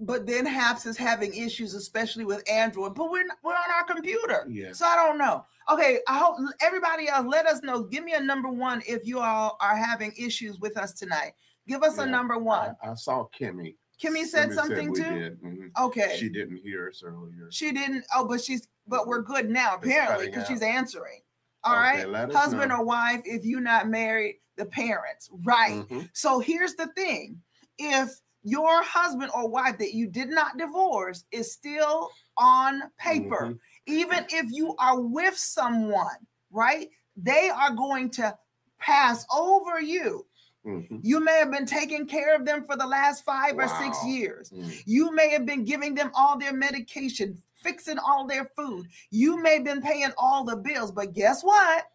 but 0.00 0.26
then 0.26 0.46
Happs 0.46 0.86
is 0.86 0.96
having 0.96 1.32
issues, 1.34 1.74
especially 1.74 2.24
with 2.24 2.42
Android. 2.50 2.94
But 2.94 3.10
we're 3.10 3.26
we're 3.42 3.52
on 3.52 3.70
our 3.76 3.84
computer, 3.84 4.46
yeah. 4.48 4.72
so 4.72 4.86
I 4.86 4.96
don't 4.96 5.18
know. 5.18 5.44
Okay, 5.70 6.00
I 6.08 6.18
hope 6.18 6.36
everybody 6.60 7.08
else 7.08 7.26
let 7.28 7.46
us 7.46 7.62
know. 7.62 7.82
Give 7.84 8.02
me 8.02 8.14
a 8.14 8.20
number 8.20 8.48
one 8.48 8.82
if 8.86 9.06
you 9.06 9.20
all 9.20 9.56
are 9.60 9.76
having 9.76 10.12
issues 10.16 10.58
with 10.58 10.76
us 10.78 10.92
tonight. 10.94 11.34
Give 11.68 11.82
us 11.82 11.98
a 11.98 12.06
number 12.06 12.38
one. 12.38 12.74
I, 12.82 12.90
I 12.90 12.94
saw 12.94 13.26
Kimmy. 13.38 13.76
Kimmy 14.02 14.24
said 14.24 14.50
Kimmy 14.50 14.54
something 14.54 14.90
we 14.90 15.00
too. 15.02 15.10
did. 15.18 15.42
Mhm. 15.42 15.70
Okay, 15.78 16.16
She 16.18 16.28
didn't 16.28 16.56
hear 16.58 16.88
us 16.88 17.02
earlier. 17.04 17.48
she 17.50 17.70
didn't. 17.70 18.04
Oh, 18.14 18.26
but 18.26 18.42
she's 18.42 18.66
but 18.86 19.06
we're 19.06 19.22
good 19.22 19.48
now 19.50 19.76
apparently 19.76 20.26
because 20.26 20.46
she's 20.48 20.62
answering. 20.62 21.20
All 21.64 21.72
Okay, 21.74 22.04
right, 22.04 22.30
husband 22.32 22.68
know. 22.70 22.78
or 22.78 22.84
wife, 22.84 23.22
if 23.24 23.44
you're 23.44 23.60
not 23.60 23.88
married, 23.88 24.36
the 24.56 24.66
parents, 24.66 25.30
right? 25.44 25.86
Mhm. 25.88 26.10
So 26.12 26.38
here's 26.38 26.74
the 26.74 26.86
thing 26.88 27.42
if 27.78 28.10
your 28.42 28.82
husband 28.82 29.30
or 29.34 29.48
wife 29.48 29.78
that 29.78 29.94
you 29.94 30.06
did 30.06 30.28
not 30.28 30.58
divorce 30.58 31.24
is 31.30 31.52
still 31.52 32.10
on 32.36 32.82
paper, 32.98 33.46
Mhm. 33.46 33.58
even 33.86 34.26
if 34.28 34.46
you 34.52 34.76
are 34.76 35.00
with 35.00 35.36
someone, 35.36 36.26
right? 36.50 36.90
They 37.16 37.48
are 37.48 37.70
going 37.70 38.10
to 38.10 38.36
pass 38.78 39.24
over 39.34 39.80
you. 39.80 40.26
Mhm. 40.66 41.00
You 41.02 41.20
may 41.20 41.38
have 41.38 41.50
been 41.50 41.66
taking 41.66 42.06
care 42.06 42.34
of 42.34 42.44
them 42.44 42.64
for 42.64 42.76
the 42.76 42.86
last 42.86 43.24
five 43.24 43.56
or 43.56 43.68
six 43.68 44.02
Wow. 44.02 44.08
years. 44.08 44.50
Mhm. 44.50 44.82
You 44.86 45.10
may 45.12 45.30
have 45.30 45.46
been 45.46 45.64
giving 45.64 45.94
them 45.94 46.10
all 46.14 46.38
their 46.38 46.52
medication, 46.52 47.42
fixing 47.64 47.98
all 47.98 48.26
their 48.26 48.44
food. 48.56 48.86
You 49.10 49.42
may 49.42 49.54
have 49.54 49.64
been 49.64 49.82
paying 49.82 50.12
all 50.16 50.44
the 50.44 50.54
bills, 50.56 50.92
but 50.92 51.14
guess 51.14 51.42
what? 51.42 51.86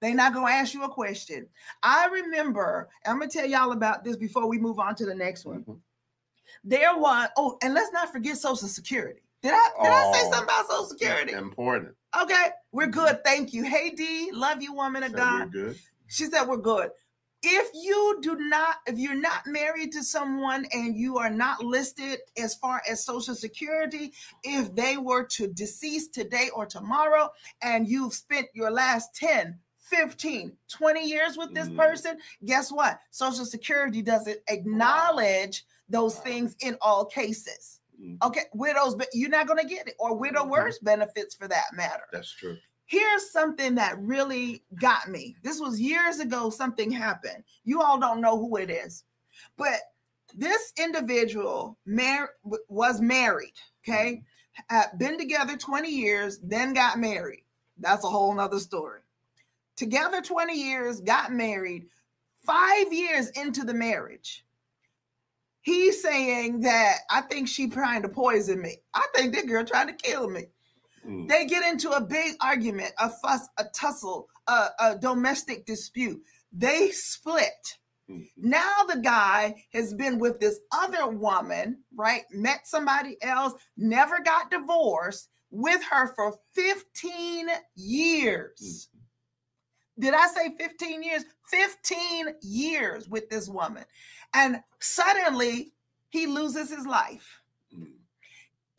They're 0.00 0.14
not 0.14 0.32
going 0.32 0.46
to 0.46 0.52
ask 0.52 0.72
you 0.72 0.84
a 0.84 0.88
question. 0.88 1.46
I 1.82 2.06
remember, 2.06 2.88
I'm 3.04 3.18
going 3.18 3.28
to 3.28 3.38
tell 3.38 3.46
y'all 3.46 3.72
about 3.72 4.02
this 4.02 4.16
before 4.16 4.46
we 4.48 4.58
move 4.58 4.78
on 4.78 4.94
to 4.94 5.04
the 5.04 5.14
next 5.14 5.44
one. 5.44 5.62
Mhm. 5.64 5.78
There 6.64 6.96
was, 6.96 7.28
oh, 7.36 7.58
and 7.62 7.74
let's 7.74 7.92
not 7.92 8.10
forget 8.10 8.38
Social 8.38 8.68
Security. 8.68 9.20
Did 9.42 9.52
I 9.54 9.68
did 9.82 9.90
I 9.92 10.02
say 10.12 10.20
Oh, 10.26 10.30
something 10.30 10.44
about 10.44 10.68
Social 10.68 10.86
Security? 10.86 11.32
Important. 11.32 11.94
Okay, 12.20 12.48
we're 12.72 12.86
good. 12.88 13.22
Thank 13.24 13.52
you. 13.54 13.62
Hey 13.62 13.90
D, 13.90 14.30
love 14.32 14.60
you, 14.62 14.74
woman 14.74 15.02
of 15.02 15.10
Said 15.10 15.16
we're 15.18 15.24
God. 15.24 15.52
good. 15.52 15.78
She 16.08 16.24
said 16.26 16.44
we're 16.44 16.56
good. 16.58 16.90
If 17.42 17.70
you 17.74 18.18
do 18.20 18.36
not, 18.36 18.76
if 18.86 18.98
you're 18.98 19.14
not 19.14 19.46
married 19.46 19.92
to 19.92 20.04
someone 20.04 20.66
and 20.72 20.94
you 20.94 21.16
are 21.18 21.30
not 21.30 21.64
listed 21.64 22.18
as 22.36 22.54
far 22.56 22.82
as 22.88 23.04
Social 23.04 23.34
Security, 23.34 24.12
if 24.44 24.74
they 24.74 24.98
were 24.98 25.24
to 25.24 25.46
decease 25.48 26.08
today 26.08 26.50
or 26.54 26.66
tomorrow 26.66 27.30
and 27.62 27.88
you've 27.88 28.12
spent 28.12 28.48
your 28.52 28.70
last 28.70 29.14
10, 29.14 29.58
15, 29.78 30.52
20 30.68 31.04
years 31.08 31.38
with 31.38 31.54
this 31.54 31.68
Mm. 31.68 31.76
person, 31.78 32.18
guess 32.44 32.70
what? 32.70 33.00
Social 33.10 33.46
Security 33.46 34.02
doesn't 34.02 34.40
acknowledge 34.48 35.64
those 35.88 36.18
things 36.20 36.54
in 36.60 36.76
all 36.82 37.06
cases. 37.06 37.80
Mhm. 37.98 38.18
Okay, 38.22 38.44
widows, 38.54 38.94
but 38.94 39.08
you're 39.14 39.30
not 39.30 39.46
going 39.46 39.58
to 39.58 39.66
get 39.74 39.88
it, 39.88 39.96
or 39.98 40.14
widow 40.14 40.44
Mhm. 40.44 40.50
worse 40.50 40.78
benefits 40.78 41.34
for 41.34 41.48
that 41.48 41.72
matter 41.72 42.04
That's 42.12 42.30
true. 42.32 42.58
Here's 42.90 43.30
something 43.30 43.76
that 43.76 44.00
really 44.00 44.64
got 44.80 45.08
me. 45.08 45.36
This 45.44 45.60
was 45.60 45.80
years 45.80 46.18
ago, 46.18 46.50
something 46.50 46.90
happened. 46.90 47.44
You 47.64 47.80
all 47.82 48.00
don't 48.00 48.20
know 48.20 48.36
who 48.36 48.56
it 48.56 48.68
is, 48.68 49.04
but 49.56 49.78
this 50.34 50.72
individual 50.76 51.78
mar- 51.86 52.32
was 52.68 53.00
married, 53.00 53.54
okay, 53.84 54.22
had 54.68 54.98
been 54.98 55.18
together 55.18 55.56
20 55.56 55.88
years, 55.88 56.40
then 56.42 56.72
got 56.72 56.98
married. 56.98 57.44
That's 57.78 58.04
a 58.04 58.08
whole 58.08 58.34
nother 58.34 58.58
story. 58.58 59.02
Together 59.76 60.20
20 60.20 60.52
years, 60.60 61.00
got 61.00 61.32
married, 61.32 61.86
five 62.44 62.92
years 62.92 63.30
into 63.30 63.62
the 63.62 63.72
marriage. 63.72 64.44
He's 65.62 66.02
saying 66.02 66.60
that 66.62 66.98
I 67.08 67.20
think 67.20 67.46
she 67.46 67.68
trying 67.68 68.02
to 68.02 68.08
poison 68.08 68.60
me. 68.60 68.78
I 68.92 69.06
think 69.14 69.34
that 69.34 69.46
girl 69.46 69.64
trying 69.64 69.86
to 69.86 69.92
kill 69.92 70.28
me. 70.28 70.46
Mm. 71.06 71.28
They 71.28 71.46
get 71.46 71.66
into 71.66 71.90
a 71.90 72.00
big 72.00 72.34
argument, 72.40 72.92
a 72.98 73.10
fuss, 73.10 73.48
a 73.58 73.64
tussle, 73.74 74.28
a, 74.46 74.68
a 74.80 74.98
domestic 74.98 75.64
dispute. 75.66 76.20
They 76.52 76.90
split. 76.90 77.78
Mhm. 78.10 78.26
Now 78.36 78.84
the 78.88 79.00
guy 79.00 79.64
has 79.72 79.94
been 79.94 80.18
with 80.18 80.40
this 80.40 80.58
other 80.72 81.08
woman, 81.08 81.84
right? 81.94 82.24
Met 82.32 82.66
somebody 82.66 83.16
else, 83.22 83.54
never 83.76 84.20
got 84.20 84.50
divorced 84.50 85.28
with 85.50 85.82
her 85.90 86.14
for 86.14 86.38
15 86.54 87.48
years. 87.76 88.88
Did 89.98 90.14
I 90.14 90.26
say 90.28 90.54
15 90.58 91.02
years? 91.02 91.24
15 91.48 92.34
years 92.42 93.08
with 93.08 93.28
this 93.28 93.48
woman. 93.48 93.84
And 94.34 94.62
suddenly 94.80 95.72
he 96.10 96.26
loses 96.26 96.70
his 96.70 96.86
life. 96.86 97.42
Mm. 97.76 97.99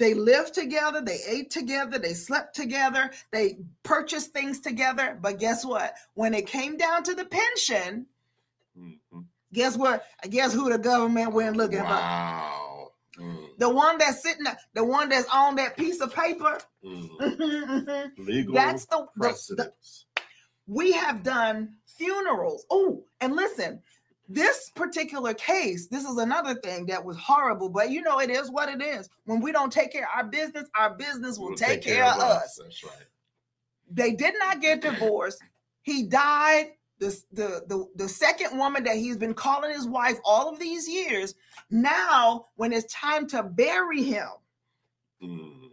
They 0.02 0.16
lived 0.16 0.56
together, 0.56 0.99
they 0.99 1.20
ate 1.28 1.52
together, 1.52 1.99
they 1.99 2.16
slept 2.16 2.56
together, 2.56 3.12
they 3.30 3.60
purchased 3.84 4.34
things 4.34 4.60
together. 4.60 5.16
But 5.22 5.38
guess 5.38 5.64
what? 5.64 5.93
When 6.16 6.34
it 6.34 6.47
came 6.47 6.76
down 6.76 7.04
to 7.04 7.14
the 7.14 7.26
pension, 7.26 8.08
Mhm. 8.76 9.26
guess 9.54 9.78
what? 9.78 10.04
Guess 10.28 10.54
who 10.54 10.72
the 10.72 10.80
government 10.80 11.34
went 11.34 11.56
looking 11.56 11.78
for? 11.82 11.84
Wow. 11.86 12.93
Mm. 13.20 13.60
The 13.60 13.70
one 13.70 13.99
that's 13.99 14.24
sitting, 14.24 14.47
the 14.74 14.84
one 14.84 15.10
that's 15.10 15.30
on 15.30 15.56
that 15.58 15.78
piece 15.78 16.02
of 16.02 16.12
paper. 16.16 16.60
Mm. 16.84 18.12
Legal 18.18 18.56
that's 18.56 18.88
the, 18.88 19.08
the, 19.18 19.56
the 19.56 19.74
we 20.66 20.93
have 20.93 21.22
done 21.22 21.76
funerals. 21.86 22.66
Oh, 22.72 23.04
and 23.20 23.36
listen, 23.36 23.84
this 24.34 24.69
particular 24.75 25.34
case, 25.34 25.88
this 25.88 26.03
is 26.05 26.17
another 26.17 26.55
thing 26.55 26.86
that 26.88 27.03
was 27.03 27.17
horrible, 27.17 27.69
but 27.69 27.89
you 27.91 28.01
know, 28.01 28.19
it 28.19 28.29
is 28.29 28.49
what 28.51 28.69
it 28.69 28.82
is. 28.82 29.09
When 29.25 29.41
we 29.41 29.51
don't 29.51 29.71
take 29.71 29.91
care 29.91 30.03
of 30.03 30.09
our 30.15 30.23
business, 30.29 30.69
our 30.75 30.95
business 30.95 31.38
will 31.38 31.47
We'll 31.49 31.55
take, 31.57 31.82
care, 31.82 32.05
of 32.05 32.19
us. 32.19 32.59
That's 32.61 32.84
right. 32.84 32.93
They 33.89 34.13
did 34.13 34.36
not 34.39 34.61
get 34.61 34.82
divorced. 34.82 35.41
He 35.82 36.03
died. 36.03 36.71
The, 36.99 37.19
the, 37.34 37.63
the, 37.67 37.88
the 37.95 38.07
second 38.07 38.57
woman 38.59 38.84
that 38.84 38.95
he's 38.95 39.17
been 39.17 39.34
calling 39.34 39.71
his 39.73 39.88
wife 39.88 40.19
all 40.23 40.47
of 40.49 40.59
these 40.59 40.88
years, 40.88 41.34
now 41.71 42.45
when 42.55 42.71
it's 42.71 42.93
time 42.93 43.27
to 43.27 43.43
bury 43.43 44.03
him, 44.03 44.27
Mm. 45.23 45.69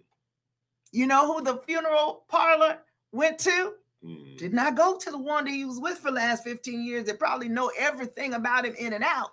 you 0.93 1.07
know 1.07 1.33
who 1.33 1.43
the 1.43 1.57
funeral 1.67 2.25
parlor 2.29 2.79
went 3.13 3.39
to? 3.41 3.73
Mm. 4.05 4.37
Did 4.39 4.53
not 4.53 4.77
go 4.77 4.97
to 4.97 5.11
the 5.11 5.19
one 5.19 5.45
that 5.45 5.51
he 5.51 5.65
was 5.65 5.81
with 5.81 5.99
for 5.99 6.11
the 6.11 6.17
last 6.17 6.45
15 6.45 6.83
years. 6.85 7.05
They 7.05 7.15
probably 7.15 7.49
know 7.49 7.71
everything 7.79 8.35
about 8.35 8.65
him 8.65 8.75
in 8.79 8.93
and 8.93 9.05
out. 9.05 9.31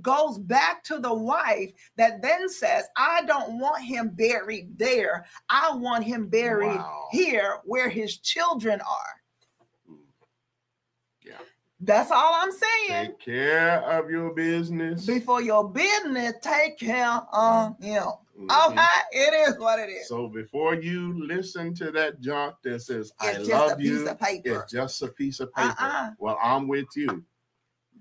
Goes 0.00 0.38
back 0.38 0.82
to 0.84 0.98
the 0.98 1.12
wife 1.12 1.70
that 1.96 2.22
then 2.22 2.48
says, 2.48 2.84
I 2.96 3.22
don't 3.26 3.58
want 3.58 3.84
him 3.84 4.08
buried 4.14 4.78
there. 4.78 5.26
I 5.50 5.74
want 5.74 6.04
him 6.04 6.28
buried 6.28 6.76
Wow. 6.78 7.08
here 7.12 7.58
where 7.64 7.90
his 7.90 8.18
children 8.18 8.80
are. 8.80 9.20
That's 11.84 12.10
all 12.10 12.32
I'm 12.34 12.50
saying. 12.50 13.06
Take 13.08 13.18
care 13.20 13.82
of 13.82 14.10
your 14.10 14.32
business. 14.32 15.04
Before 15.04 15.42
your 15.42 15.68
business, 15.68 16.32
take 16.40 16.78
care 16.78 17.20
of 17.32 17.76
him. 17.78 18.14
Mhm. 18.38 18.68
Okay, 18.68 18.84
it 19.12 19.48
is 19.48 19.58
what 19.58 19.78
it 19.78 19.90
is. 19.90 20.08
So 20.08 20.28
before 20.28 20.74
you 20.74 21.26
listen 21.26 21.74
to 21.74 21.90
that 21.92 22.20
junk 22.20 22.56
that 22.62 22.80
says 22.80 23.12
"I 23.20 23.32
It's 23.32 23.46
just 23.46 23.50
love 23.50 23.80
you," 23.80 24.08
it's 24.44 24.72
just 24.72 25.02
a 25.02 25.08
piece 25.08 25.40
of 25.40 25.52
paper. 25.54 25.74
Uh-uh. 25.78 26.10
Well, 26.18 26.38
I'm 26.42 26.66
with 26.68 26.88
you. 26.96 27.24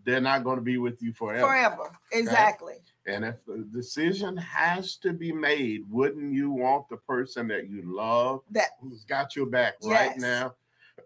They're 0.05 0.21
not 0.21 0.43
going 0.43 0.57
to 0.57 0.63
be 0.63 0.77
with 0.77 1.01
you 1.01 1.13
forever. 1.13 1.47
Forever. 1.47 1.91
Exactly. 2.11 2.75
And 3.05 3.25
if 3.25 3.43
the 3.45 3.67
decision 3.71 4.37
has 4.37 4.95
to 4.97 5.13
be 5.13 5.31
made, 5.31 5.89
wouldn't 5.89 6.33
you 6.33 6.51
want 6.51 6.87
the 6.89 6.97
person 6.97 7.47
that 7.49 7.69
you 7.69 7.83
love, 7.83 8.41
That 8.51 8.69
who's 8.81 9.03
got 9.03 9.35
your 9.35 9.45
back 9.45 9.75
right 9.83 10.17
now? 10.17 10.55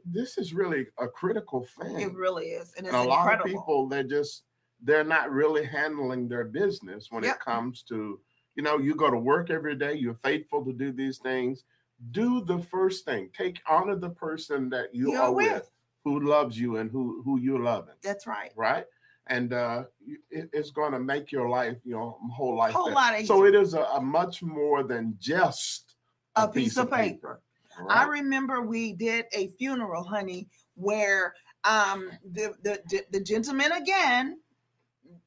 This 0.06 0.38
is 0.38 0.54
really 0.54 0.86
a 0.98 1.06
critical 1.06 1.66
thing. 1.80 2.00
it 2.00 2.14
really 2.14 2.46
is. 2.46 2.72
And 2.76 2.86
it's 2.86 2.94
and 2.96 3.04
a 3.04 3.08
lot 3.08 3.40
of 3.40 3.44
people 3.46 3.88
they're 3.88 4.02
just 4.02 4.44
they're 4.82 5.04
not 5.04 5.30
really 5.30 5.64
handling 5.64 6.28
their 6.28 6.44
business 6.44 7.08
when 7.10 7.22
Yep. 7.24 7.34
it 7.34 7.40
comes 7.40 7.82
to 7.84 8.18
you 8.54 8.62
know 8.62 8.78
you 8.78 8.94
go 8.94 9.10
to 9.10 9.18
work 9.18 9.50
every 9.50 9.76
day 9.76 9.94
you're 9.94 10.14
faithful 10.22 10.64
to 10.64 10.72
do 10.72 10.90
these 10.92 11.18
things 11.18 11.64
do 12.12 12.42
the 12.46 12.58
first 12.58 13.04
thing 13.04 13.28
take 13.36 13.60
honor 13.68 13.96
the 13.96 14.08
person 14.10 14.70
that 14.70 14.94
you 14.94 15.12
You're 15.12 15.22
are 15.22 15.32
with. 15.32 15.52
with 15.52 15.70
who 16.04 16.20
loves 16.20 16.58
you 16.58 16.78
and 16.78 16.90
who 16.90 17.20
who 17.24 17.38
you're 17.38 17.60
loving 17.60 17.94
That's 18.02 18.26
right. 18.26 18.52
right 18.56 18.86
and 19.26 19.52
uh 19.52 19.84
it- 20.30 20.48
it's 20.54 20.70
going 20.70 20.92
to 20.92 21.00
make 21.00 21.30
your 21.30 21.48
life 21.50 21.76
your 21.84 22.16
whole 22.32 22.56
life 22.56 22.72
Whole 22.72 22.86
better. 22.86 22.94
lot 22.94 23.26
so 23.26 23.44
it 23.44 23.54
is 23.54 23.74
a, 23.74 23.82
a 23.82 24.00
much 24.00 24.42
more 24.42 24.82
than 24.82 25.16
just 25.18 25.94
A 26.36 26.48
piece 26.48 26.78
of 26.78 26.90
paper. 26.90 27.34
I 27.42 27.49
right? 27.88 28.08
remember 28.08 28.62
we 28.62 28.92
did 28.92 29.26
a 29.32 29.48
funeral, 29.58 30.04
honey, 30.04 30.48
where 30.74 31.34
um 31.64 32.10
the 32.32 32.54
the 32.62 33.04
the, 33.10 33.20
gentleman 33.20 33.72
again 33.72 34.38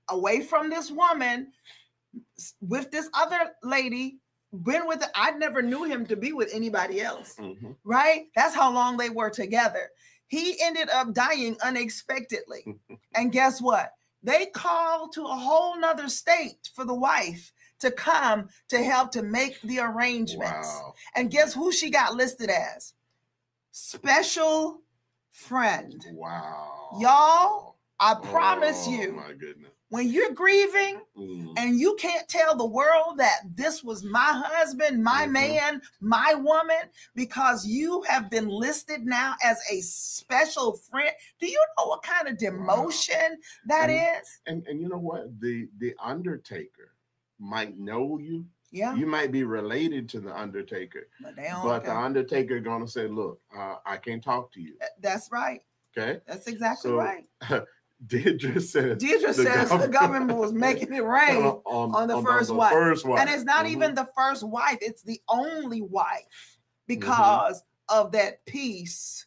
away 0.09 0.41
from 0.41 0.69
this 0.69 0.91
woman 0.91 1.47
with 2.61 2.91
this 2.91 3.09
other 3.13 3.51
lady 3.63 4.17
been 4.53 4.87
with 4.87 5.03
I 5.15 5.31
never 5.31 5.61
knew 5.61 5.83
him 5.83 6.05
to 6.07 6.15
be 6.15 6.31
with 6.33 6.51
anybody 6.53 7.01
else, 7.01 7.35
Mhm. 7.37 7.75
right? 7.83 8.27
That's 8.35 8.55
how 8.55 8.71
long 8.71 8.97
they 8.97 9.09
were 9.09 9.29
together. 9.29 9.89
He 10.27 10.61
ended 10.61 10.89
up 10.89 11.13
dying 11.13 11.57
unexpectedly. 11.63 12.65
and 13.15 13.31
guess 13.31 13.61
what? 13.61 13.91
They 14.23 14.47
called 14.47 15.13
to 15.13 15.23
a 15.25 15.35
whole 15.35 15.77
nother 15.79 16.07
state 16.07 16.69
for 16.75 16.85
the 16.85 16.93
wife 16.93 17.51
to 17.83 17.91
come 17.91 18.49
to 18.69 18.83
help 18.83 19.11
to 19.11 19.21
make 19.21 19.61
the 19.61 19.79
arrangements. 19.79 20.67
wow 20.67 20.93
And 21.15 21.29
guess 21.31 21.53
who 21.53 21.71
she 21.71 21.89
got 21.89 22.15
listed 22.15 22.49
as? 22.49 22.93
Special 23.71 24.81
friend. 25.31 26.03
wow 26.13 26.97
Y'all, 26.99 27.75
I 27.99 28.15
promise 28.15 28.85
Oh, 28.87 28.91
you, 28.91 29.11
my 29.13 29.33
goodness 29.33 29.69
when 29.89 30.09
you're 30.09 30.31
grieving 30.31 30.99
Mm. 31.15 31.53
and 31.55 31.79
you 31.79 31.95
can't 31.99 32.27
tell 32.27 32.57
the 32.57 32.65
world 32.65 33.19
that 33.19 33.41
this 33.53 33.83
was 33.83 34.03
my 34.03 34.41
husband, 34.47 35.03
my 35.03 35.27
Mhm. 35.27 35.31
man, 35.31 35.81
my 36.01 36.33
woman, 36.33 36.89
because 37.13 37.63
you 37.67 38.01
have 38.09 38.27
been 38.31 38.47
listed 38.47 39.05
now 39.05 39.35
as 39.43 39.61
a 39.69 39.81
special 39.81 40.75
friend. 40.77 41.11
Do 41.39 41.45
you 41.45 41.63
know 41.77 41.85
what 41.89 42.01
kind 42.01 42.27
of 42.27 42.37
demotion 42.37 43.35
that 43.67 43.91
And- 43.91 44.19
is? 44.19 44.41
And 44.47 44.67
and 44.67 44.81
you 44.81 44.87
know 44.89 44.97
what? 44.97 45.39
The 45.39 45.69
the 45.77 45.93
Undertaker 45.99 46.92
might 47.43 47.77
know 47.77 48.17
you. 48.17 48.45
Yeah, 48.71 48.95
You 48.95 49.05
might 49.05 49.31
be 49.31 49.43
related 49.43 50.09
to 50.09 50.19
the 50.19 50.35
Undertaker, 50.35 51.07
but 51.21 51.35
they 51.35 51.43
don't 51.43 51.61
but 51.63 51.83
the. 51.85 51.95
Undertaker 51.95 52.59
gonna 52.59 52.87
say, 52.87 53.07
"Look, 53.07 53.39
uh, 53.55 53.75
I 53.85 53.97
can't 53.97 54.23
talk 54.23 54.51
to 54.53 54.61
you." 54.61 54.75
That's 54.99 55.31
right. 55.31 55.61
Okay. 55.95 56.21
That's 56.25 56.47
exactly 56.47 56.89
So, 56.89 56.95
right. 56.97 57.27
Deirdre 58.07 58.59
says 58.59 58.97
Deidre 58.97 59.27
the 59.27 59.33
says 59.33 59.69
the 59.69 59.87
government 59.87 60.37
was 60.39 60.51
making 60.67 60.91
it 60.93 61.03
rain. 61.03 61.37
on, 61.45 61.93
on 61.95 62.07
the 62.07 62.19
first 62.21 62.49
wife. 62.51 62.71
First 62.73 63.05
wife. 63.05 63.21
And 63.21 63.29
it's 63.29 63.43
not 63.43 63.65
Mhm. 63.65 63.69
even 63.69 63.95
the 63.95 64.09
first 64.17 64.43
wife, 64.43 64.79
it's 64.81 65.03
the 65.03 65.21
only 65.29 65.81
wife 65.81 66.57
Mm-hmm. 66.89 66.99
because 66.99 67.63
of 67.89 68.11
that 68.13 68.43
piece 68.45 69.25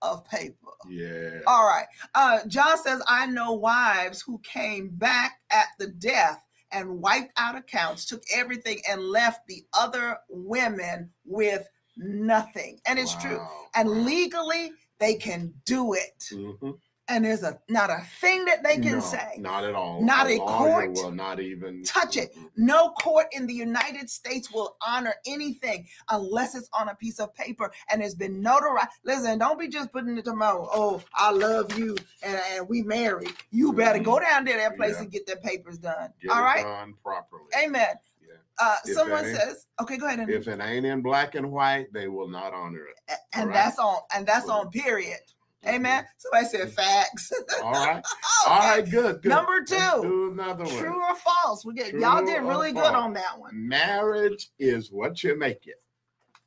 of 0.00 0.24
paper. 0.26 0.54
Yeah. 0.88 1.40
All 1.46 1.66
right. 1.66 1.86
Uh, 2.14 2.38
John 2.46 2.78
says, 2.78 3.02
I 3.08 3.26
know 3.26 3.52
wives 3.52 4.22
who 4.22 4.38
came 4.44 4.88
back 4.90 5.40
at 5.50 5.66
the 5.78 5.88
death 5.88 6.42
and 6.72 7.00
wiped 7.00 7.32
out 7.38 7.56
accounts, 7.56 8.04
took 8.04 8.22
everything, 8.34 8.80
and 8.88 9.02
left 9.02 9.46
the 9.46 9.64
other 9.72 10.18
women 10.28 11.10
with 11.24 11.68
nothing. 11.96 12.80
And 12.86 12.98
it's 12.98 13.14
true. 13.14 13.40
And 13.74 14.04
legally, 14.04 14.72
they 14.98 15.14
can 15.14 15.54
do 15.64 15.94
it. 15.94 16.24
Mhm. 16.32 16.78
And 17.08 17.24
there's 17.24 17.44
a 17.44 17.58
not 17.68 17.88
a 17.88 17.98
thing 18.20 18.44
that 18.46 18.64
they 18.64 18.74
can 18.78 18.94
No, 18.94 19.00
say. 19.00 19.36
Not 19.38 19.62
at 19.62 19.74
all. 19.76 20.02
Not 20.02 20.26
a 20.28 20.36
lawyer 20.38 20.86
court. 20.88 20.92
Will 20.94 21.12
not 21.12 21.38
even 21.38 21.84
Touch 21.84 22.16
it. 22.16 22.34
No 22.56 22.90
court 22.90 23.26
in 23.30 23.46
the 23.46 23.54
United 23.54 24.10
States 24.10 24.50
will 24.52 24.76
honor 24.84 25.14
anything 25.24 25.86
unless 26.10 26.56
it's 26.56 26.68
on 26.72 26.88
a 26.88 26.94
piece 26.96 27.20
of 27.20 27.32
paper 27.34 27.70
and 27.90 28.02
it's 28.02 28.14
been 28.16 28.42
notarized. 28.42 28.88
Listen, 29.04 29.38
don't 29.38 29.58
be 29.58 29.68
just 29.68 29.92
putting 29.92 30.18
it 30.18 30.24
tomorrow. 30.24 30.68
Oh, 30.72 31.00
I 31.14 31.30
love 31.30 31.78
you 31.78 31.96
and, 32.24 32.40
and 32.52 32.68
we 32.68 32.82
married. 32.82 33.32
You 33.52 33.72
better 33.72 34.00
go 34.00 34.18
down 34.18 34.44
there 34.44 34.58
that 34.58 34.76
place 34.76 34.94
Yeah. 34.96 35.02
and 35.02 35.10
get 35.12 35.26
their 35.28 35.36
papers 35.36 35.78
done. 35.78 36.10
Get 36.20 36.32
All 36.32 36.42
right. 36.42 36.64
done 36.64 36.94
properly. 37.04 37.44
Amen. 37.64 37.94
Yeah. 38.26 38.34
Uh, 38.58 38.76
someone 38.84 39.24
says, 39.24 39.66
okay, 39.80 39.96
go 39.96 40.06
ahead. 40.06 40.18
And, 40.18 40.30
If 40.30 40.48
it 40.48 40.60
ain't 40.60 40.84
in 40.86 41.02
black 41.02 41.36
and 41.36 41.52
white, 41.52 41.92
they 41.92 42.08
will 42.08 42.28
not 42.28 42.52
honor 42.52 42.84
it. 42.86 43.16
and 43.32 43.48
right. 43.48 43.54
that's 43.54 43.78
on 43.78 43.98
and 44.12 44.26
that's 44.26 44.48
on 44.48 44.70
period. 44.70 45.20
Amen. 45.66 46.04
Somebody 46.18 46.46
said 46.46 46.70
facts. 46.70 47.32
All 47.62 47.72
right. 47.72 47.98
Okay. 47.98 48.04
All 48.46 48.58
right. 48.58 48.90
Good. 48.90 49.22
good. 49.22 49.28
Number 49.28 49.58
Let's 49.58 49.70
two. 49.70 50.02
do 50.02 50.32
another 50.32 50.64
True 50.64 51.02
or 51.02 51.14
false? 51.16 51.64
We 51.64 51.74
get 51.74 51.92
y'all 51.92 52.24
did 52.24 52.42
really 52.42 52.72
good 52.72 52.94
on 52.94 53.12
that 53.14 53.38
one. 53.38 53.50
Marriage 53.52 54.50
is 54.58 54.92
what 54.92 55.22
you 55.22 55.38
make 55.38 55.66
it. 55.66 55.82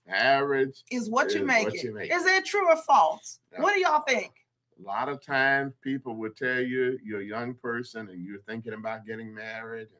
Marriage. 0.07 0.83
Is 0.91 1.09
what 1.09 1.33
you 1.33 1.45
make 1.45 1.65
what 1.65 1.75
it. 1.75 1.83
you 1.83 1.93
make 1.93 2.13
Is 2.13 2.25
it 2.25 2.45
true 2.45 2.67
or 2.67 2.77
false? 2.77 3.39
What 3.57 3.73
do 3.73 3.79
y'all 3.81 4.03
think? 4.07 4.31
A 4.79 4.87
lot 4.87 5.09
of 5.09 5.21
times 5.21 5.73
people 5.81 6.15
will 6.15 6.31
tell 6.31 6.59
you 6.59 6.97
you're 7.03 7.19
a 7.19 7.25
young 7.25 7.53
person 7.55 8.07
and 8.09 8.23
you're 8.23 8.41
thinking 8.47 8.73
about 8.73 9.05
getting 9.05 9.33
married. 9.33 9.89
And 9.89 9.99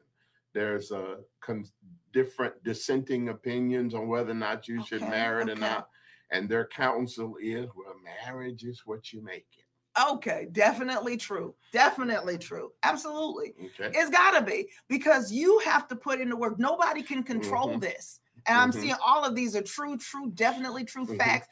there's 0.54 0.90
a 0.90 1.18
con- 1.40 1.66
different 2.12 2.54
dissenting 2.64 3.28
opinions 3.28 3.94
on 3.94 4.08
whether 4.08 4.30
or 4.30 4.34
not 4.34 4.66
you 4.66 4.82
should 4.84 5.02
marry 5.02 5.42
it 5.42 5.50
or 5.50 5.56
not. 5.56 5.88
And 6.32 6.48
their 6.48 6.66
counsel 6.66 7.36
is, 7.40 7.66
well, 7.76 7.94
marriage 8.24 8.64
is 8.64 8.82
what 8.84 9.12
you 9.12 9.22
make 9.22 9.46
it. 9.58 9.64
Okay, 10.00 10.46
definitely 10.52 11.16
true. 11.16 11.54
Definitely 11.72 12.38
true. 12.38 12.70
Absolutely. 12.84 13.54
Okay. 13.64 13.98
It's 13.98 14.10
got 14.10 14.38
to 14.38 14.44
be 14.44 14.70
because 14.88 15.32
you 15.32 15.58
have 15.64 15.88
to 15.88 15.96
put 15.96 16.20
in 16.20 16.28
the 16.28 16.36
work. 16.36 16.58
Nobody 16.58 17.02
can 17.02 17.24
control 17.24 17.76
Mhm. 17.76 17.80
this. 17.80 18.20
And 18.46 18.56
I'm 18.56 18.70
Mhm. 18.70 18.74
seeing 18.74 18.94
all 19.04 19.24
of 19.24 19.34
these 19.34 19.56
are 19.56 19.62
true, 19.62 19.98
true, 19.98 20.30
definitely 20.30 20.84
true 20.84 21.06
Mhm. 21.06 21.18
facts. 21.18 21.48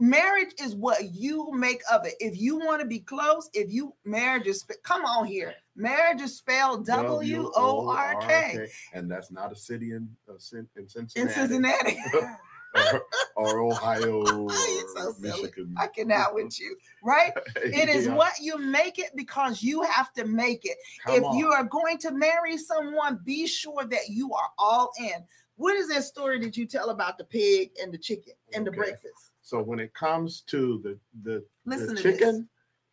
Marriage 0.00 0.52
is 0.58 0.74
what 0.74 1.12
you 1.12 1.52
make 1.52 1.82
of 1.90 2.06
it. 2.06 2.14
If 2.20 2.36
you 2.36 2.56
want 2.58 2.80
to 2.80 2.86
be 2.86 3.00
close, 3.00 3.48
if 3.52 3.70
you 3.70 3.94
marriage 4.04 4.46
is 4.46 4.64
come 4.82 5.04
on 5.04 5.26
here. 5.26 5.54
Marriage 5.76 6.20
is 6.22 6.36
spelled 6.36 6.86
W 6.86 7.50
O 7.54 7.88
R 7.88 8.16
K, 8.26 8.68
And 8.92 9.10
that's 9.10 9.30
not 9.30 9.52
a 9.52 9.56
city 9.56 9.92
in, 9.92 10.16
uh, 10.28 10.32
in 10.76 10.88
Cincinnati. 10.88 11.14
in 11.16 11.28
Cincinnati. 11.28 11.98
or, 12.74 13.02
or 13.36 13.60
Ohio 13.60 14.20
or 14.46 14.50
so. 14.52 15.14
Michigan. 15.20 15.74
I 15.78 15.86
cannot 15.88 16.34
with 16.34 16.58
you, 16.60 16.76
right? 17.02 17.32
It 17.56 17.88
is 17.88 18.06
Yeah. 18.06 18.14
what 18.14 18.32
you 18.40 18.58
make 18.58 18.98
it 18.98 19.10
because 19.16 19.62
you 19.62 19.82
have 19.82 20.12
to 20.14 20.24
make 20.26 20.64
it. 20.64 20.76
Come 21.04 21.16
if 21.16 21.24
on. 21.24 21.36
you 21.36 21.50
are 21.50 21.64
going 21.64 21.98
to 21.98 22.10
marry 22.12 22.56
someone, 22.56 23.20
be 23.24 23.46
sure 23.46 23.84
that 23.84 24.08
you 24.08 24.32
are 24.34 24.48
all 24.58 24.90
in. 25.00 25.24
What 25.56 25.76
is 25.76 25.88
that 25.88 26.04
story 26.04 26.38
that 26.40 26.56
you 26.56 26.66
tell 26.66 26.90
about 26.90 27.18
the 27.18 27.24
pig 27.24 27.72
and 27.82 27.92
the 27.92 27.98
chicken 27.98 28.32
and 28.54 28.66
the 28.66 28.70
breakfast? 28.70 29.32
So 29.42 29.60
when 29.62 29.78
it 29.80 29.92
comes 29.94 30.42
to 30.42 30.80
the 30.82 30.98
the, 31.22 31.44
Listen 31.66 31.94
the 31.94 32.02
chicken 32.02 32.48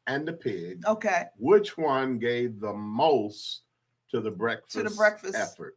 and 0.08 0.28
the 0.28 0.34
pig. 0.34 0.84
Okay. 0.86 1.26
which 1.38 1.78
one 1.78 2.18
gave 2.20 2.60
the 2.60 2.74
most 2.74 3.62
to 4.12 4.22
the 4.22 4.32
breakfast 4.32 4.76
to 4.76 4.84
the 4.84 4.90
breakfast. 4.96 5.36
effort? 5.36 5.76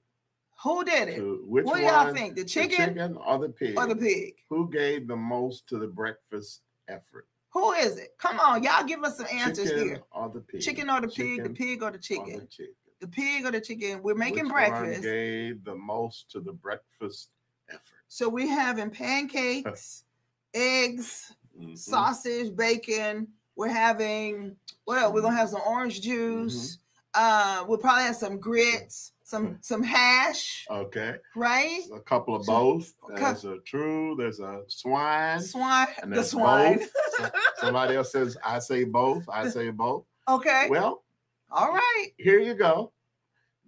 Who 0.63 0.85
did 0.85 1.09
it? 1.09 1.17
To 1.17 1.43
which 1.47 1.65
what 1.65 1.79
do 1.79 1.83
y'all 1.85 2.13
think? 2.13 2.35
The 2.37 2.43
the 2.43 2.49
chicken, 2.49 2.77
chicken 2.89 3.17
or 3.17 3.39
the 3.39 3.49
pig? 3.49 3.79
or 3.79 3.87
the 3.87 3.97
pig? 3.97 4.35
Who 4.51 4.69
gave 4.71 5.09
the 5.09 5.17
most 5.17 5.67
to 5.69 5.79
the 5.79 5.87
breakfast 5.87 6.61
effort? 6.89 7.27
Who 7.53 7.73
is 7.73 7.99
it? 7.99 8.15
Come 8.19 8.39
on, 8.39 8.63
y'all 8.63 8.85
give 8.85 9.03
us 9.03 9.17
some 9.17 9.27
answers 9.33 9.71
chicken 9.71 9.85
here. 9.85 10.03
or 10.13 10.29
the 10.29 10.41
pig? 10.41 10.61
Chicken 10.61 10.91
or 10.91 11.01
the 11.01 11.09
pig? 11.09 11.43
The 11.43 11.51
pig 11.51 11.83
or 11.83 11.91
the 11.91 11.97
or 11.97 12.01
chicken? 12.01 12.39
the 12.41 12.47
chicken? 12.47 12.75
The 13.01 13.09
pig 13.09 13.47
or 13.47 13.51
the 13.51 13.61
chicken? 13.61 14.03
We're 14.03 14.15
making 14.15 14.45
Which 14.45 14.53
breakfast. 14.53 14.93
One 14.93 15.03
gave 15.03 15.65
the 15.65 15.75
most 15.75 16.31
to 16.33 16.41
the 16.41 16.53
breakfast 16.53 17.31
effort? 17.71 17.81
So 18.09 18.29
we're 18.29 18.47
having 18.47 18.91
pancakes, 18.91 20.05
eggs, 20.55 21.33
Mhm. 21.59 21.77
sausage, 21.77 22.55
bacon. 22.55 23.29
We're 23.57 23.69
having 23.69 24.57
well, 24.87 25.13
we're 25.13 25.23
gonna 25.23 25.37
have 25.37 25.49
some 25.49 25.63
orange 25.67 26.01
juice. 26.03 26.77
Mm-hmm. 26.77 26.81
Uh, 27.13 27.65
we'll 27.67 27.79
probably 27.79 28.05
have 28.05 28.17
some 28.17 28.39
grits, 28.39 29.13
some 29.31 29.59
some 29.61 29.83
hash, 29.83 30.67
Okay. 30.71 31.15
right? 31.37 31.83
A 31.95 32.01
couple 32.01 32.35
of 32.35 32.45
both. 32.47 32.93
There's 33.15 33.45
a 33.45 33.59
true. 33.65 34.17
There's 34.19 34.41
a 34.41 34.63
swine. 34.67 35.41
Swine, 35.41 35.87
And 36.03 36.13
the 36.13 36.25
swine. 36.25 36.81
So- 37.17 37.31
Somebody 37.59 37.95
else 37.97 38.11
says 38.11 38.37
I 38.45 38.59
say 38.59 38.83
both. 38.85 39.25
I 39.29 39.49
say 39.49 39.71
both. 39.71 40.05
Okay, 40.29 40.67
Well, 40.71 41.03
all 41.51 41.73
right. 41.73 42.09
here 42.19 42.39
you 42.39 42.55
go. 42.55 42.93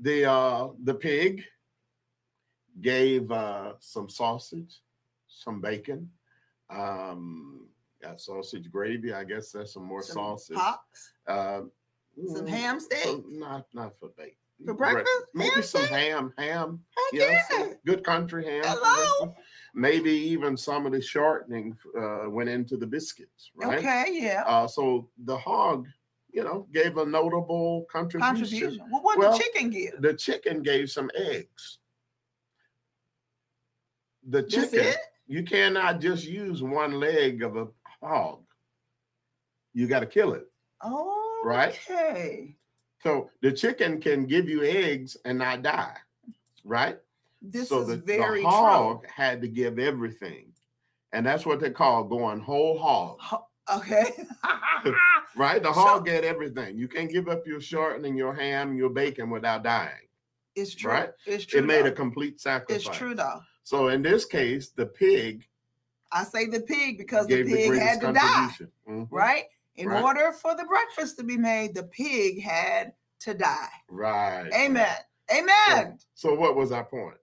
The 0.01 0.19
uh 0.31 0.69
the 0.85 0.95
pig 0.95 1.43
gave 2.81 3.31
uh 3.33 3.73
some 3.81 4.09
sausage, 4.09 4.81
some 5.27 5.61
bacon, 5.61 6.11
um 6.71 7.67
got 8.03 8.21
sausage 8.21 8.71
gravy. 8.71 9.13
I 9.13 9.25
guess 9.25 9.51
there's 9.53 9.73
some 9.73 9.85
more 9.85 10.03
Some 10.03 10.15
sausage. 10.15 10.57
Pops, 10.57 11.13
Uh, 11.27 11.61
some 12.35 12.47
mm, 12.47 12.49
ham 12.49 12.79
steak. 12.81 13.25
not 13.29 13.67
not 13.75 13.99
for 13.99 14.09
bacon. 14.17 14.42
For 14.65 14.75
Bre- 14.75 14.93
breakfast? 14.93 15.25
Maybe 15.35 15.51
Ham 15.51 15.63
some 15.63 15.81
steak? 15.83 15.91
ham, 15.91 16.33
ham. 16.39 16.81
Heck 17.13 17.21
Yes, 17.21 17.47
yeah. 17.53 17.67
good 17.85 18.05
country 18.05 18.45
ham. 18.45 18.63
Hello? 18.65 19.35
Maybe 19.75 20.11
even 20.11 20.57
some 20.57 20.87
of 20.87 20.93
the 20.93 21.01
shortening 21.01 21.77
uh, 21.99 22.29
went 22.29 22.49
into 22.51 22.77
the 22.77 22.87
biscuits, 22.87 23.51
right? 23.57 23.79
Okay, 23.79 24.07
yeah. 24.11 24.43
Uh, 24.47 24.67
so 24.69 25.09
the 25.25 25.37
hog, 25.37 25.89
you 26.33 26.45
know, 26.45 26.67
gave 26.73 26.97
a 26.99 27.07
notable 27.07 27.87
contribution. 27.91 28.37
Contribution. 28.37 28.85
Well, 28.91 29.03
what 29.03 29.19
Well, 29.19 29.37
did 29.37 29.43
chicken 29.43 29.71
give? 29.71 30.01
The 30.01 30.15
chicken 30.15 30.63
gave 30.63 30.91
some 30.91 31.11
eggs. 31.17 31.79
The 34.29 34.43
chicken, 34.45 34.93
you 35.27 35.43
cannot 35.43 36.01
just 36.01 36.25
use 36.27 36.63
one 36.63 36.93
leg 37.01 37.43
of 37.43 37.57
a 37.57 37.67
hog. 38.03 38.43
You 39.75 39.89
got 39.89 40.01
to 40.01 40.07
kill 40.07 40.35
it. 40.35 40.47
Oh, 40.83 41.43
Right? 41.45 41.77
Okay. 41.91 42.55
So 43.03 43.31
the 43.41 43.53
chicken 43.53 44.01
can 44.01 44.27
give 44.27 44.49
you 44.49 44.63
eggs 44.63 45.17
and 45.25 45.39
not 45.39 45.63
die, 45.63 45.97
right? 46.65 46.99
This 47.41 47.69
so 47.71 47.81
is 47.81 47.89
the, 47.89 47.97
very 47.97 48.43
the 48.43 48.49
hog 48.49 49.07
had 49.09 49.41
to 49.43 49.49
give 49.49 49.79
everything. 49.79 50.53
And 51.13 51.27
that's 51.27 51.45
what 51.45 51.61
they 51.61 51.71
call 51.71 52.05
going 52.05 52.41
whole 52.41 52.79
hog. 52.79 53.19
Ho- 53.21 53.47
Okay. 53.73 54.27
right? 55.37 55.63
The 55.63 55.73
So- 55.73 55.81
hog 55.81 56.05
get 56.07 56.25
everything. 56.25 56.77
You 56.77 56.89
can't 56.89 57.11
give 57.11 57.29
up 57.29 57.47
your 57.47 57.61
shortening, 57.61 58.17
your 58.17 58.35
ham, 58.35 58.77
your 58.77 58.91
bacon 58.91 59.31
without 59.31 59.63
dying. 59.63 60.09
it's 60.57 60.75
true. 60.75 60.91
Right? 60.93 61.11
It's 61.27 61.47
true. 61.47 61.61
It 61.61 61.65
made 61.67 61.85
though. 61.85 61.91
a 61.91 61.93
complete 61.93 62.41
sacrifice. 62.41 62.87
It's 62.87 62.97
true 62.97 63.15
though. 63.15 63.41
So 63.63 63.89
in 63.89 64.03
this 64.03 64.25
case, 64.25 64.71
the 64.71 64.87
pig 64.87 65.47
I 66.11 66.25
say 66.25 66.47
the 66.47 66.61
pig 66.61 66.99
because 66.99 67.27
the 67.27 67.37
gave 67.37 67.47
the 67.47 67.55
pig 67.55 67.79
had 67.79 68.01
to 68.01 68.13
die, 68.13 68.21
contribution. 68.21 68.73
Mhm. 68.89 69.09
right? 69.11 69.45
In 69.77 69.89
Right. 69.89 70.03
order 70.05 70.33
for 70.33 70.55
the 70.55 70.65
breakfast 70.65 71.17
to 71.19 71.25
be 71.25 71.37
made, 71.37 71.75
the 71.75 71.85
pig 71.85 72.43
had 72.43 72.93
to 73.21 73.35
die. 73.35 73.69
Right. 73.89 74.51
Amen. 74.55 74.95
Amen. 75.35 75.99
So 76.15 76.35
what 76.35 76.57
was 76.57 76.73
our 76.73 76.85
point? 76.85 77.17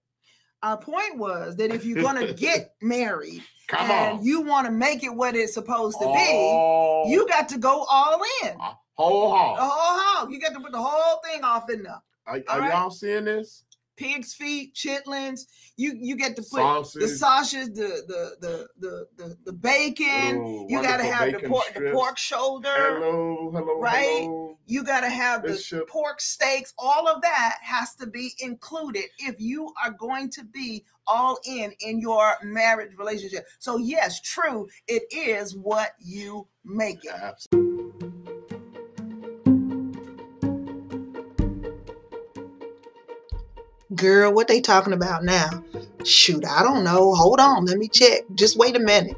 Our 0.63 0.77
point 0.77 1.17
was 1.17 1.55
that 1.57 1.73
if 1.73 1.85
you're 1.85 2.01
going 2.01 2.25
to 2.25 2.33
get 2.33 2.73
married 2.81 3.43
Come 3.67 3.89
and 3.91 4.19
on. 4.19 4.25
you 4.25 4.41
want 4.41 4.65
to 4.65 4.71
make 4.71 5.03
it 5.03 5.13
what 5.13 5.35
it's 5.35 5.53
supposed 5.53 5.99
to 5.99 6.05
All- 6.05 6.13
be, 6.15 6.25
oh. 6.27 7.03
you 7.07 7.27
got 7.27 7.47
to 7.49 7.57
go 7.59 7.85
all 7.89 8.21
in. 8.43 8.49
a 8.59 8.75
whole 8.95 9.29
The 9.31 9.37
hog. 9.37 9.57
whole 9.59 9.99
hog. 10.01 10.31
You 10.33 10.39
got 10.39 10.53
to 10.53 10.59
put 10.59 10.71
the 10.71 10.81
whole 10.81 11.21
thing 11.23 11.43
off 11.43 11.69
in 11.69 11.83
there. 11.83 12.01
Are, 12.25 12.41
are 12.49 12.59
right. 12.59 12.71
y'all 12.73 12.89
seeing 12.89 13.25
this? 13.25 13.63
Pig's 13.99 14.33
feet, 14.33 14.73
chitlins. 14.73 15.41
You 15.75 15.93
you 15.99 16.15
get 16.15 16.37
to 16.37 16.41
put 16.41 16.61
Sausage. 16.61 17.01
the 17.01 17.07
sausage, 17.09 17.73
the 17.73 18.01
the 18.07 18.35
the 18.39 18.67
the 18.79 19.07
the, 19.17 19.37
the 19.45 19.53
bacon. 19.53 20.37
Oh, 20.41 20.65
you 20.69 20.81
got 20.81 20.97
to 20.97 21.03
have 21.03 21.33
the 21.33 21.47
pork, 21.47 21.65
the 21.73 21.91
pork 21.93 22.17
shoulder. 22.17 22.69
Hello, 22.73 23.51
hello, 23.53 23.79
right? 23.81 24.21
hello. 24.21 24.57
You 24.67 24.83
got 24.83 25.01
to 25.01 25.09
have 25.09 25.41
the 25.41 25.49
Bishop. 25.49 25.89
pork 25.89 26.21
steaks. 26.21 26.73
All 26.77 27.09
of 27.09 27.21
that 27.23 27.57
has 27.61 27.95
to 27.95 28.07
be 28.07 28.31
included 28.39 29.05
if 29.19 29.35
you 29.39 29.73
are 29.83 29.91
going 29.91 30.29
to 30.31 30.45
be 30.45 30.85
all 31.05 31.37
in 31.45 31.73
in 31.81 31.99
your 31.99 32.35
marriage 32.41 32.91
relationship. 32.97 33.45
So 33.59 33.77
yes, 33.77 34.21
true, 34.21 34.67
it 34.87 35.03
is 35.11 35.57
what 35.57 35.91
you 35.99 36.47
make 36.63 37.03
it. 37.03 37.11
Absolutely. 37.11 37.68
Girl, 43.95 44.31
what 44.33 44.47
they 44.47 44.61
talking 44.61 44.93
about 44.93 45.23
now? 45.23 45.63
Shoot, 46.05 46.45
I 46.45 46.61
don't 46.63 46.83
know. 46.83 47.13
Hold 47.15 47.39
on, 47.39 47.65
let 47.65 47.77
me 47.77 47.87
check. 47.87 48.21
Just 48.35 48.55
wait 48.57 48.75
a 48.75 48.79
minute. 48.79 49.17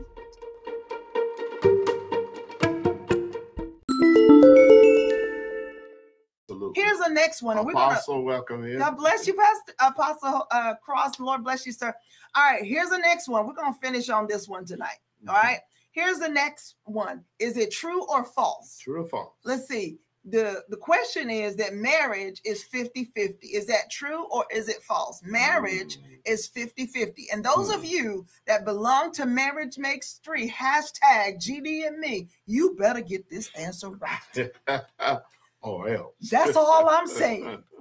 Here's 6.73 6.99
the 6.99 7.09
next 7.09 7.41
one. 7.41 7.57
and 7.57 7.65
we're 7.65 7.73
gonna 7.73 7.93
Apostle, 7.93 8.23
welcome 8.23 8.63
in. 8.65 8.77
God 8.77 8.91
bless 8.97 9.27
you, 9.27 9.33
Pastor 9.33 9.73
Apostle 9.79 10.47
uh, 10.51 10.75
Cross. 10.75 11.19
Lord 11.19 11.43
bless 11.43 11.65
you, 11.65 11.71
sir. 11.71 11.93
All 12.35 12.51
right, 12.51 12.63
here's 12.63 12.89
the 12.89 12.97
next 12.97 13.27
one. 13.27 13.45
We're 13.47 13.53
gonna 13.53 13.73
finish 13.73 14.09
on 14.09 14.27
this 14.27 14.47
one 14.47 14.65
tonight. 14.65 14.97
All 15.27 15.33
Mm-hmm. 15.35 15.47
right. 15.47 15.59
Here's 15.91 16.19
the 16.19 16.29
next 16.29 16.75
one. 16.85 17.23
Is 17.39 17.57
it 17.57 17.71
true 17.71 18.05
or 18.09 18.23
false? 18.23 18.77
True 18.79 19.01
or 19.01 19.05
false? 19.05 19.33
Let's 19.43 19.67
see. 19.67 19.99
The 20.23 20.63
the 20.69 20.77
question 20.77 21.31
is 21.31 21.55
that 21.55 21.73
marriage 21.73 22.41
is 22.45 22.63
50-50. 22.71 23.37
Is 23.53 23.65
that 23.67 23.89
true 23.89 24.25
or 24.29 24.45
is 24.51 24.69
it 24.69 24.83
false? 24.83 25.19
Marriage 25.23 25.97
Mm. 25.97 26.19
is 26.25 26.47
50-50. 26.47 27.25
And 27.33 27.43
those 27.43 27.69
of 27.71 27.79
Hmm. 27.81 27.87
you 27.87 28.25
that 28.45 28.63
belong 28.63 29.11
to 29.13 29.25
Marriage 29.25 29.79
Makes 29.79 30.19
Three, 30.23 30.47
hashtag 30.49 31.37
GD 31.39 31.87
and 31.87 31.97
me, 31.97 32.29
you 32.45 32.75
better 32.75 33.01
get 33.01 33.29
this 33.31 33.49
answer 33.55 33.89
right. 33.89 34.51
or 35.61 35.89
else. 35.89 36.29
That's 36.29 36.55
all 36.55 36.87
I'm 36.89 37.07
saying. 37.07 37.63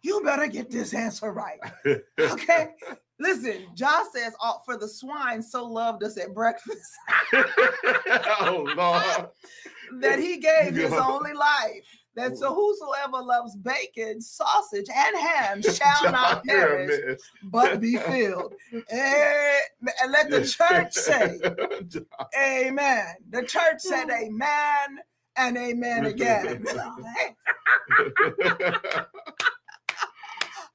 You 0.00 0.22
better 0.22 0.46
get 0.46 0.70
this 0.70 0.94
answer 0.94 1.32
right. 1.32 1.58
Okay. 2.20 2.74
Listen, 3.20 3.66
Josh 3.74 4.06
says, 4.14 4.32
oh, 4.42 4.60
for 4.64 4.76
the 4.76 4.88
swine 4.88 5.42
so 5.42 5.64
loved 5.64 6.04
us 6.04 6.16
at 6.18 6.32
breakfast 6.34 6.90
oh 7.34 8.66
Lord. 8.76 9.28
that 10.00 10.18
he 10.18 10.36
gave 10.38 10.74
his 10.76 10.92
only 10.92 11.32
life. 11.32 11.84
That 12.14 12.36
so 12.36 12.52
whosoever 12.52 13.22
loves 13.24 13.54
bacon, 13.56 14.20
sausage, 14.20 14.86
and 14.92 15.16
ham 15.16 15.62
shall 15.74 16.10
not 16.10 16.44
perish, 16.44 17.18
but 17.44 17.80
be 17.80 17.96
filled. 17.96 18.54
Eh, 18.90 19.60
And 20.02 20.12
let 20.12 20.28
the 20.30 20.44
church 20.44 20.92
say, 20.94 21.38
Amen. 22.36 23.06
The 23.30 23.42
church 23.44 23.78
said 23.78 24.10
amen 24.10 24.98
and 25.36 25.56
amen 25.56 26.06
again. 26.06 26.64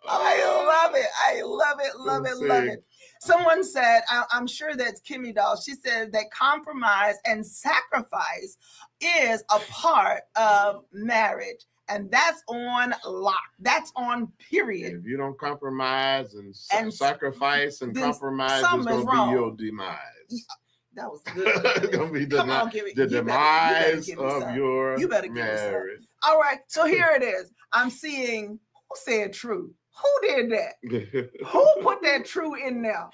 Oh, 0.05 0.09
I 0.09 0.85
love 0.85 0.95
it. 0.95 1.07
I 1.27 1.41
love 1.41 1.79
it, 1.81 1.97
love 1.99 2.25
it, 2.25 2.37
love 2.45 2.63
it. 2.65 2.83
Someone 3.21 3.63
said, 3.63 4.01
I, 4.09 4.23
am 4.33 4.47
sure 4.47 4.75
that's 4.75 5.01
Kimmy 5.01 5.33
Doll. 5.33 5.55
She 5.55 5.75
said 5.75 6.11
that 6.11 6.29
compromise 6.31 7.15
and 7.25 7.45
sacrifice 7.45 8.57
is 9.01 9.43
a 9.49 9.59
part 9.69 10.23
of 10.35 10.83
marriage. 10.91 11.65
And 11.89 12.09
that's 12.11 12.41
on 12.47 12.93
lock. 13.05 13.37
That's 13.59 13.91
on 13.95 14.27
period. 14.49 14.93
If 14.99 15.05
you 15.05 15.17
don't 15.17 15.37
compromise 15.37 16.33
and, 16.33 16.55
And 16.73 16.93
sacrifice 16.93 17.81
and 17.81 17.95
compromise, 17.95 18.65
it's 18.73 18.85
gonna 18.85 19.05
be 19.05 19.31
your 19.31 19.51
demise. 19.55 19.97
Uh, 20.31 20.53
that 20.95 21.09
was 21.09 21.21
it's 21.35 21.79
good. 21.79 21.91
gonna 21.91 22.11
be 22.11 22.25
the, 22.25 22.37
Come 22.37 22.49
on, 22.51 22.69
give 22.69 22.85
it. 22.87 22.95
the 22.95 23.03
you 23.03 23.07
better- 23.09 23.19
you 23.21 23.25
better 23.25 23.95
demise 24.01 24.09
of 24.17 24.41
some. 24.43 24.55
your 24.55 24.97
You 24.97 25.07
better 25.09 25.27
give 25.27 25.33
me 25.35 25.41
some. 25.41 25.71
marriage. 25.71 26.03
All 26.25 26.39
right. 26.39 26.59
So 26.67 26.85
here 26.87 27.09
it 27.15 27.23
is. 27.23 27.51
I'm 27.73 27.89
seeing 27.89 28.59
who 28.89 28.95
said 28.95 29.33
true. 29.33 29.73
Who 30.01 30.27
did 30.27 30.51
that? 30.51 31.29
Who 31.47 31.67
put 31.81 32.01
that 32.03 32.25
true 32.25 32.55
in 32.55 32.81
there? 32.81 33.07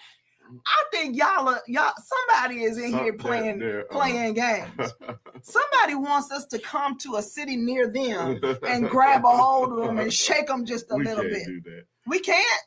I 0.66 0.84
think 0.92 1.16
y'all 1.16 1.48
are 1.48 1.62
y'all 1.68 1.94
somebody 2.04 2.64
is 2.64 2.78
in 2.80 2.92
here 2.98 3.14
playing 3.14 3.60
they're- 3.60 3.82
uh, 3.90 3.94
playing 3.94 4.34
games. 4.34 4.72
Somebody 5.44 5.96
wants 5.96 6.32
us 6.32 6.46
to 6.48 6.60
come 6.60 6.98
to 7.00 7.16
a 7.18 7.22
city 7.22 7.56
near 7.56 7.88
them 7.92 8.40
and 8.68 8.90
grab 8.90 9.24
a 9.26 9.30
hold 9.30 9.72
of 9.74 9.86
them 9.86 10.00
and 10.00 10.12
shake 10.12 10.48
them 10.48 10.66
just 10.66 10.92
a 10.92 10.96
we 10.96 11.04
little 11.04 11.24
can't 11.24 11.34
bit. 11.34 11.46
do 11.46 11.62
that. 11.66 11.84
We 12.08 12.20
can't. 12.20 12.62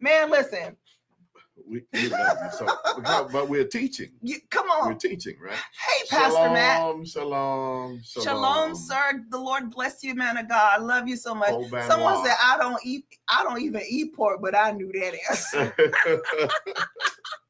Man, 0.00 0.30
listen. 0.30 0.76
We, 1.68 1.82
we 1.92 2.08
love 2.08 2.38
you 2.42 2.50
so, 2.52 2.66
but- 3.02 3.30
but 3.32 3.48
we're 3.48 3.64
teaching. 3.66 4.10
You, 4.22 4.36
come 4.50 4.70
on. 4.70 4.88
We're 4.88 4.94
teaching, 4.94 5.36
right? 5.40 5.52
Hey, 5.56 6.06
Pastor 6.08 6.50
Matt. 6.50 6.78
Shalom, 6.78 7.04
shalom, 7.04 8.00
Shalom, 8.04 8.24
shalom. 8.24 8.74
sir. 8.74 9.24
The 9.30 9.38
Lord 9.38 9.70
bless 9.70 10.02
you, 10.02 10.14
man 10.14 10.36
of 10.38 10.48
God. 10.48 10.80
I 10.80 10.82
love 10.82 11.06
you 11.08 11.16
so 11.16 11.34
much. 11.34 11.50
Someone 11.86 12.24
said 12.24 12.34
I 12.42 12.56
don't 12.58 12.80
eat. 12.84 13.04
I 13.28 13.44
don't 13.44 13.60
even 13.60 13.82
eat 13.88 14.14
pork, 14.14 14.40
but 14.40 14.54
I 14.56 14.70
knew 14.72 14.90
that 14.92 15.14
answer. 15.30 15.74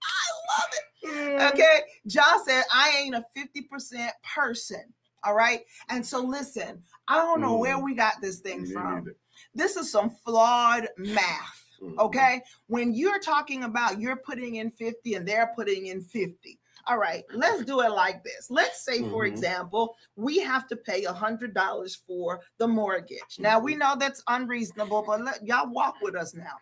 I 0.03 0.29
love 0.51 0.73
it. 0.73 1.53
Okay. 1.55 1.81
John 2.07 2.45
said, 2.45 2.65
I 2.73 2.97
ain't 3.03 3.15
a 3.15 3.25
50% 3.37 4.09
person. 4.35 4.83
All 5.25 5.35
right. 5.35 5.61
And 5.89 6.05
so 6.05 6.21
listen, 6.23 6.83
I 7.09 7.17
don't 7.17 7.41
know 7.41 7.57
where 7.57 7.77
Mm. 7.77 7.85
we 7.85 7.95
got 7.95 8.15
this 8.21 8.41
thing 8.41 8.67
from. 8.67 9.07
This 9.55 9.77
is 9.77 9.91
some 9.91 10.11
flawed 10.11 10.89
math. 10.97 11.65
Mhm. 11.81 11.99
Okay. 11.99 12.43
When 12.67 12.95
you're 12.95 13.19
talking 13.21 13.65
about 13.65 14.01
you're 14.01 14.17
putting 14.17 14.57
in 14.57 14.71
50 14.71 15.15
and 15.15 15.27
they're 15.27 15.53
putting 15.55 15.87
in 15.87 16.01
50. 16.01 16.59
All 16.87 16.97
right, 16.97 17.25
let's 17.35 17.65
do 17.65 17.81
it 17.83 17.91
like 17.91 18.25
this. 18.25 18.51
Let's 18.51 18.83
say, 18.83 19.01
for 19.11 19.25
Mhm. 19.25 19.29
example, 19.29 19.95
we 20.17 20.39
have 20.39 20.67
to 20.69 20.77
pay 20.77 21.05
$100 21.05 21.97
for 22.07 22.41
the 22.57 22.67
mortgage. 22.67 23.39
Now, 23.39 23.59
we 23.59 23.75
know 23.75 23.95
that's 23.99 24.23
unreasonable, 24.27 25.03
but 25.07 25.21
let, 25.23 25.45
y'all 25.47 25.71
walk 25.71 25.97
with 26.01 26.15
us 26.15 26.33
now. 26.35 26.57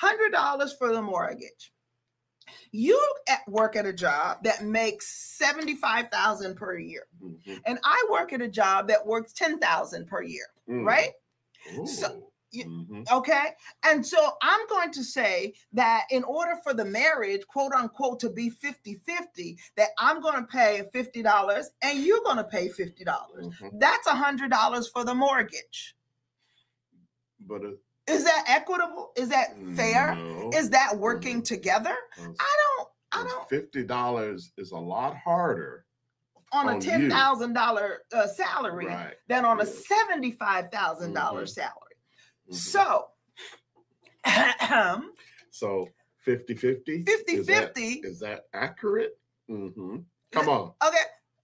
$100 0.00 0.72
for 0.78 0.92
the 0.92 1.02
mortgage. 1.02 1.72
You 2.70 2.98
at 3.28 3.46
work 3.46 3.76
at 3.76 3.84
a 3.84 3.92
job 3.92 4.42
that 4.44 4.62
makes 4.64 5.06
75,000 5.36 6.54
per 6.54 6.78
year, 6.78 7.06
Mhm. 7.22 7.60
and 7.66 7.78
I 7.84 8.06
work 8.10 8.32
at 8.32 8.40
a 8.40 8.48
job 8.48 8.88
that 8.88 9.06
works 9.06 9.34
10,000 9.34 10.06
per 10.06 10.22
year, 10.22 10.46
Mm. 10.66 10.86
right? 10.86 11.12
Ooh. 11.76 11.86
So- 11.86 12.32
you- 12.50 12.64
Mhm. 12.64 13.10
Okay. 13.10 13.54
And 13.82 14.04
so 14.06 14.36
I'm 14.42 14.66
going 14.68 14.90
to 14.92 15.04
say 15.04 15.54
that 15.72 16.04
in 16.10 16.24
order 16.24 16.56
for 16.62 16.72
the 16.74 16.84
marriage, 16.84 17.46
quote 17.46 17.72
unquote, 17.72 18.20
to 18.20 18.30
be 18.30 18.48
50 18.50 18.94
50, 18.96 19.58
that 19.76 19.90
I'm 19.98 20.20
going 20.20 20.36
to 20.36 20.46
pay 20.46 20.88
$50 20.94 21.70
and 21.82 21.98
you're 21.98 22.22
going 22.24 22.38
to 22.38 22.44
pay 22.44 22.68
$50. 22.68 23.04
Mhm. 23.60 23.70
That's 23.78 24.06
$100 24.06 24.88
for 24.90 25.04
the 25.04 25.14
mortgage. 25.14 25.96
But 27.40 27.62
is 28.06 28.24
that 28.24 28.44
equitable? 28.48 29.12
Is 29.16 29.28
that 29.28 29.54
fair? 29.76 30.14
no, 30.14 30.50
Is 30.54 30.70
that 30.70 30.96
working 30.96 31.42
together? 31.42 31.96
because- 32.16 32.36
I 32.40 32.56
don't, 32.76 32.88
I 33.12 33.24
don't, 33.28 33.48
Fifty 33.48 33.84
dollars 33.84 34.52
is 34.58 34.70
a 34.72 34.76
lot 34.76 35.16
harder, 35.16 35.86
on 36.52 36.68
a 36.68 36.72
on 36.72 36.80
you. 36.82 36.90
$10,000 36.90 37.98
uh, 38.12 38.26
salary 38.26 38.86
right? 38.86 39.16
than 39.28 39.44
on 39.46 39.60
a 39.60 39.64
$75,000 39.64 41.42
Mhm. 41.44 41.48
salary. 41.48 41.87
Mhm. 42.50 42.54
So, 42.54 43.08
50 44.24 45.04
So 45.50 45.88
50 46.24 46.54
50? 46.54 46.92
Is 47.32 47.46
that, 47.46 47.74
50. 47.76 47.82
is 48.06 48.20
that 48.20 48.46
accurate? 48.52 49.18
hmm 49.48 49.96
Come 50.32 50.48
on. 50.48 50.72
Okay. 50.86 50.96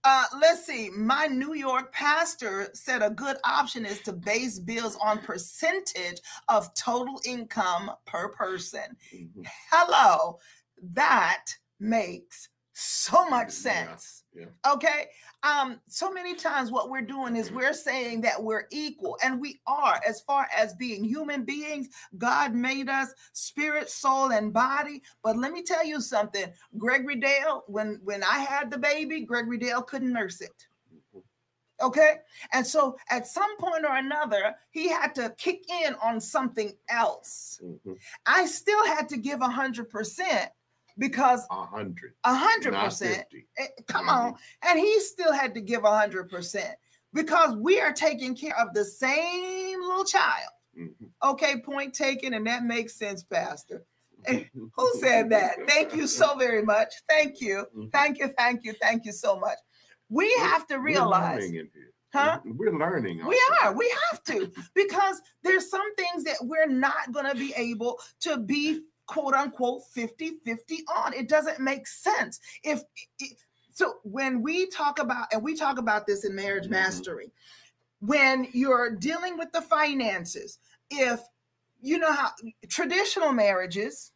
Uh, 0.03 0.25
let's 0.39 0.63
see. 0.67 0.91
My 0.91 1.25
New 1.25 1.55
York 1.55 1.91
pastor 1.91 2.69
said 2.73 3.01
a 3.01 3.09
good 3.09 3.37
option 3.43 3.83
is 3.87 3.99
to 4.01 4.13
base 4.13 4.59
bills 4.59 4.95
on 5.01 5.17
percentage 5.17 6.19
of 6.47 6.71
total 6.75 7.19
income 7.25 7.89
per 8.05 8.29
person. 8.29 8.95
Mhm. 9.11 9.47
Hello. 9.71 10.37
That 10.93 11.45
makes 11.79 12.49
so 12.77 13.27
much 13.29 13.51
sense. 13.51 14.23
yeah. 14.35 14.47
Okay. 14.67 15.07
Um, 15.43 15.79
so 15.87 16.11
many 16.11 16.35
times 16.35 16.71
what 16.71 16.89
we're 16.89 17.01
doing 17.01 17.37
is 17.37 17.49
we're 17.51 17.71
saying 17.73 18.21
that 18.21 18.41
we're 18.43 18.65
equal, 18.69 19.17
and 19.23 19.39
we 19.39 19.61
are 19.65 19.99
as 20.05 20.19
far 20.21 20.47
as 20.55 20.73
being 20.73 21.03
human 21.05 21.45
beings. 21.45 21.87
God 22.17 22.53
made 22.53 22.89
us 22.89 23.13
spirit, 23.31 23.89
soul, 23.89 24.31
and 24.33 24.51
body. 24.51 25.01
But 25.23 25.37
let 25.37 25.53
me 25.53 25.63
tell 25.63 25.85
you 25.85 26.01
something. 26.01 26.51
Gregory 26.77 27.15
Dale, 27.15 27.63
when 27.67 28.01
when 28.03 28.23
I 28.23 28.39
had 28.39 28.69
the 28.69 28.77
baby, 28.77 29.21
Gregory 29.21 29.57
Dale 29.57 29.81
couldn't 29.81 30.11
nurse 30.11 30.41
it. 30.41 30.67
Mhm. 30.93 31.23
Okay. 31.81 32.17
And 32.51 32.67
so 32.67 32.97
at 33.09 33.27
some 33.27 33.55
point 33.57 33.85
or 33.85 33.95
another, 33.95 34.55
he 34.71 34.89
had 34.89 35.15
to 35.15 35.33
kick 35.37 35.69
in 35.69 35.95
on 36.03 36.19
something 36.19 36.73
else. 36.89 37.59
Mhm. 37.63 37.97
I 38.25 38.45
still 38.47 38.85
had 38.85 39.07
to 39.09 39.17
give 39.17 39.41
a 39.41 39.49
hundred 39.49 39.89
percent 39.89 40.51
because 40.97 41.45
A 41.51 41.65
hundred, 41.65 42.13
a 42.23 42.33
hundred 42.33 42.73
percent. 42.73 43.25
Eh, 43.57 43.67
Come 43.87 44.09
on. 44.09 44.35
And 44.63 44.79
he 44.79 44.99
still 45.01 45.31
had 45.33 45.53
to 45.55 45.61
give 45.61 45.83
a 45.83 45.87
100% 45.87 46.63
because 47.13 47.55
we 47.57 47.79
are 47.79 47.91
taking 47.93 48.35
care 48.35 48.57
of 48.59 48.73
the 48.73 48.85
same 48.85 49.81
little 49.81 50.05
child. 50.05 50.49
Mhm. 50.77 50.93
Okay, 51.23 51.59
point 51.61 51.93
taken. 51.93 52.33
And 52.33 52.45
that 52.47 52.63
makes 52.63 52.95
sense, 52.95 53.23
Pastor. 53.23 53.83
Who 54.27 54.91
said 54.99 55.29
that? 55.29 55.57
Thank 55.67 55.95
you 55.95 56.07
so 56.07 56.35
very 56.35 56.63
much. 56.63 56.93
Thank 57.07 57.39
you. 57.41 57.65
Mhm. 57.77 57.91
Thank 57.91 58.19
you. 58.19 58.29
Thank 58.37 58.63
you. 58.65 58.73
Thank 58.81 59.05
you 59.05 59.11
so 59.11 59.37
much. 59.39 59.57
We 60.09 60.25
We're- 60.25 60.39
have 60.49 60.67
to 60.67 60.79
realize, 60.79 61.35
learning 61.43 61.55
in 61.55 61.69
here. 61.73 61.91
huh? 62.13 62.39
We're 62.45 62.77
learning. 62.77 63.25
We 63.25 63.41
are. 63.61 63.73
We 63.73 63.93
have 64.11 64.23
to 64.25 64.51
because 64.73 65.21
there's 65.43 65.69
some 65.69 65.95
things 65.95 66.23
that 66.25 66.37
we're 66.41 66.67
not 66.67 67.11
going 67.11 67.25
to 67.29 67.35
be 67.35 67.53
able 67.55 67.99
to 68.21 68.37
be 68.37 68.81
quote 69.07 69.33
unquote 69.33 69.83
50 69.93 70.39
50 70.45 70.83
on. 70.95 71.13
It 71.13 71.29
doesn't 71.29 71.59
make 71.59 71.87
sense. 71.87 72.39
If 72.63 72.81
it- 73.19 73.37
so, 73.73 73.99
when 74.03 74.41
we 74.41 74.67
talk 74.67 74.99
about, 74.99 75.27
and 75.33 75.43
we 75.43 75.55
talk 75.55 75.77
about 75.77 76.07
this 76.07 76.23
in 76.23 76.33
marriage 76.33 76.67
Mhm. 76.67 76.71
mastery, 76.71 77.31
when 77.99 78.47
you're 78.53 78.91
dealing 78.91 79.37
with 79.37 79.51
the 79.51 79.61
finances, 79.61 80.59
if 80.89 81.21
you 81.81 81.97
know 81.97 82.11
how 82.11 82.31
traditional 82.69 83.33
marriages, 83.33 84.11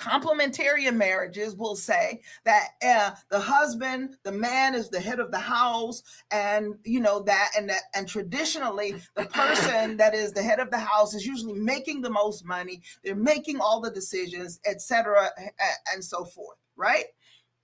complementarian 0.00 0.96
marriages 0.96 1.54
will 1.54 1.76
say 1.76 2.22
that 2.44 2.68
uh, 2.82 3.10
the 3.30 3.38
husband 3.38 4.16
the 4.24 4.32
man 4.32 4.74
is 4.74 4.88
the 4.88 4.98
head 5.00 5.20
of 5.20 5.30
the 5.30 5.38
house 5.38 6.02
and 6.30 6.74
you 6.84 7.00
know 7.00 7.20
that 7.20 7.50
and 7.56 7.68
that 7.68 7.82
and 7.94 8.08
traditionally 8.08 8.94
the 9.14 9.26
person 9.26 9.96
that 10.02 10.14
is 10.14 10.32
the 10.32 10.42
head 10.42 10.58
of 10.58 10.70
the 10.70 10.78
house 10.78 11.12
is 11.14 11.26
usually 11.26 11.58
making 11.58 12.00
the 12.00 12.08
most 12.08 12.46
money 12.46 12.80
they're 13.04 13.14
making 13.14 13.60
all 13.60 13.80
the 13.80 13.90
decisions 13.90 14.58
etc 14.66 15.28
and 15.92 16.02
so 16.02 16.24
forth 16.24 16.56
right? 16.76 17.04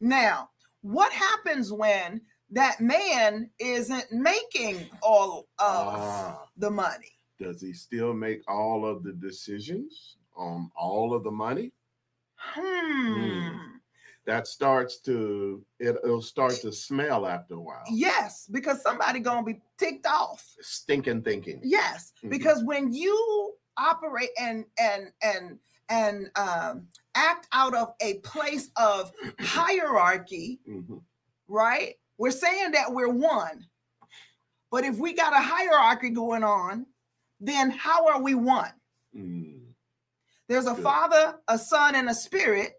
Now 0.01 0.51
what 0.83 1.13
happens 1.13 1.73
when 1.73 2.21
that 2.51 2.81
man 2.81 3.51
isn't 3.59 4.13
making 4.13 4.89
all 5.03 5.49
of 5.59 5.87
Ah, 5.89 6.45
the 6.57 6.71
money? 6.71 7.13
Does 7.41 7.61
he 7.61 7.73
still 7.73 8.13
make 8.15 8.43
all 8.47 8.87
of 8.87 9.03
the 9.03 9.13
decisions 9.13 10.17
on 10.37 10.71
all 10.77 11.15
of 11.15 11.25
the 11.25 11.31
money? 11.31 11.73
Hmm 12.55 13.57
That 14.27 14.47
starts 14.47 14.99
to 15.03 15.65
it, 15.79 15.97
it'll 16.05 16.23
start 16.23 16.53
to 16.63 16.73
smell 16.73 17.27
after 17.27 17.55
a 17.55 17.61
while. 17.61 17.85
yes 17.91 18.49
because 18.51 18.83
somebody 18.83 19.21
gonna 19.21 19.45
be 19.45 19.61
ticked 19.79 20.07
off 20.07 20.45
Stinking 20.61 21.23
thinking. 21.23 21.61
Yes, 21.63 22.13
Mhm. 22.25 22.31
because 22.31 22.65
when 22.65 22.93
you 22.93 23.55
operate 23.77 24.31
and 24.39 24.65
and 24.79 25.13
and 25.23 25.59
and 25.89 26.31
um, 26.37 26.89
act 27.15 27.47
out 27.53 27.75
of 27.75 27.95
a 28.01 28.15
place 28.19 28.71
of 28.77 29.13
hierarchy, 29.41 30.61
Mhm. 30.69 31.01
right? 31.47 31.95
We're 32.19 32.33
saying 32.33 32.73
that 32.73 32.93
we're 32.93 33.09
one. 33.13 33.65
But 34.73 34.85
if 34.85 34.97
we 34.99 35.13
got 35.13 35.33
a 35.33 35.41
hierarchy 35.41 36.11
going 36.11 36.43
on, 36.43 36.87
then 37.39 37.71
how 37.71 38.09
are 38.09 38.21
we 38.21 38.35
one? 38.35 38.73
Mm. 39.15 39.56
There's 40.49 40.67
a 40.67 40.75
Good. 40.75 40.83
father, 40.85 41.39
a 41.49 41.59
son, 41.59 41.95
and 41.95 42.09
a 42.09 42.15
spirit. 42.15 42.75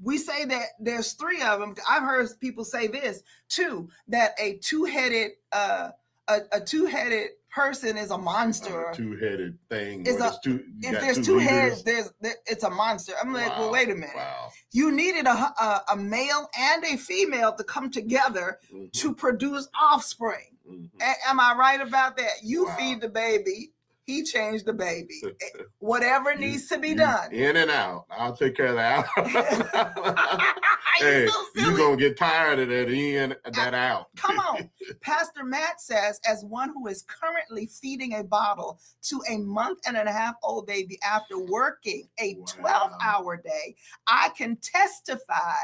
We 0.00 0.16
say 0.18 0.44
that 0.44 0.66
there's 0.78 1.12
three 1.14 1.42
of 1.42 1.58
them. 1.58 1.74
I've 1.88 2.04
heard 2.04 2.28
people 2.40 2.64
say 2.64 2.86
this 2.86 3.22
too: 3.48 3.88
that 4.08 4.34
a 4.38 4.58
two-headed, 4.58 5.32
uh, 5.52 5.90
a, 6.28 6.38
a 6.52 6.60
two-headed 6.60 7.30
person 7.50 7.96
is 7.96 8.12
a 8.12 8.18
monster. 8.18 8.90
A 8.90 8.94
two-headed 8.94 9.58
thing. 9.68 10.06
Is 10.06 10.20
a- 10.20 10.38
two, 10.44 10.64
if 10.82 11.00
there's 11.00 11.16
two 11.16 11.24
two 11.24 11.38
heads, 11.38 11.82
there's 11.82 12.12
there, 12.20 12.36
it's 12.46 12.62
a 12.62 12.70
monster. 12.70 13.14
I'm 13.20 13.32
like, 13.32 13.58
well, 13.58 13.72
wait 13.72 13.88
a 13.90 13.94
minute. 13.94 14.14
Wow. 14.14 14.50
You 14.70 14.92
needed 14.92 15.26
a, 15.26 15.30
a 15.32 15.82
a 15.92 15.96
male 15.96 16.48
and 16.56 16.84
a 16.84 16.96
female 16.96 17.52
to 17.54 17.64
come 17.64 17.90
together 17.90 18.60
Mhm, 18.72 18.92
to 18.92 19.14
produce 19.14 19.66
offspring. 19.80 20.56
mhm. 20.68 20.90
A- 21.00 21.28
am 21.28 21.40
I 21.40 21.54
right 21.56 21.80
about 21.80 22.16
that? 22.18 22.44
You 22.44 22.66
Wow. 22.66 22.76
feed 22.78 23.00
the 23.00 23.08
baby, 23.08 23.72
he 24.08 24.24
changed 24.24 24.64
the 24.66 24.72
baby. 24.72 25.20
Eh, 25.24 25.62
Whatever 25.78 26.32
You- 26.32 26.40
needs 26.40 26.66
to 26.68 26.78
be 26.78 26.94
done. 26.94 27.30
In 27.32 27.56
and 27.56 27.70
out. 27.70 28.06
I'll 28.10 28.34
take 28.34 28.56
care 28.56 28.66
of 28.68 28.76
that. 28.76 29.06
Hey, 30.98 31.28
so 31.28 31.40
you're 31.54 31.76
gonna 31.76 31.96
get 31.96 32.18
tired 32.18 32.58
of 32.58 32.70
that 32.70 32.88
in, 32.90 33.32
that 33.52 33.72
out. 33.72 34.08
Come 34.16 34.36
on. 34.40 34.68
Pastor 35.00 35.44
Matt 35.44 35.80
says, 35.80 36.18
as 36.28 36.44
one 36.44 36.70
who 36.74 36.88
is 36.88 37.02
currently 37.02 37.66
feeding 37.66 38.14
a 38.14 38.24
bottle 38.24 38.80
to 39.02 39.20
a 39.30 39.36
month 39.38 39.78
and 39.86 39.96
a 39.96 40.10
half 40.10 40.34
old 40.42 40.66
baby 40.66 40.98
after 41.08 41.38
working 41.38 42.08
a 42.20 42.34
Wow. 42.38 42.44
12 42.46 42.92
hour 43.00 43.36
day, 43.36 43.76
I 44.08 44.30
can 44.36 44.56
testify 44.60 45.54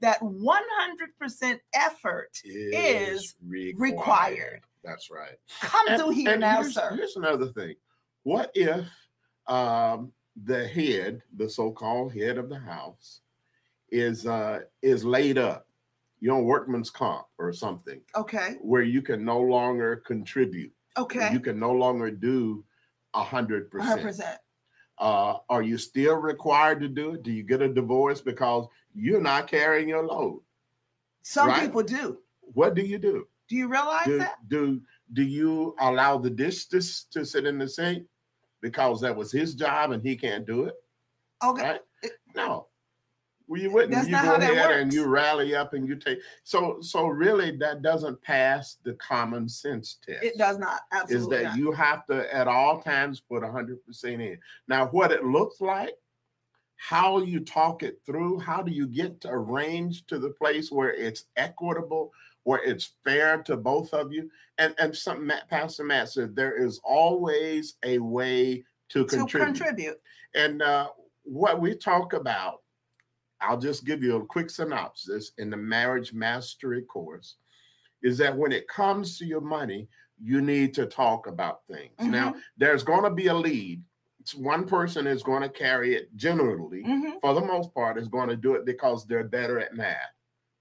that 0.00 0.20
100% 0.22 1.60
effort 1.74 2.40
is 2.42 3.34
required. 3.42 4.62
That's 4.82 5.10
right. 5.10 5.36
Come 5.60 5.88
And- 5.88 6.00
through 6.00 6.10
here 6.12 6.38
now, 6.38 6.62
here's, 6.62 6.72
sir. 6.72 6.94
Here's 6.96 7.16
another 7.16 7.48
thing. 7.48 7.74
What 8.28 8.50
if 8.54 8.84
um, 9.46 10.12
the 10.44 10.68
head, 10.68 11.22
the 11.38 11.48
so-called 11.48 12.12
head 12.12 12.36
of 12.36 12.50
the 12.50 12.58
house, 12.58 13.22
is 13.90 14.26
uh, 14.26 14.58
is 14.82 15.02
laid 15.02 15.38
up, 15.38 15.66
you 16.20 16.28
know, 16.28 16.40
workman's 16.40 16.90
comp 16.90 17.24
or 17.38 17.54
something, 17.54 18.02
Okay. 18.14 18.56
where 18.60 18.82
you 18.82 19.00
can 19.00 19.24
no 19.24 19.40
longer 19.40 19.96
contribute, 20.06 20.74
Okay. 20.98 21.32
you 21.32 21.40
can 21.40 21.58
no 21.58 21.72
longer 21.72 22.10
do 22.10 22.62
a 23.14 23.24
hundred 23.24 23.70
100%. 23.70 24.02
percent. 24.02 24.38
Uh, 24.98 25.38
are 25.48 25.62
you 25.62 25.78
still 25.78 26.16
required 26.16 26.80
to 26.80 26.88
do 26.88 27.14
it? 27.14 27.22
Do 27.22 27.32
you 27.32 27.42
get 27.42 27.62
a 27.62 27.72
divorce 27.72 28.20
because 28.20 28.66
you're 28.94 29.22
not 29.22 29.48
carrying 29.48 29.88
your 29.88 30.04
load? 30.04 30.42
Some 31.22 31.48
Right. 31.48 31.62
people 31.62 31.82
do. 31.82 32.18
What 32.42 32.74
do 32.74 32.82
you 32.82 32.98
do? 32.98 33.26
Do 33.48 33.56
you 33.56 33.68
realize 33.68 34.04
do, 34.04 34.18
that? 34.18 34.36
do 34.48 34.82
do 35.14 35.22
you 35.22 35.74
allow 35.80 36.18
the 36.18 36.28
dish 36.28 36.66
to, 36.66 36.80
to 37.12 37.24
sit 37.24 37.46
in 37.46 37.56
the 37.56 37.66
sink 37.66 38.06
because 38.60 39.00
that 39.00 39.16
was 39.16 39.32
his 39.32 39.54
job 39.54 39.92
and 39.92 40.02
he 40.02 40.16
can't 40.16 40.46
do 40.46 40.64
it? 40.64 40.74
Okay. 41.44 41.62
Right? 41.62 41.80
No. 42.34 42.68
Well, 43.48 43.60
you 43.60 43.70
wouldn't. 43.70 43.92
That's 43.92 44.06
you 44.06 44.12
not 44.12 44.24
go 44.24 44.30
how 44.32 44.38
that 44.38 44.52
ahead 44.52 44.70
and 44.72 44.92
you 44.92 45.06
rally 45.06 45.54
up 45.54 45.72
and 45.72 45.88
you 45.88 45.96
take. 45.96 46.18
So 46.44 46.78
so 46.82 47.06
really 47.06 47.56
that 47.56 47.80
doesn't 47.80 48.20
pass 48.20 48.76
the 48.84 48.92
common 48.94 49.48
sense 49.48 49.98
test. 50.04 50.22
It 50.22 50.36
does 50.36 50.58
not. 50.58 50.82
Absolutely. 50.92 51.16
Is 51.16 51.28
that 51.28 51.48
not. 51.50 51.58
you 51.58 51.72
have 51.72 52.04
to 52.06 52.34
at 52.34 52.46
all 52.46 52.82
times 52.82 53.20
put 53.20 53.42
hundred 53.42 53.82
percent 53.86 54.20
in. 54.20 54.38
Now, 54.68 54.88
what 54.88 55.12
it 55.12 55.24
looks 55.24 55.62
like, 55.62 55.94
how 56.76 57.20
you 57.20 57.40
talk 57.40 57.82
it 57.82 58.00
through, 58.04 58.38
how 58.38 58.62
do 58.62 58.70
you 58.70 58.86
get 58.86 59.20
to 59.22 59.30
arrange 59.30 60.06
to 60.08 60.18
the 60.18 60.30
place 60.30 60.70
where 60.70 60.92
it's 60.92 61.24
equitable, 61.36 62.12
where 62.48 62.62
it's 62.64 62.94
fair 63.04 63.42
to 63.42 63.56
both 63.58 63.92
of 63.92 64.10
you? 64.10 64.30
And 64.56 64.74
and 64.78 64.96
some 64.96 65.26
Matt, 65.26 65.48
Pastor 65.50 65.84
Matt 65.84 66.08
said 66.08 66.34
there 66.34 66.56
is 66.56 66.80
always 66.82 67.76
a 67.84 67.98
way 67.98 68.64
to 68.88 69.04
to 69.04 69.16
contribute. 69.18 69.46
contribute. 69.46 70.00
And 70.34 70.62
uh, 70.62 70.88
what 71.24 71.60
we 71.60 71.74
talk 71.74 72.14
about, 72.14 72.62
I'll 73.42 73.58
just 73.58 73.84
give 73.84 74.02
you 74.02 74.16
a 74.16 74.24
quick 74.26 74.48
synopsis 74.48 75.32
in 75.36 75.50
the 75.50 75.58
marriage 75.58 76.14
mastery 76.14 76.82
course, 76.82 77.36
is 78.02 78.16
that 78.18 78.34
when 78.36 78.52
it 78.52 78.66
comes 78.66 79.18
to 79.18 79.26
your 79.26 79.42
money, 79.42 79.88
you 80.20 80.40
need 80.40 80.72
to 80.74 80.86
talk 80.86 81.26
about 81.26 81.60
things. 81.70 81.92
Now, 82.00 82.34
there's 82.56 82.82
going 82.82 83.04
to 83.04 83.10
be 83.10 83.26
a 83.26 83.34
lead. 83.34 83.82
It's 84.20 84.34
one 84.34 84.64
person 84.66 85.06
is 85.06 85.22
going 85.22 85.42
to 85.42 85.48
carry 85.50 85.94
it 85.94 86.14
generally, 86.16 86.82
Mhm. 86.82 87.20
for 87.20 87.34
the 87.34 87.40
most 87.52 87.72
part, 87.74 87.98
is 87.98 88.08
going 88.08 88.28
to 88.30 88.36
do 88.36 88.54
it 88.54 88.64
because 88.64 89.06
they're 89.06 89.28
better 89.28 89.60
at 89.60 89.74
math, 89.74 90.14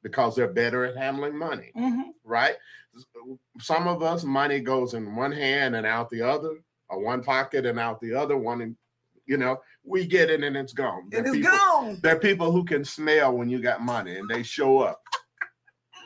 because 0.08 0.36
they're 0.36 0.47
better 0.47 0.86
at 0.86 0.95
handling 0.95 1.38
money, 1.38 1.72
Mhm. 1.76 2.14
right? 2.24 2.55
Some 3.60 3.88
of 3.88 4.01
us, 4.01 4.24
money 4.24 4.62
goes 4.62 4.93
in 4.93 5.16
one 5.16 5.34
hand 5.34 5.76
and 5.76 5.86
out 5.86 6.10
the 6.10 6.22
other, 6.22 6.64
or 6.89 6.99
one 7.03 7.22
pocket 7.22 7.66
and 7.66 7.78
out 7.78 7.99
the 7.99 8.14
other 8.14 8.38
one. 8.38 8.62
And, 8.62 8.78
you 9.26 9.36
know, 9.36 9.62
we 9.84 10.05
get 10.05 10.30
it 10.30 10.43
and 10.43 10.55
it's 10.55 10.72
gone. 10.72 11.10
It 11.12 11.26
people, 11.26 11.51
gone. 11.51 11.99
There 12.01 12.16
are 12.16 12.20
people 12.20 12.53
who 12.53 12.64
can 12.64 12.86
smell 12.86 13.36
when 13.38 13.49
you 13.49 13.60
got 13.60 13.82
money 13.82 14.18
and 14.18 14.30
they 14.30 14.43
show 14.43 14.80
up. 14.80 15.01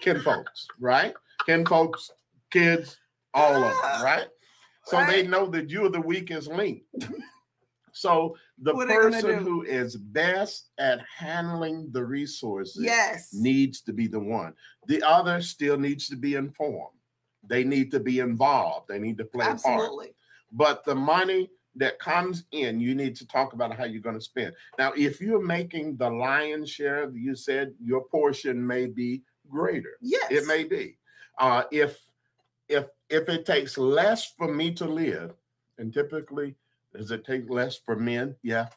Kin 0.02 0.20
folks, 0.22 0.66
right? 0.80 1.14
Kin 1.46 1.64
folks, 1.64 2.10
kids, 2.50 2.98
all 3.36 3.54
of 3.56 3.62
them, 3.62 4.04
right? 4.04 4.28
So 4.86 5.06
they 5.06 5.28
know 5.28 5.46
that 5.52 5.70
you're 5.70 5.90
the 5.90 6.02
weakest 6.02 6.48
link. 6.50 6.84
So 7.94 8.36
the 8.62 8.76
What 8.76 8.88
person 8.88 9.44
who 9.44 9.64
is 9.64 9.98
best 9.98 10.70
at 10.78 11.02
handling 11.18 11.92
the 11.92 12.06
resources 12.06 12.84
Yes. 12.84 13.34
needs 13.34 13.82
to 13.82 13.94
be 13.94 14.08
the 14.08 14.20
one. 14.20 14.54
The 14.88 15.02
other 15.02 15.42
still 15.42 15.78
needs 15.78 16.08
to 16.10 16.16
be 16.16 16.36
informed. 16.36 16.98
They 17.44 17.64
need 17.64 17.90
to 17.92 18.00
be 18.00 18.20
involved. 18.20 18.88
They 18.88 19.00
need 19.00 19.18
to 19.18 19.26
play 19.26 19.46
a 19.46 19.50
part. 19.50 19.66
Absolutely. 19.66 20.14
But 20.52 20.86
the 20.86 20.94
money 20.94 21.50
that 21.76 21.98
comes 22.00 22.44
in, 22.52 22.80
you 22.80 22.94
need 22.94 23.16
to 23.16 23.28
talk 23.28 23.54
about 23.54 23.74
how 23.76 23.86
you're 23.86 24.02
going 24.02 24.20
to 24.20 24.22
spend. 24.22 24.54
Now, 24.78 24.92
if 24.96 25.22
you're 25.22 25.42
making 25.42 25.98
the 25.98 26.10
lion's 26.10 26.70
share, 26.70 27.10
you 27.12 27.36
said 27.36 27.74
your 27.84 28.04
portion 28.06 28.66
may 28.66 28.86
be 28.86 29.24
greater. 29.50 29.98
Yes. 30.02 30.32
It 30.32 30.46
may 30.46 30.66
be. 30.66 30.98
Uh, 31.40 31.64
if 31.72 32.00
if 32.70 32.86
if 33.10 33.28
it 33.28 33.46
takes 33.46 33.78
less 33.78 34.34
for 34.38 34.54
me 34.54 34.72
to 34.72 34.86
live, 34.86 35.34
and 35.78 35.94
typically 35.94 36.56
does 36.96 37.12
it 37.12 37.26
take 37.26 37.50
less 37.50 37.78
for 37.78 37.96
men? 37.96 38.36
Yeah. 38.44 38.68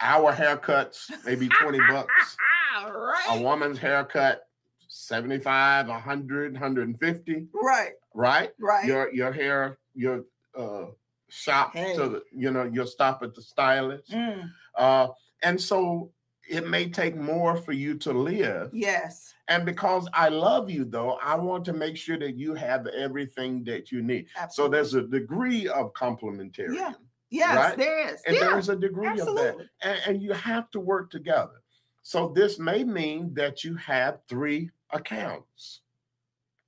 Our 0.00 0.32
haircuts 0.32 1.10
maybe 1.24 1.48
20 1.48 1.78
bucks. 1.90 2.36
Ah, 2.78 3.36
A 3.36 3.40
woman's 3.40 3.78
haircut 3.78 4.42
75, 4.88 5.88
100, 5.88 6.52
150, 6.52 7.46
Right. 7.54 7.92
right? 8.14 8.50
Right. 8.60 8.84
Your 8.84 9.10
your 9.14 9.32
hair, 9.32 9.78
your 9.94 10.24
uh 10.58 10.86
shop 11.30 11.72
Hey. 11.72 11.94
so 11.96 12.08
that 12.10 12.22
you 12.32 12.50
know 12.50 12.64
you'll 12.70 12.86
stop 12.86 13.22
at 13.22 13.34
the 13.34 13.40
stylist. 13.40 14.10
Mm, 14.10 14.50
Uh 14.76 15.08
and 15.42 15.58
so 15.58 16.12
it 16.48 16.68
may 16.68 16.88
take 16.90 17.16
more 17.16 17.56
for 17.56 17.72
you 17.72 17.96
to 17.98 18.12
live. 18.12 18.70
yes. 18.74 19.32
And 19.48 19.64
because 19.64 20.06
I 20.12 20.28
love 20.28 20.68
you 20.68 20.84
though, 20.84 21.12
I 21.22 21.34
want 21.36 21.64
to 21.66 21.72
make 21.72 21.96
sure 21.96 22.18
that 22.18 22.36
you 22.36 22.52
have 22.54 22.86
everything 22.88 23.64
that 23.64 23.90
you 23.90 24.02
need. 24.02 24.26
So 24.50 24.68
there's 24.68 24.92
a 24.94 25.02
degree 25.02 25.66
of 25.68 25.92
complementarian. 25.94 26.74
Yeah. 26.74 26.92
Yes, 27.36 27.56
right? 27.56 27.76
there 27.76 28.14
is. 28.14 28.22
And 28.26 28.36
yeah. 28.36 28.44
there's 28.44 28.68
a 28.68 28.76
degree 28.76 29.18
of 29.20 29.34
that. 29.36 29.56
And, 29.82 30.00
and 30.06 30.22
you 30.22 30.32
have 30.32 30.70
to 30.72 30.80
work 30.80 31.10
together. 31.10 31.62
So 32.02 32.28
this 32.28 32.58
may 32.58 32.84
mean 32.84 33.34
that 33.34 33.64
you 33.64 33.74
have 33.76 34.20
three 34.28 34.70
accounts 34.90 35.80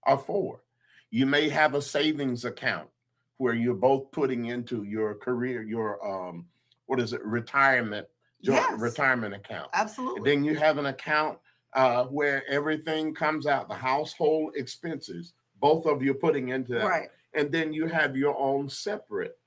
or 0.06 0.18
four. 0.18 0.62
You 1.10 1.26
may 1.26 1.48
have 1.48 1.74
a 1.74 1.82
savings 1.82 2.44
account 2.44 2.88
where 3.38 3.54
you're 3.54 3.74
both 3.74 4.10
putting 4.10 4.46
into 4.46 4.82
your 4.82 5.14
career, 5.14 5.62
your 5.62 6.04
um, 6.06 6.46
what 6.86 7.00
is 7.00 7.12
it, 7.12 7.24
retirement, 7.24 8.06
joint 8.42 8.64
Yes. 8.70 8.80
retirement 8.80 9.34
account. 9.34 9.70
And 9.72 9.82
Absolutely. 9.82 10.28
then 10.28 10.44
you 10.44 10.56
have 10.56 10.78
an 10.78 10.86
account 10.86 11.38
uh, 11.74 12.04
where 12.04 12.42
everything 12.48 13.14
comes 13.14 13.46
out, 13.46 13.68
the 13.68 13.74
household 13.74 14.54
expenses, 14.56 15.34
both 15.60 15.86
of 15.86 16.02
you 16.02 16.14
putting 16.14 16.48
into 16.48 16.74
that. 16.74 16.86
Right. 16.86 17.08
And 17.34 17.52
then 17.52 17.72
you 17.72 17.86
have 17.86 18.16
your 18.16 18.36
own 18.38 18.68
separate 18.68 19.38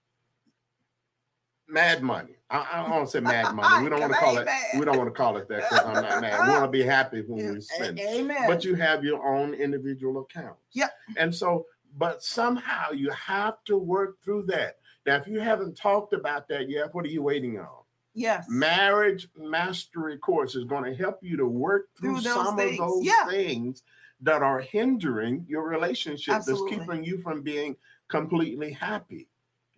mad 1.72 2.03
money. 2.03 2.34
I, 2.49 2.67
I 2.74 2.82
don't 2.82 2.91
want 2.91 3.05
to 3.05 3.11
say 3.11 3.19
mad 3.22 3.53
money. 3.55 3.84
We 3.84 3.89
don't 3.89 3.99
want 4.01 4.13
to 4.13 4.19
call 4.19 4.38
it. 4.38 4.45
mad. 4.45 4.63
We 4.78 4.86
don't 4.86 4.97
want 4.97 5.07
to 5.09 5.13
call 5.17 5.38
it 5.38 5.47
that 5.49 5.63
because 5.69 5.86
I'm 5.86 5.93
not 6.03 6.22
mad. 6.22 6.47
We 6.47 6.53
want 6.53 6.65
to 6.65 6.69
be 6.72 6.84
happy 6.97 7.22
when 7.22 7.39
Yeah, 7.45 7.51
we 7.53 7.61
spend. 7.61 7.99
a- 7.99 8.09
Amen. 8.19 8.43
But 8.47 8.63
you 8.65 8.76
have 8.76 9.03
your 9.03 9.26
own 9.26 9.53
individual 9.53 10.22
accounts. 10.22 10.59
Yeah. 10.74 10.89
And 11.17 11.34
so, 11.34 11.65
but 11.97 12.24
somehow 12.24 12.91
you 12.91 13.09
have 13.11 13.63
to 13.65 13.78
work 13.78 14.22
through 14.24 14.43
that. 14.47 14.78
Now, 15.05 15.15
if 15.15 15.28
you 15.28 15.39
haven't 15.39 15.76
talked 15.78 16.13
about 16.13 16.47
that 16.49 16.69
yet, 16.69 16.93
what 16.93 17.05
are 17.05 17.09
you 17.09 17.24
waiting 17.24 17.57
on? 17.59 17.67
yes. 18.13 18.45
marriage 18.49 19.30
mastery 19.38 20.17
course 20.17 20.53
is 20.55 20.65
going 20.65 20.84
to 20.84 20.93
help 20.93 21.19
you 21.22 21.38
to 21.38 21.45
work 21.45 21.88
through, 21.97 22.19
Through 22.19 22.32
some 22.34 22.57
things, 22.57 22.78
of 22.80 22.88
those 22.89 23.05
yeah. 23.05 23.26
things 23.30 23.84
that 24.22 24.43
are 24.43 24.59
hindering 24.59 25.45
your 25.47 25.65
relationship 25.67 26.34
Absolutely. 26.36 26.76
that's 26.76 26.88
keeping 26.88 27.03
you 27.05 27.22
from 27.22 27.41
being 27.41 27.76
completely 28.09 28.74
happy 28.74 29.28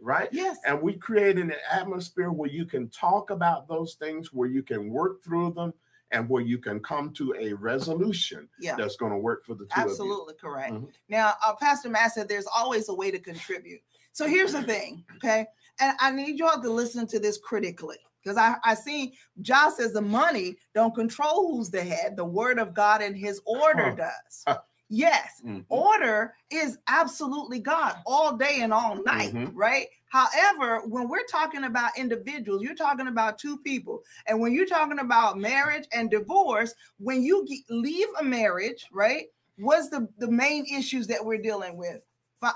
right? 0.04 0.30
Yes. 0.32 0.58
And 0.66 0.82
we 0.82 0.94
create 0.94 1.38
an 1.40 1.54
atmosphere 1.72 2.32
where 2.32 2.50
you 2.50 2.66
can 2.66 2.90
talk 2.90 3.30
about 3.30 3.68
those 3.68 3.96
things, 3.96 4.34
where 4.34 4.50
you 4.50 4.62
can 4.62 4.90
work 4.90 5.24
through 5.24 5.54
them, 5.54 5.74
and 6.12 6.30
where 6.30 6.44
you 6.44 6.60
can 6.60 6.80
come 6.80 7.12
to 7.14 7.34
a 7.40 7.54
resolution 7.54 8.48
Yeah. 8.60 8.76
that's 8.76 8.98
going 8.98 9.12
to 9.14 9.18
work 9.18 9.46
for 9.46 9.56
the 9.56 9.66
two 9.66 9.72
Absolutely 9.82 10.36
correct. 10.36 10.74
Mhm. 10.74 10.94
Now, 11.10 11.34
uh, 11.44 11.56
Pastor 11.56 11.90
Matt 11.90 12.12
said 12.14 12.28
there's 12.30 12.46
always 12.48 12.90
a 12.90 12.94
way 12.94 13.10
to 13.10 13.18
contribute. 13.20 13.82
So 14.12 14.28
here's 14.28 14.52
the 14.52 14.62
thing, 14.62 15.04
okay? 15.16 15.48
And 15.80 15.98
I 16.00 16.12
need 16.12 16.38
y'all 16.38 16.62
to 16.62 16.70
listen 16.70 17.08
to 17.08 17.20
this 17.20 17.40
critically 17.40 17.98
because 18.22 18.38
I, 18.38 18.58
I 18.64 18.76
see 18.76 19.18
John 19.42 19.72
says 19.74 19.92
the 19.94 20.02
money 20.04 20.58
don't 20.76 20.94
control 20.94 21.56
who's 21.58 21.72
the 21.72 21.84
head. 21.84 22.16
The 22.16 22.24
word 22.26 22.60
of 22.60 22.76
God 22.76 23.02
and 23.02 23.18
his 23.18 23.42
order 23.46 23.90
Huh. 23.90 23.96
does. 23.96 24.58
Yes. 24.90 25.42
Mhm. 25.44 25.66
order 25.70 26.36
is 26.52 26.78
absolutely 26.88 27.60
God 27.60 27.96
all 28.06 28.38
day 28.38 28.60
and 28.62 28.74
all 28.74 29.02
night, 29.04 29.34
Mhm. 29.34 29.52
right? 29.56 29.88
However, 30.10 30.82
when 30.88 31.10
we're 31.10 31.26
talking 31.26 31.64
about 31.64 31.98
individuals, 31.98 32.62
you're 32.62 32.76
talking 32.76 33.08
about 33.08 33.40
two 33.40 33.58
people. 33.58 34.04
And 34.28 34.40
when 34.40 34.54
you're 34.54 34.68
talking 34.68 35.00
about 35.00 35.40
marriage 35.40 35.88
and 35.92 36.12
divorce, 36.12 36.76
when 37.00 37.24
you 37.24 37.48
leave 37.70 38.08
a 38.20 38.24
marriage, 38.24 38.86
right? 38.92 39.26
What's 39.58 39.90
the, 39.90 40.08
the 40.18 40.30
main 40.30 40.66
issues 40.66 41.08
that 41.08 41.26
we're 41.26 41.42
dealing 41.42 41.78
with? 41.78 42.02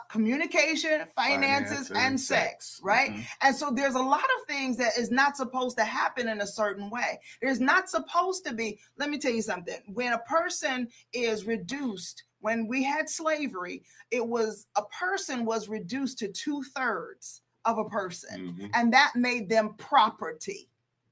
Communication, 0.09 1.05
finances, 1.15 1.87
Finance 1.87 1.91
and 1.91 2.19
sex, 2.19 2.79
right? 2.83 3.11
Mhm. 3.11 3.25
And 3.41 3.55
so 3.55 3.71
there's 3.71 3.95
a 3.95 4.01
lot 4.01 4.23
of 4.39 4.47
things 4.47 4.77
that 4.77 4.97
is 4.97 5.11
not 5.11 5.37
supposed 5.37 5.77
to 5.77 5.83
happen 5.85 6.27
in 6.27 6.41
a 6.41 6.47
certain 6.47 6.89
way. 6.89 7.19
There's 7.41 7.59
not 7.59 7.89
supposed 7.89 8.45
to 8.45 8.53
be, 8.53 8.79
let 8.97 9.09
me 9.09 9.17
tell 9.17 9.31
you 9.33 9.41
something. 9.41 9.81
When 9.93 10.13
a 10.13 10.19
person 10.19 10.89
is 11.13 11.45
reduced, 11.45 12.23
when 12.39 12.67
we 12.67 12.83
had 12.83 13.09
slavery, 13.09 13.83
it 14.11 14.25
was 14.25 14.67
a 14.75 14.83
person 14.85 15.45
was 15.45 15.69
reduced 15.69 16.19
to 16.19 16.27
two 16.27 16.63
thirds 16.75 17.41
of 17.65 17.77
a 17.77 17.85
person, 17.89 18.55
Mhm. 18.57 18.69
and 18.73 18.93
that 18.93 19.15
made 19.15 19.49
them 19.49 19.73
property. 19.75 20.69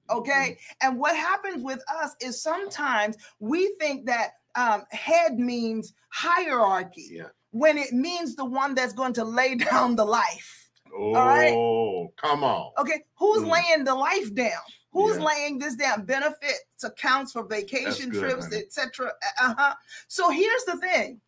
Okay. 0.10 0.58
And 0.82 1.00
what 1.00 1.16
happens 1.16 1.64
with 1.64 1.84
us 1.90 2.16
is 2.22 2.42
sometimes 2.42 3.18
we 3.40 3.76
think 3.80 4.06
that 4.06 4.34
um, 4.58 4.86
head 4.92 5.38
means 5.38 5.94
hierarchy 6.10 7.10
Yeah. 7.12 7.28
When 7.56 7.78
it 7.78 7.94
means 7.94 8.36
the 8.36 8.44
one 8.44 8.76
that's 8.76 8.92
going 8.92 9.14
to 9.14 9.24
lay 9.24 9.56
down 9.72 9.96
the 9.96 10.04
life. 10.04 10.70
Oh, 10.94 11.14
right. 11.14 12.10
come 12.18 12.44
on. 12.44 12.72
Okay, 12.78 13.02
who's 13.18 13.44
Mm. 13.44 13.52
laying 13.54 13.84
the 13.86 13.96
life 13.96 14.34
down? 14.36 14.62
Who's 14.92 15.18
Yeah. 15.18 15.24
laying 15.24 15.58
this 15.58 15.76
down? 15.76 16.04
Benefits, 16.06 16.84
accounts 16.84 17.32
for 17.32 17.44
vacation 17.48 18.10
good, 18.10 18.20
trips, 18.20 18.54
etc. 18.54 19.14
Uh-huh. 19.40 19.74
So 20.10 20.30
here's 20.32 20.66
the 20.66 20.76
thing. 20.78 21.22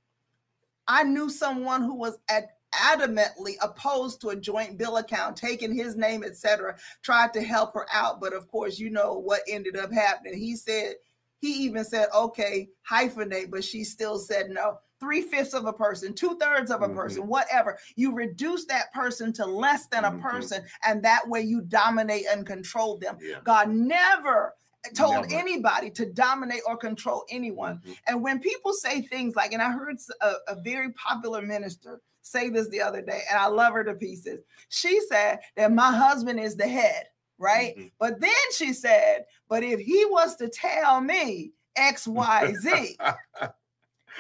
I 0.86 1.04
knew 1.04 1.30
someone 1.30 1.82
who 1.82 1.96
was 1.96 2.18
at 2.30 2.58
adamantly 2.76 3.56
opposed 3.62 4.20
to 4.22 4.30
a 4.30 4.36
joint 4.36 4.78
bill 4.78 4.98
account, 4.98 5.38
taking 5.38 5.74
his 5.74 5.96
name, 5.96 6.26
etc. 6.26 6.78
Tried 7.04 7.32
to 7.34 7.42
help 7.42 7.74
her 7.74 7.88
out, 7.94 8.20
but 8.20 8.34
of 8.34 8.50
course, 8.50 8.78
you 8.78 8.90
know 8.90 9.14
what 9.14 9.42
ended 9.48 9.78
up 9.78 9.94
happening. 9.94 10.38
He 10.38 10.58
said 10.58 10.96
he 11.40 11.54
even 11.64 11.86
said, 11.86 12.10
"Okay, 12.14 12.68
hyphenate," 12.90 13.50
but 13.50 13.64
she 13.64 13.86
still 13.86 14.20
said 14.20 14.50
no. 14.50 14.80
Three 15.00 15.22
fifths 15.22 15.54
of 15.54 15.66
a 15.66 15.74
person, 15.74 16.14
two 16.14 16.38
thirds 16.38 16.72
of 16.72 16.82
a 16.82 16.88
Mhm. 16.90 16.96
person, 16.96 17.28
whatever. 17.28 17.78
You 17.96 18.14
reduce 18.14 18.66
that 18.66 18.92
person 18.94 19.32
to 19.34 19.46
less 19.46 19.86
than 19.88 20.06
a 20.06 20.12
Mhm. 20.12 20.22
person, 20.22 20.66
and 20.84 21.04
that 21.04 21.28
way 21.28 21.42
you 21.42 21.62
dominate 21.62 22.26
and 22.26 22.48
control 22.48 22.98
them. 22.98 23.18
Yeah. 23.22 23.40
God 23.44 23.70
never 23.70 24.56
told 24.96 25.30
Never. 25.30 25.42
anybody 25.42 25.92
to 25.92 26.06
dominate 26.06 26.62
or 26.66 26.78
control 26.78 27.26
anyone. 27.30 27.80
Mhm. 27.86 27.98
And 28.08 28.24
when 28.24 28.40
people 28.40 28.74
say 28.74 29.02
things 29.02 29.36
like, 29.36 29.52
and 29.54 29.62
I 29.62 29.70
heard 29.72 29.98
a 30.22 30.56
very 30.56 30.92
popular 30.94 31.42
minister 31.42 32.02
say 32.22 32.50
this 32.50 32.68
the 32.70 32.82
other 32.82 33.02
day, 33.02 33.22
and 33.30 33.40
I 33.40 33.48
love 33.48 33.74
her 33.74 33.84
to 33.84 33.94
pieces. 33.94 34.44
She 34.70 35.00
said 35.02 35.40
that 35.56 35.72
my 35.72 35.92
husband 35.92 36.40
is 36.40 36.56
the 36.56 36.68
head, 36.68 37.10
right? 37.38 37.76
Mhm. 37.78 37.92
But 38.00 38.20
then 38.20 38.52
she 38.52 38.74
said, 38.74 39.26
but 39.48 39.64
if 39.64 39.80
he 39.80 40.06
was 40.06 40.36
to 40.38 40.50
tell 40.50 41.02
me 41.02 41.54
X, 41.76 42.08
Y, 42.08 42.54
Z, 42.56 42.98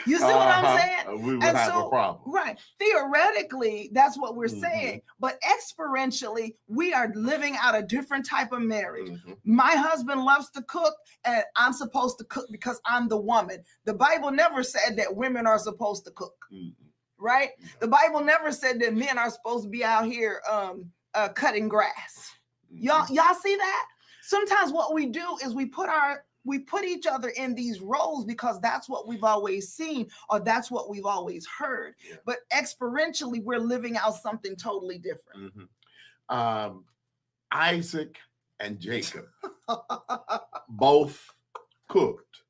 you 0.05 0.17
see 0.17 0.23
what 0.23 0.35
I'm 0.47 0.65
Uh-huh. 0.65 0.77
saying? 0.77 1.21
We 1.23 1.35
would 1.35 1.43
And 1.43 1.57
have 1.57 1.71
so- 1.71 1.87
a 1.87 1.89
problem. 1.89 2.31
Right. 2.33 2.57
Theoretically, 2.79 3.89
that's 3.93 4.17
what 4.17 4.35
we're 4.35 4.47
Mhm. 4.47 4.61
saying. 4.61 5.01
But 5.19 5.39
experientially, 5.41 6.55
we 6.67 6.93
are 6.93 7.11
living 7.15 7.57
out 7.57 7.75
a 7.75 7.81
different 7.81 8.25
type 8.25 8.51
of 8.51 8.61
marriage. 8.61 9.09
Mhm. 9.09 9.37
My 9.43 9.71
husband 9.71 10.23
loves 10.23 10.49
to 10.51 10.61
cook, 10.63 10.95
and 11.25 11.43
I'm 11.55 11.73
supposed 11.73 12.17
to 12.19 12.25
cook 12.25 12.47
because 12.51 12.79
I'm 12.85 13.07
the 13.07 13.17
woman. 13.17 13.63
The 13.85 13.93
Bible 13.93 14.31
never 14.31 14.63
said 14.63 14.97
that 14.97 15.15
women 15.15 15.47
are 15.47 15.59
supposed 15.59 16.05
to 16.05 16.11
cook, 16.11 16.35
Mhm. 16.51 16.73
right? 17.17 17.51
The 17.79 17.87
Bible 17.87 18.21
never 18.21 18.51
said 18.51 18.79
that 18.81 18.93
men 18.93 19.17
are 19.17 19.29
supposed 19.29 19.63
to 19.63 19.69
be 19.69 19.83
out 19.83 20.05
here 20.05 20.41
um, 20.49 20.91
uh, 21.13 21.29
cutting 21.29 21.67
grass. 21.67 22.31
Y'all, 22.69 23.05
Mhm. 23.05 23.15
y'all 23.15 23.33
see 23.35 23.55
that? 23.55 23.85
Sometimes 24.21 24.71
what 24.73 24.93
we 24.93 25.05
do 25.07 25.37
is 25.43 25.55
we 25.55 25.65
put 25.65 25.89
our 25.89 26.25
we 26.47 26.59
put 26.59 26.85
each 26.85 27.05
other 27.05 27.29
in 27.29 27.53
these 27.53 27.81
roles 27.81 28.23
because 28.25 28.59
that's 28.61 28.87
what 28.87 29.07
we've 29.07 29.23
always 29.25 29.71
seen 29.71 30.07
or 30.29 30.39
that's 30.39 30.71
what 30.71 30.89
we've 30.89 31.05
always 31.05 31.45
heard. 31.45 31.93
Yeah. 32.09 32.15
But 32.25 32.37
experientially, 32.53 33.43
we're 33.43 33.59
living 33.59 33.97
out 33.97 34.15
something 34.15 34.55
totally 34.55 34.97
different. 34.97 35.53
Mhm. 35.53 35.67
Um, 36.35 36.85
Isaac 37.51 38.17
and 38.59 38.79
Jacob 38.79 39.25
both 40.69 41.33
cooked, 41.89 42.43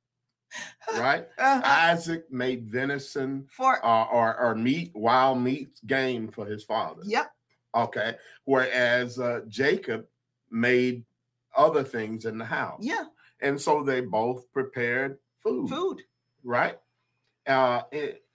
right? 0.98 1.28
Uh-huh. 1.38 1.62
Isaac 1.64 2.32
made 2.32 2.66
venison 2.66 3.48
For 3.52 3.84
uh, 3.86 4.06
or, 4.06 4.38
or 4.40 4.56
meat, 4.56 4.92
wild 4.96 5.40
meat, 5.40 5.80
game 5.86 6.28
for 6.30 6.46
his 6.46 6.64
father. 6.64 7.02
yep, 7.06 7.32
Okay. 7.76 8.16
Whereas 8.46 9.20
uh, 9.20 9.42
Jacob 9.48 10.06
made 10.50 11.04
other 11.56 11.84
things 11.84 12.26
in 12.26 12.38
the 12.38 12.46
house. 12.46 12.80
yeah, 12.82 13.06
And 13.42 13.60
so 13.60 13.84
they 13.84 14.02
both 14.02 14.52
prepared 14.52 15.18
food, 15.44 15.70
food. 15.70 16.02
right? 16.44 16.80
Uh, 17.46 17.84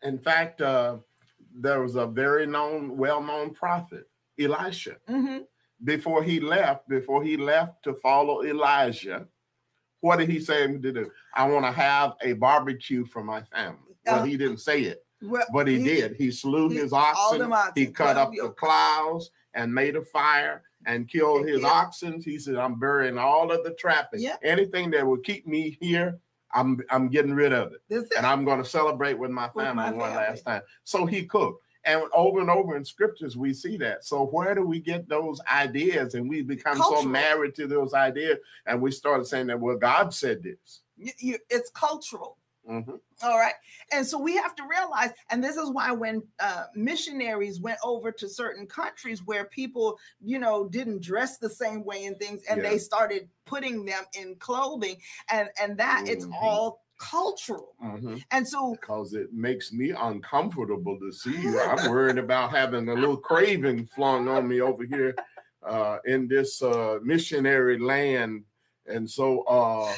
in 0.03 0.19
fact, 0.19 0.61
uh, 0.61 0.97
there 1.55 1.83
was 1.83 1.97
a 1.97 2.07
very 2.07 2.47
known, 2.47 2.97
well-known 2.97 3.51
prophet, 3.53 4.09
Elisha. 4.39 4.97
hmm 5.07 5.39
Before 5.85 6.23
he 6.23 6.41
left, 6.41 6.89
before 6.89 7.23
he 7.23 7.37
left 7.37 7.83
to 7.85 7.95
follow 7.95 8.43
Elijah, 8.45 9.27
what 10.01 10.19
did 10.19 10.29
he 10.31 10.41
say 10.41 10.67
to 10.67 10.79
do? 10.93 11.11
I 11.35 11.47
want 11.49 11.65
to 11.65 11.73
have 11.73 12.15
a 12.23 12.33
barbecue 12.35 13.05
for 13.05 13.23
my 13.23 13.43
family. 13.43 13.95
Well, 14.07 14.21
Uh, 14.21 14.25
he 14.25 14.37
didn't 14.37 14.59
say 14.59 14.83
it, 14.83 15.05
Well, 15.21 15.45
but 15.53 15.67
he 15.69 15.79
did. 15.83 16.15
He 16.17 16.31
slew 16.31 16.69
he- 16.71 16.77
his 16.77 16.93
oxen. 16.93 17.53
oxen, 17.53 17.73
He 17.75 17.87
cut 17.93 18.17
up 18.17 18.33
the 18.35 18.51
clouds 18.51 19.31
and 19.55 19.73
made 19.75 19.97
a 19.97 20.03
fire 20.03 20.63
and 20.87 21.09
killed 21.09 21.47
his 21.47 21.61
killed- 21.61 21.73
oxen. 21.73 22.21
He 22.21 22.39
said, 22.39 22.57
I'm 22.57 22.79
burying 22.79 23.19
all 23.19 23.51
of 23.53 23.65
the 23.65 23.73
traffic. 23.75 24.21
Yeah. 24.21 24.37
Anything 24.43 24.91
that 24.93 25.07
will 25.07 25.19
keep 25.19 25.47
me 25.47 25.77
here, 25.81 26.19
I'm 26.55 26.81
I'm 26.91 27.09
getting 27.09 27.35
rid 27.35 27.53
of 27.53 27.73
it. 27.73 27.81
And 28.17 28.27
I'm 28.27 28.45
going 28.45 28.63
to 28.63 28.69
celebrate 28.69 29.19
with 29.19 29.31
my 29.31 29.49
With 29.55 29.65
family 29.65 29.85
my 29.85 29.91
one 29.93 30.11
family. 30.11 30.17
last 30.17 30.45
time. 30.45 30.63
So 30.85 31.07
he 31.07 31.25
cooked. 31.25 31.63
And 31.85 32.03
over 32.15 32.39
and 32.41 32.49
over 32.49 32.77
in 32.77 32.85
scriptures, 32.85 33.37
we 33.37 33.53
see 33.53 33.77
that. 33.79 34.05
So 34.05 34.27
where 34.27 34.55
do 34.55 34.65
we 34.65 34.79
get 34.79 35.09
those 35.09 35.41
ideas? 35.53 36.15
And 36.15 36.29
we 36.29 36.43
become 36.43 36.77
so 36.77 37.03
married 37.03 37.57
to 37.57 37.67
those 37.67 37.93
ideas, 37.93 38.39
and 38.67 38.81
we 38.81 38.93
started 38.93 39.27
saying 39.27 39.49
that, 39.49 39.59
well, 39.59 39.77
God 39.77 40.15
said 40.15 40.45
this. 40.45 40.83
it's 40.97 41.71
cultural. 41.71 42.37
Mhm. 42.69 43.01
All 43.23 43.39
right. 43.39 43.55
And 43.93 44.07
so 44.07 44.19
we 44.19 44.35
have 44.37 44.55
to 44.57 44.67
realize, 44.69 45.11
and 45.31 45.43
this 45.43 45.57
is 45.57 45.71
why 45.71 45.93
when 45.93 46.23
uh, 46.41 46.65
missionaries 46.75 47.61
went 47.61 47.79
over 47.85 48.11
to 48.13 48.29
certain 48.29 48.67
countries 48.67 49.23
where 49.25 49.45
people, 49.45 49.99
you 50.21 50.39
know, 50.39 50.67
didn't 50.69 51.03
dress 51.03 51.39
the 51.39 51.51
same 51.51 51.85
way 51.85 52.07
and 52.07 52.19
things, 52.19 52.43
and 52.49 52.63
Yeah. 52.63 52.71
they 52.71 52.79
started 52.79 53.29
putting 53.45 53.85
them 53.85 54.05
in 54.19 54.37
clothing, 54.37 54.97
and 55.31 55.51
and 55.61 55.77
that 55.79 56.05
it's 56.09 56.25
Mhm. 56.25 56.35
all 56.41 56.83
cultural. 56.99 57.75
Mhm. 57.83 58.23
And 58.31 58.47
so 58.47 58.73
because 58.81 59.13
it 59.15 59.33
makes 59.33 59.73
me 59.73 59.91
uncomfortable 59.91 60.99
to 61.01 61.13
see 61.13 61.41
you. 61.43 61.61
I'm 61.61 61.89
worried 61.89 62.19
about 62.19 62.51
having 62.51 62.89
a 62.89 62.95
little 62.95 63.17
craving 63.17 63.87
flung 63.87 64.29
on 64.29 64.47
me 64.49 64.61
over 64.61 64.85
here 64.85 65.15
uh, 65.65 65.99
in 66.07 66.29
this 66.29 66.63
uh, 66.63 66.99
missionary 67.03 67.79
land. 67.79 68.45
And 68.87 69.09
so 69.09 69.43
uh, 69.43 69.95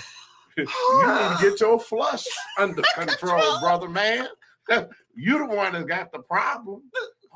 you 0.56 0.64
need 0.64 0.68
to 0.68 1.36
get 1.40 1.60
your 1.60 1.78
flush 1.90 2.24
under 2.58 2.82
control, 2.94 3.60
brother 3.60 3.88
man. 3.88 4.28
you 5.14 5.38
the 5.38 5.46
one 5.46 5.72
that 5.72 5.86
got 5.86 6.12
the 6.12 6.20
problem. 6.20 6.82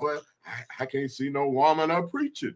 Well, 0.01 0.23
I, 0.47 0.83
I 0.85 0.87
can't 0.87 1.11
see 1.11 1.29
no 1.29 1.49
woman 1.49 1.91
or 1.91 2.07
preaching. 2.09 2.55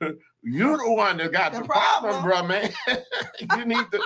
You're 0.42 0.76
the 0.76 0.92
one 0.92 1.16
that 1.18 1.32
got 1.32 1.52
The 1.52 1.60
the, 1.60 1.64
problem, 1.64 2.22
problem. 2.22 2.24
bro, 2.24 2.42
man. 2.46 2.70
you 3.56 3.64
need 3.64 3.86
to 3.92 4.00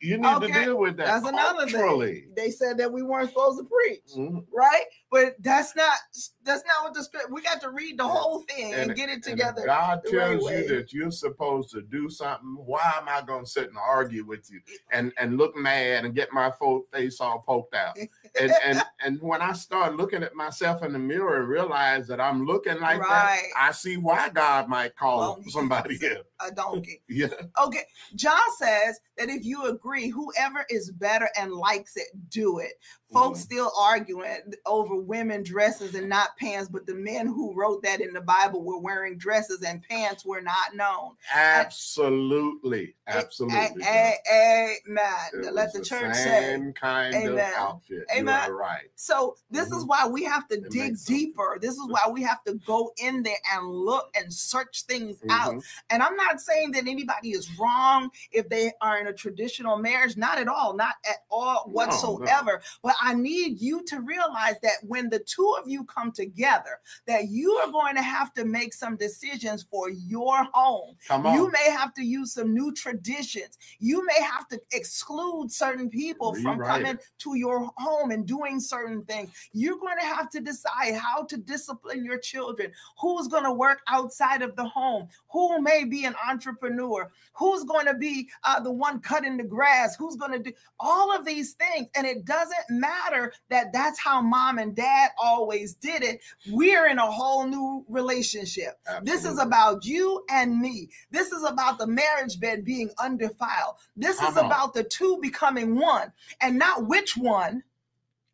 you 0.00 0.18
need 0.18 0.26
Okay, 0.36 0.46
to 0.52 0.64
deal 0.64 0.76
with 0.78 0.96
that 0.98 1.06
that's 1.06 1.26
another 1.26 1.66
thing. 1.66 2.30
they 2.36 2.50
said 2.50 2.76
that 2.78 2.92
we 2.92 3.02
weren't 3.02 3.30
supposed 3.30 3.58
to 3.58 3.64
preach, 3.64 4.02
Mhm. 4.16 4.44
right? 4.54 4.84
But 5.14 5.36
that's 5.38 5.76
not 5.76 5.94
that's 6.42 6.64
not 6.66 6.82
what 6.82 6.92
the 6.92 7.04
script. 7.04 7.30
We 7.30 7.40
got 7.40 7.60
to 7.60 7.70
read 7.70 8.00
the 8.00 8.06
whole 8.06 8.40
thing 8.40 8.74
and, 8.74 8.90
and 8.90 8.96
get 8.96 9.08
it 9.08 9.22
together. 9.22 9.62
God 9.64 10.00
tells 10.04 10.44
right 10.44 10.58
you 10.58 10.68
that 10.74 10.92
you're 10.92 11.12
supposed 11.12 11.70
to 11.70 11.82
do 11.82 12.10
something. 12.10 12.56
Why 12.58 12.94
am 12.96 13.08
I 13.08 13.22
going 13.24 13.44
to 13.44 13.50
sit 13.50 13.68
and 13.68 13.78
argue 13.78 14.24
with 14.24 14.50
you 14.50 14.60
and 14.90 15.12
and 15.16 15.36
look 15.36 15.56
mad 15.56 16.04
and 16.04 16.16
get 16.16 16.32
my 16.32 16.50
full 16.50 16.82
face 16.92 17.20
all 17.20 17.38
poked 17.46 17.76
out? 17.76 17.96
and 18.40 18.52
and 18.64 18.82
and 19.04 19.22
when 19.22 19.40
I 19.40 19.52
start 19.52 19.94
looking 19.94 20.24
at 20.24 20.34
myself 20.34 20.82
in 20.82 20.92
the 20.92 20.98
mirror 20.98 21.42
and 21.42 21.48
realize 21.48 22.08
that 22.08 22.20
I'm 22.20 22.44
looking 22.44 22.80
like 22.80 22.98
right. 22.98 23.08
that, 23.08 23.68
I 23.68 23.70
see 23.70 23.96
why 23.96 24.30
God 24.30 24.68
might 24.68 24.96
call 24.96 25.18
well, 25.18 25.44
somebody 25.46 25.96
a 26.40 26.50
donkey. 26.52 27.02
yeah. 27.08 27.28
Okay. 27.62 27.82
John 28.16 28.40
says 28.58 28.98
that 29.16 29.28
if 29.28 29.44
you 29.44 29.66
agree, 29.66 30.08
whoever 30.08 30.64
is 30.68 30.90
better 30.90 31.28
and 31.38 31.52
likes 31.52 31.96
it, 31.96 32.08
do 32.30 32.58
it. 32.58 32.72
Folks 33.14 33.38
mm-hmm. 33.38 33.54
still 33.54 33.72
arguing 33.78 34.52
over 34.66 34.96
women 34.96 35.42
dresses 35.42 35.94
and 35.94 36.08
not 36.08 36.36
pants, 36.36 36.68
but 36.68 36.86
the 36.86 36.94
men 36.94 37.26
who 37.26 37.54
wrote 37.54 37.82
that 37.84 38.00
in 38.00 38.12
the 38.12 38.20
Bible 38.20 38.62
were 38.62 38.78
wearing 38.78 39.16
dresses 39.16 39.62
and 39.62 39.82
pants 39.82 40.24
were 40.24 40.40
not 40.40 40.74
known. 40.74 41.12
Absolutely. 41.32 42.94
Absolutely. 43.06 43.84
A- 43.84 44.18
a- 44.28 44.76
amen. 44.88 45.54
Let 45.54 45.72
the, 45.72 45.78
the 45.78 45.84
church 45.84 46.14
same 46.14 46.66
say. 46.66 46.72
kind 46.72 47.14
amen. 47.14 47.30
of 47.30 47.58
outfit. 47.58 48.04
Amen. 48.16 48.52
right. 48.52 48.90
So 48.96 49.36
this 49.50 49.68
mm-hmm. 49.68 49.78
is 49.78 49.84
why 49.84 50.06
we 50.06 50.24
have 50.24 50.48
to 50.48 50.56
it 50.56 50.70
dig 50.70 50.96
deeper. 51.04 51.58
This 51.60 51.74
is 51.74 51.86
why 51.88 52.08
we 52.10 52.22
have 52.22 52.42
to 52.44 52.54
go 52.66 52.92
in 52.98 53.22
there 53.22 53.36
and 53.54 53.68
look 53.68 54.12
and 54.18 54.32
search 54.32 54.82
things 54.88 55.18
mm-hmm. 55.18 55.30
out. 55.30 55.62
And 55.90 56.02
I'm 56.02 56.16
not 56.16 56.40
saying 56.40 56.72
that 56.72 56.88
anybody 56.88 57.30
is 57.30 57.48
wrong 57.58 58.10
if 58.32 58.48
they 58.48 58.72
are 58.80 58.98
in 58.98 59.06
a 59.06 59.12
traditional 59.12 59.76
marriage. 59.78 60.16
Not 60.16 60.38
at 60.38 60.48
all. 60.48 60.74
Not 60.74 60.94
at 61.08 61.18
all 61.30 61.64
whatsoever. 61.66 62.52
No, 62.52 62.56
no. 62.56 62.62
But 62.82 62.96
I 63.04 63.12
need 63.12 63.60
you 63.60 63.84
to 63.84 64.00
realize 64.00 64.54
that 64.62 64.78
when 64.82 65.10
the 65.10 65.18
two 65.18 65.54
of 65.60 65.68
you 65.68 65.84
come 65.84 66.10
together, 66.10 66.80
that 67.06 67.28
you 67.28 67.52
are 67.52 67.70
going 67.70 67.96
to 67.96 68.02
have 68.02 68.32
to 68.32 68.46
make 68.46 68.72
some 68.72 68.96
decisions 68.96 69.66
for 69.70 69.90
your 69.90 70.44
home. 70.54 70.96
You 71.10 71.50
may 71.50 71.70
have 71.70 71.92
to 71.94 72.02
use 72.02 72.32
some 72.32 72.54
new 72.54 72.72
traditions. 72.72 73.58
You 73.78 74.06
may 74.06 74.22
have 74.22 74.48
to 74.48 74.60
exclude 74.72 75.52
certain 75.52 75.90
people 75.90 76.32
Rewrite 76.32 76.56
from 76.56 76.66
coming 76.66 76.94
it. 76.94 77.04
to 77.18 77.36
your 77.36 77.70
home 77.76 78.10
and 78.10 78.26
doing 78.26 78.58
certain 78.58 79.04
things. 79.04 79.30
You're 79.52 79.78
going 79.78 79.98
to 79.98 80.06
have 80.06 80.30
to 80.30 80.40
decide 80.40 80.94
how 80.94 81.24
to 81.24 81.36
discipline 81.36 82.06
your 82.06 82.18
children. 82.18 82.72
Who's 82.98 83.28
going 83.28 83.44
to 83.44 83.52
work 83.52 83.82
outside 83.86 84.40
of 84.40 84.56
the 84.56 84.64
home? 84.64 85.08
Who 85.30 85.60
may 85.60 85.84
be 85.84 86.06
an 86.06 86.14
entrepreneur? 86.26 87.12
Who's 87.34 87.64
going 87.64 87.84
to 87.84 87.94
be 87.94 88.30
uh, 88.44 88.60
the 88.60 88.72
one 88.72 89.00
cutting 89.00 89.36
the 89.36 89.44
grass? 89.44 89.94
Who's 89.94 90.16
going 90.16 90.32
to 90.32 90.38
do 90.38 90.52
all 90.80 91.14
of 91.14 91.26
these 91.26 91.52
things? 91.52 91.88
And 91.94 92.06
it 92.06 92.24
doesn't 92.24 92.64
matter 92.70 92.93
matter 92.94 93.32
that 93.50 93.72
that's 93.72 93.98
how 93.98 94.20
mom 94.20 94.58
and 94.58 94.74
dad 94.74 95.10
always 95.18 95.74
did 95.74 96.02
it. 96.02 96.20
We're 96.50 96.86
in 96.86 96.98
a 96.98 97.10
whole 97.10 97.46
new 97.46 97.84
relationship. 97.88 98.78
Absolutely. 98.86 99.10
This 99.10 99.24
is 99.24 99.38
about 99.38 99.84
you 99.84 100.24
and 100.30 100.60
me. 100.60 100.88
This 101.10 101.32
is 101.32 101.44
about 101.44 101.78
the 101.78 101.86
marriage 101.86 102.40
bed 102.40 102.64
being 102.64 102.90
undefiled. 102.98 103.76
This 103.96 104.20
is 104.20 104.36
about 104.36 104.74
the 104.74 104.84
two 104.84 105.18
becoming 105.20 105.76
one 105.78 106.12
and 106.40 106.58
not 106.58 106.86
which 106.86 107.16
one. 107.16 107.62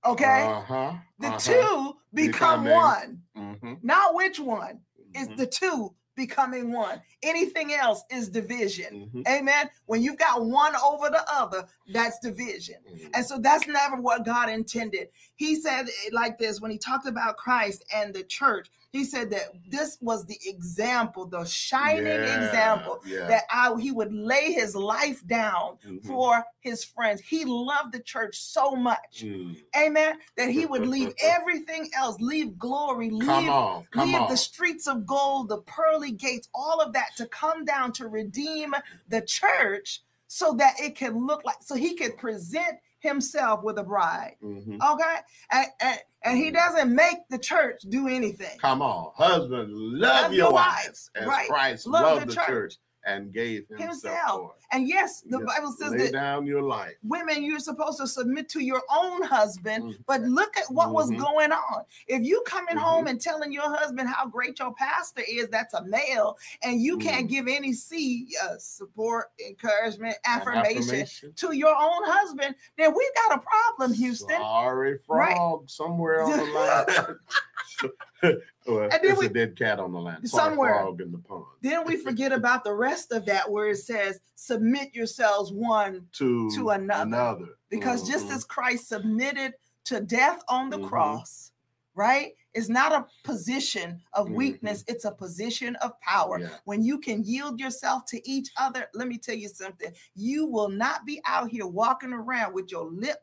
Okay. 0.05 0.43
Uh-huh. 0.43 0.95
The 1.19 1.27
uh-huh. 1.29 1.39
two 1.39 1.97
become 2.15 2.65
Becoming. 2.65 2.73
one, 2.73 3.23
mm-hmm. 3.37 3.75
not 3.83 4.15
which 4.15 4.41
one. 4.41 4.81
It's 5.13 5.29
mm-hmm. 5.29 5.37
the 5.37 5.47
two 5.47 5.95
becoming 6.21 6.73
one. 6.73 7.01
Anything 7.23 7.73
else 7.73 8.05
is 8.11 8.29
division. 8.29 9.11
Mm-hmm. 9.15 9.23
Amen. 9.27 9.71
When 9.87 10.03
you've 10.03 10.19
got 10.19 10.45
one 10.45 10.75
over 10.77 11.09
the 11.09 11.25
other, 11.33 11.67
that's 11.93 12.19
division. 12.19 12.77
Mm-hmm. 12.89 13.09
And 13.15 13.25
so 13.25 13.39
that's 13.39 13.67
never 13.67 13.97
what 13.97 14.25
God 14.25 14.51
intended. 14.51 15.09
He 15.37 15.55
said 15.55 15.87
it 15.89 16.13
like 16.13 16.39
this 16.39 16.61
when 16.61 16.71
he 16.71 16.79
talked 16.79 17.07
about 17.07 17.37
Christ 17.37 17.85
and 17.95 18.13
the 18.13 18.23
church. 18.23 18.69
He 18.93 19.05
said 19.05 19.31
that 19.31 19.53
this 19.69 19.99
was 20.01 20.27
the 20.27 20.39
example, 20.45 21.25
the 21.25 21.45
shining 21.45 22.07
yeah, 22.07 22.45
example 22.45 23.01
yeah. 23.07 23.27
that 23.29 23.45
I, 23.51 23.75
he 23.81 23.93
would 23.93 24.13
lay 24.13 24.53
his 24.53 24.75
life 24.75 25.25
down 25.29 25.79
mm-hmm. 25.87 25.99
for 25.99 26.45
his 26.59 26.83
friends. 26.83 27.21
He 27.21 27.45
loved 27.45 27.93
the 27.93 28.01
church 28.01 28.37
so 28.39 28.73
much, 28.73 29.23
mm. 29.25 29.57
amen, 29.77 30.19
that 30.37 30.51
he 30.51 30.67
would 30.67 30.87
leave 30.87 31.15
everything 31.23 31.89
else, 31.97 32.17
leave 32.21 32.59
glory, 32.59 33.11
leave, 33.11 33.29
on, 33.29 33.87
leave 33.95 34.29
the 34.29 34.37
streets 34.37 34.89
of 34.89 35.07
gold, 35.07 35.49
the 35.49 35.59
pearly 35.59 36.11
gates, 36.11 36.49
all 36.53 36.81
of 36.81 36.93
that 36.95 37.17
to 37.17 37.27
come 37.27 37.65
down 37.65 37.93
to 37.93 38.09
redeem 38.09 38.75
the 39.09 39.21
church 39.21 40.03
so 40.27 40.53
that 40.55 40.75
it 40.81 40.97
can 40.97 41.27
look 41.27 41.45
like, 41.45 41.57
so 41.61 41.77
he 41.77 41.95
could 41.95 42.17
present 42.17 42.77
himself 43.01 43.63
with 43.63 43.79
a 43.79 43.85
bride. 43.85 44.37
Mm-hmm. 44.43 44.77
Okay? 44.81 45.17
And, 45.53 45.67
and, 45.81 45.99
and, 46.25 46.39
he 46.39 46.51
doesn't 46.51 46.95
make 46.95 47.19
the 47.31 47.39
church 47.39 47.83
do 47.89 48.09
anything. 48.09 48.59
Come 48.61 48.83
on. 48.83 49.13
Husband, 49.17 49.73
love, 49.73 50.23
love 50.23 50.33
your, 50.33 50.47
your 50.47 50.53
wives, 50.53 51.11
as 51.15 51.27
right? 51.27 51.49
Christ 51.49 51.87
love 51.87 52.03
loved 52.03 52.23
the, 52.23 52.27
the 52.27 52.35
church. 52.35 52.47
church 52.47 52.75
and 53.05 53.33
gave 53.33 53.67
himself. 53.69 53.89
himself. 53.89 54.51
And 54.73 54.89
yes, 54.89 55.23
the 55.23 55.41
Bible 55.41 55.73
says 55.73 55.91
lay 55.91 55.99
that 55.99 56.13
down 56.13 56.47
your 56.47 56.63
life. 56.63 56.95
Women, 57.03 57.43
you're 57.43 57.59
supposed 57.59 57.99
to 57.99 58.07
submit 58.07 58.49
to 58.51 58.61
your 58.61 58.83
own 58.91 59.23
husband. 59.23 59.85
Mm-hmm. 59.85 60.03
But 60.07 60.23
look 60.23 60.57
at 60.57 60.71
what 60.71 60.87
mm-hmm. 60.87 60.95
was 60.95 61.11
going 61.11 61.53
on. 61.53 61.85
If 62.07 62.25
you 62.25 62.43
coming 62.47 62.77
mm-hmm. 62.77 62.85
home 62.85 63.07
and 63.07 63.21
telling 63.21 63.53
your 63.53 63.69
husband 63.69 64.09
how 64.09 64.27
great 64.27 64.59
your 64.59 64.75
pastor 64.75 65.23
is, 65.29 65.49
that's 65.49 65.75
a 65.75 65.83
male, 65.85 66.39
and 66.63 66.81
you 66.81 66.99
can't 66.99 67.27
mm-hmm. 67.27 67.47
give 67.47 67.49
any 67.49 67.73
C 67.73 68.29
uh, 68.45 68.59
support, 68.59 69.31
encouragement, 69.45 70.17
affirmation, 70.25 70.83
affirmation, 70.83 71.33
to 71.37 71.57
your 71.57 71.75
own 71.75 72.03
husband, 72.05 72.55
then 72.79 72.95
we've 72.97 73.15
got 73.15 73.39
a 73.39 73.41
problem, 73.41 73.95
Houston. 73.95 74.37
Sorry, 74.37 74.99
frog, 75.07 75.61
right? 75.61 75.71
somewhere 75.71 76.23
on 76.23 76.39
the 76.39 76.45
line. 78.23 78.37
and 78.79 79.01
then 79.03 79.17
we, 79.17 79.27
a 79.27 79.29
dead 79.29 79.57
cat 79.57 79.79
on 79.79 79.93
the 79.93 79.99
line. 79.99 80.27
Somewhere 80.27 80.75
frog 80.75 81.01
in 81.01 81.13
the 81.13 81.19
pond. 81.19 81.45
then 81.61 81.85
we 81.85 81.97
forget 81.97 82.33
about 82.33 82.65
the 82.65 82.73
rest 82.73 83.13
of 83.13 83.27
that 83.27 83.51
where 83.51 83.69
it 83.69 83.79
says, 83.79 84.21
"Submit 84.35 84.95
yourselves 84.95 85.53
one 85.53 86.07
to 86.13 86.51
to 86.55 86.71
another." 86.71 87.03
another. 87.03 87.49
Because 87.69 88.03
mm-hmm. 88.03 88.13
just 88.13 88.31
as 88.31 88.45
Christ 88.45 88.89
submitted 88.89 89.55
to 89.87 90.01
death 90.01 90.43
on 90.49 90.71
the 90.71 90.79
mm-hmm. 90.79 90.89
cross, 90.89 91.53
right? 91.95 92.33
It's 92.53 92.69
not 92.69 92.93
a 92.93 93.07
position 93.23 94.01
of 94.13 94.27
mm-hmm. 94.27 94.35
weakness, 94.35 94.83
mm-hmm. 94.83 94.95
it's 94.95 95.05
a 95.05 95.13
position 95.13 95.77
of 95.77 95.99
power. 96.01 96.41
Yeah. 96.41 96.49
When 96.65 96.83
you 96.83 96.99
can 96.99 97.23
yield 97.25 97.61
yourself 97.61 98.05
to 98.07 98.29
each 98.29 98.49
other, 98.59 98.87
let 98.95 99.07
me 99.09 99.19
tell 99.19 99.37
you 99.37 99.49
something. 99.49 99.93
You 100.15 100.47
will 100.47 100.69
not 100.69 101.07
be 101.07 101.21
out 101.27 101.51
here 101.51 101.67
walking 101.67 102.13
around 102.13 102.55
with 102.55 102.71
your 102.71 102.91
lip 102.91 103.19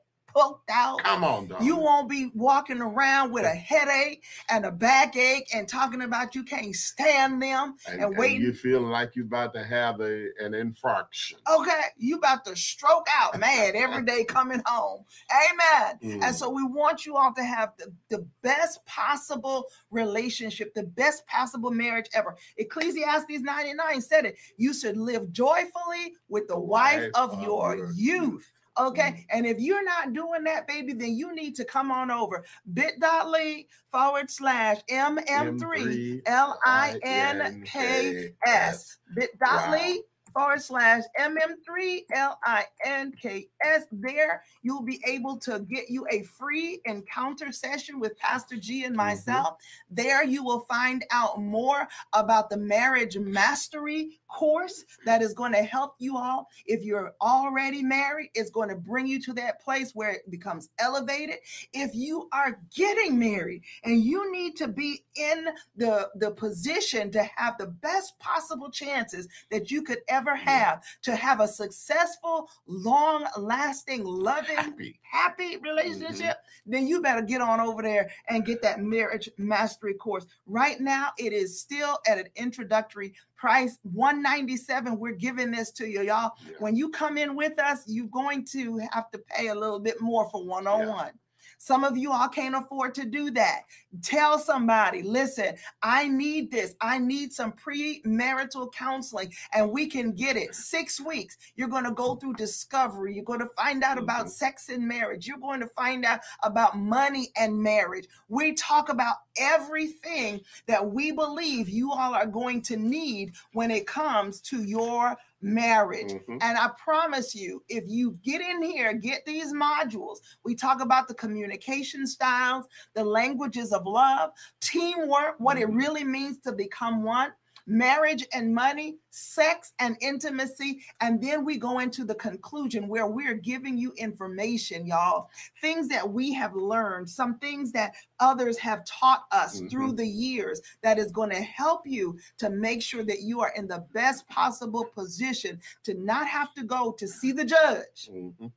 out. 0.70 1.04
Come 1.04 1.24
on, 1.24 1.48
dog. 1.48 1.64
You 1.64 1.78
won't 1.78 2.10
be 2.10 2.32
walking 2.34 2.82
around 2.82 3.32
with 3.32 3.46
a 3.46 3.50
headache 3.50 4.24
and 4.50 4.66
a 4.66 4.72
backache 4.72 5.48
and 5.54 5.68
talking 5.68 6.02
about 6.02 6.36
you 6.36 6.44
can't 6.44 6.76
stand 6.76 7.42
them 7.42 7.76
and, 7.88 8.02
and 8.02 8.18
waiting. 8.18 8.42
you 8.42 8.54
feeling 8.54 8.90
like 8.90 9.16
you're 9.16 9.26
about 9.26 9.54
to 9.54 9.64
have 9.64 10.00
a 10.02 10.28
an 10.40 10.54
infarction. 10.54 11.36
Okay, 11.52 11.82
you 11.98 12.18
about 12.18 12.46
to 12.46 12.56
stroke 12.56 13.08
out, 13.14 13.40
man, 13.40 13.76
every 13.76 14.04
day 14.04 14.24
coming 14.28 14.62
home. 14.66 15.04
Amen. 15.32 16.00
Mm. 16.04 16.24
And 16.24 16.36
so 16.36 16.50
we 16.50 16.64
want 16.64 17.06
you 17.06 17.16
all 17.18 17.34
to 17.34 17.44
have 17.44 17.74
the, 17.78 17.92
the 18.10 18.26
best 18.42 18.86
possible 18.86 19.66
relationship, 19.92 20.74
the 20.74 20.84
best 20.84 21.26
possible 21.28 21.72
marriage 21.72 22.08
ever. 22.14 22.36
Ecclesiastes 22.58 23.42
99 23.42 24.02
said 24.02 24.26
it. 24.26 24.36
You 24.58 24.74
should 24.74 24.98
live 24.98 25.32
joyfully 25.32 26.14
with 26.30 26.48
the, 26.48 26.56
the 26.56 26.60
wife, 26.60 27.02
wife, 27.02 27.12
of, 27.16 27.34
of 27.34 27.44
your, 27.44 27.76
your 27.76 27.92
youth. 27.92 28.34
youth. 28.34 28.52
Okay. 28.80 29.02
Mm-hmm. 29.02 29.38
And 29.38 29.46
if 29.46 29.60
you're 29.60 29.84
not 29.84 30.14
doing 30.14 30.44
that, 30.44 30.68
baby, 30.68 30.94
then 30.94 31.16
you 31.16 31.36
need 31.36 31.56
to 31.56 31.66
come 31.66 31.92
on 31.92 32.12
over 32.12 32.46
bit.ly 32.74 33.66
forward 33.92 34.30
slash 34.30 34.78
MM3 34.90 36.22
L 36.26 36.60
I 36.66 37.00
N 37.04 37.64
K 37.66 38.30
S. 38.46 38.98
Bit.ly 39.16 40.00
forward 40.38 40.62
slash 40.62 41.02
MM3LINKS. 41.20 43.84
There, 43.92 44.44
you'll 44.62 44.84
be 44.84 45.02
able 45.06 45.38
to 45.38 45.60
get 45.62 45.90
you 45.90 46.06
a 46.12 46.22
free 46.24 46.80
encounter 46.86 47.52
session 47.52 48.00
with 48.00 48.16
Pastor 48.20 48.58
G 48.58 48.84
and 48.84 48.96
mm-hmm. 48.96 49.08
myself. 49.08 49.56
Mm-hmm. 49.56 49.96
There, 49.96 50.24
you 50.24 50.44
will 50.44 50.60
find 50.62 51.04
out 51.12 51.42
more 51.42 51.88
about 52.14 52.52
the 52.52 52.58
marriage 52.58 53.18
mastery 53.18 54.20
course 54.28 54.86
that 55.06 55.22
is 55.22 55.34
going 55.34 55.52
to 55.54 55.64
help 55.64 55.96
you 56.00 56.18
all. 56.18 56.48
If 56.66 56.84
you're 56.84 57.14
already 57.22 57.84
married, 57.84 58.30
it's 58.34 58.50
going 58.50 58.70
to 58.70 58.76
bring 58.76 59.08
you 59.08 59.22
to 59.22 59.34
that 59.34 59.62
place 59.62 59.92
where 59.94 60.12
it 60.12 60.30
becomes 60.30 60.70
elevated. 60.80 61.38
If 61.74 61.94
you 61.94 62.28
are 62.34 62.60
getting 62.76 63.18
married 63.18 63.64
and 63.84 64.02
you 64.02 64.32
need 64.32 64.56
to 64.58 64.68
be 64.68 65.04
in 65.16 65.48
the, 65.76 66.10
the 66.16 66.32
position 66.32 67.12
to 67.12 67.24
have 67.36 67.58
the 67.58 67.68
best 67.68 68.18
possible 68.20 68.70
chances 68.70 69.28
that 69.52 69.72
you 69.72 69.82
could 69.82 70.00
ever 70.08 70.36
have 70.36 70.84
to 71.04 71.16
have 71.16 71.40
a 71.40 71.48
successful, 71.48 72.50
long 72.68 73.26
lasting, 73.38 74.04
loving, 74.04 74.56
happy, 74.56 75.00
happy 75.02 75.58
relationship, 75.58 76.38
mm-hmm. 76.38 76.72
then 76.72 76.88
you 76.88 77.02
better 77.02 77.22
get 77.22 77.42
on 77.42 77.60
over 77.60 77.82
there 77.82 78.10
and 78.28 78.46
get 78.46 78.62
that 78.62 78.82
marriage 78.82 79.30
mastery 79.38 79.94
course. 79.94 80.26
Right 80.46 80.80
now, 80.80 81.10
it 81.18 81.34
is 81.34 81.60
still 81.60 82.00
at 82.08 82.18
an 82.18 82.28
introductory 82.36 83.14
price 83.38 83.78
197 83.84 84.98
we're 84.98 85.14
giving 85.14 85.52
this 85.52 85.72
to 85.72 85.88
you 85.88 86.02
y'all 86.02 86.32
yeah. 86.46 86.56
when 86.60 86.76
you 86.76 86.90
come 86.90 87.18
in 87.18 87.36
with 87.36 87.60
us 87.60 87.84
you're 87.88 88.08
going 88.08 88.44
to 88.44 88.80
have 88.92 89.10
to 89.12 89.20
pay 89.20 89.48
a 89.48 89.56
little 89.56 89.80
bit 89.80 90.02
more 90.02 90.30
for 90.30 90.44
one-on-one. 90.44 91.12
Some 91.58 91.84
of 91.84 91.98
you 91.98 92.12
all 92.12 92.30
can't 92.30 92.56
afford 92.56 92.96
to 92.96 93.06
do 93.06 93.32
that. 93.32 93.62
Tell 94.04 94.40
somebody, 94.40 95.02
listen, 95.02 95.56
I 95.82 96.08
need 96.08 96.52
this. 96.52 96.76
I 96.82 97.00
need 97.00 97.34
some 97.34 97.54
premarital 97.54 98.74
counseling, 98.74 99.34
and 99.54 99.72
we 99.72 99.88
can 99.88 100.12
get 100.12 100.38
it. 100.38 100.56
Six 100.56 101.00
weeks. 101.02 101.38
You're 101.56 101.68
going 101.68 101.84
to 101.86 101.92
go 101.92 102.16
through 102.16 102.34
discovery. 102.34 103.16
You're 103.16 103.24
going 103.24 103.40
to 103.40 103.50
find 103.58 103.84
out 103.84 103.98
about 103.98 104.28
Mhm. 104.28 104.32
sex 104.32 104.70
and 104.70 104.88
marriage. 104.88 105.28
You're 105.28 105.40
going 105.40 105.60
to 105.62 105.68
find 105.68 106.06
out 106.06 106.22
about 106.44 106.78
money 106.78 107.30
and 107.38 107.58
marriage. 107.62 108.08
We 108.30 108.54
talk 108.54 108.90
about 108.90 109.18
everything 109.38 110.42
that 110.68 110.92
we 110.92 111.12
believe 111.12 111.70
you 111.70 111.92
all 111.92 112.14
are 112.14 112.28
going 112.28 112.62
to 112.64 112.78
need 112.78 113.34
when 113.54 113.72
it 113.72 113.88
comes 113.88 114.42
to 114.42 114.64
your 114.64 115.18
marriage. 115.42 116.14
Mhm. 116.14 116.40
And 116.42 116.58
I 116.58 116.70
promise 116.84 117.36
you, 117.36 117.64
if 117.70 117.84
you 117.88 118.12
get 118.24 118.42
in 118.42 118.62
here, 118.62 118.94
get 118.94 119.26
these 119.26 119.54
modules, 119.54 120.18
we 120.44 120.56
talk 120.56 120.82
about 120.82 121.08
the 121.08 121.14
communication 121.14 122.06
styles, 122.08 122.68
the 122.94 123.04
languages 123.04 123.72
of 123.72 123.86
love, 123.86 124.32
teamwork, 124.62 125.40
what 125.40 125.58
it 125.58 125.68
Mhm. 125.68 125.76
really 125.76 126.04
means 126.04 126.40
to 126.42 126.52
become 126.52 127.04
one, 127.04 127.34
marriage 127.68 128.26
and 128.34 128.56
money, 128.56 128.98
sex 129.10 129.74
and 129.80 129.98
intimacy. 130.02 130.82
And 131.02 131.22
then 131.22 131.44
we 131.46 131.58
go 131.58 131.80
into 131.80 132.06
the 132.06 132.16
conclusion 132.16 132.88
where 132.88 133.08
we're 133.08 133.36
giving 133.36 133.78
you 133.78 133.92
information, 133.98 134.88
y'all, 134.88 135.30
things 135.62 135.88
that 135.90 136.10
we 136.10 136.34
have 136.34 136.56
learned, 136.56 137.10
some 137.10 137.38
things 137.40 137.72
that 137.74 137.94
others 138.20 138.58
have 138.58 138.86
taught 138.86 139.26
us 139.32 139.62
through 139.70 139.94
the 139.94 140.08
years 140.08 140.62
that 140.82 140.98
is 140.98 141.12
going 141.12 141.30
to 141.30 141.42
help 141.42 141.82
you 141.86 142.18
to 142.38 142.50
make 142.50 142.82
sure 142.82 143.04
that 143.04 143.22
you 143.22 143.42
are 143.42 143.52
in 143.56 143.68
the 143.68 143.86
best 143.94 144.28
possible 144.30 144.86
position 144.86 145.60
to 145.84 145.94
not 145.94 146.28
have 146.28 146.54
to 146.54 146.64
go 146.64 146.92
to 146.94 147.08
see 147.08 147.32
the 147.34 147.46
judge. 147.46 148.10
Mhm. 148.10 148.52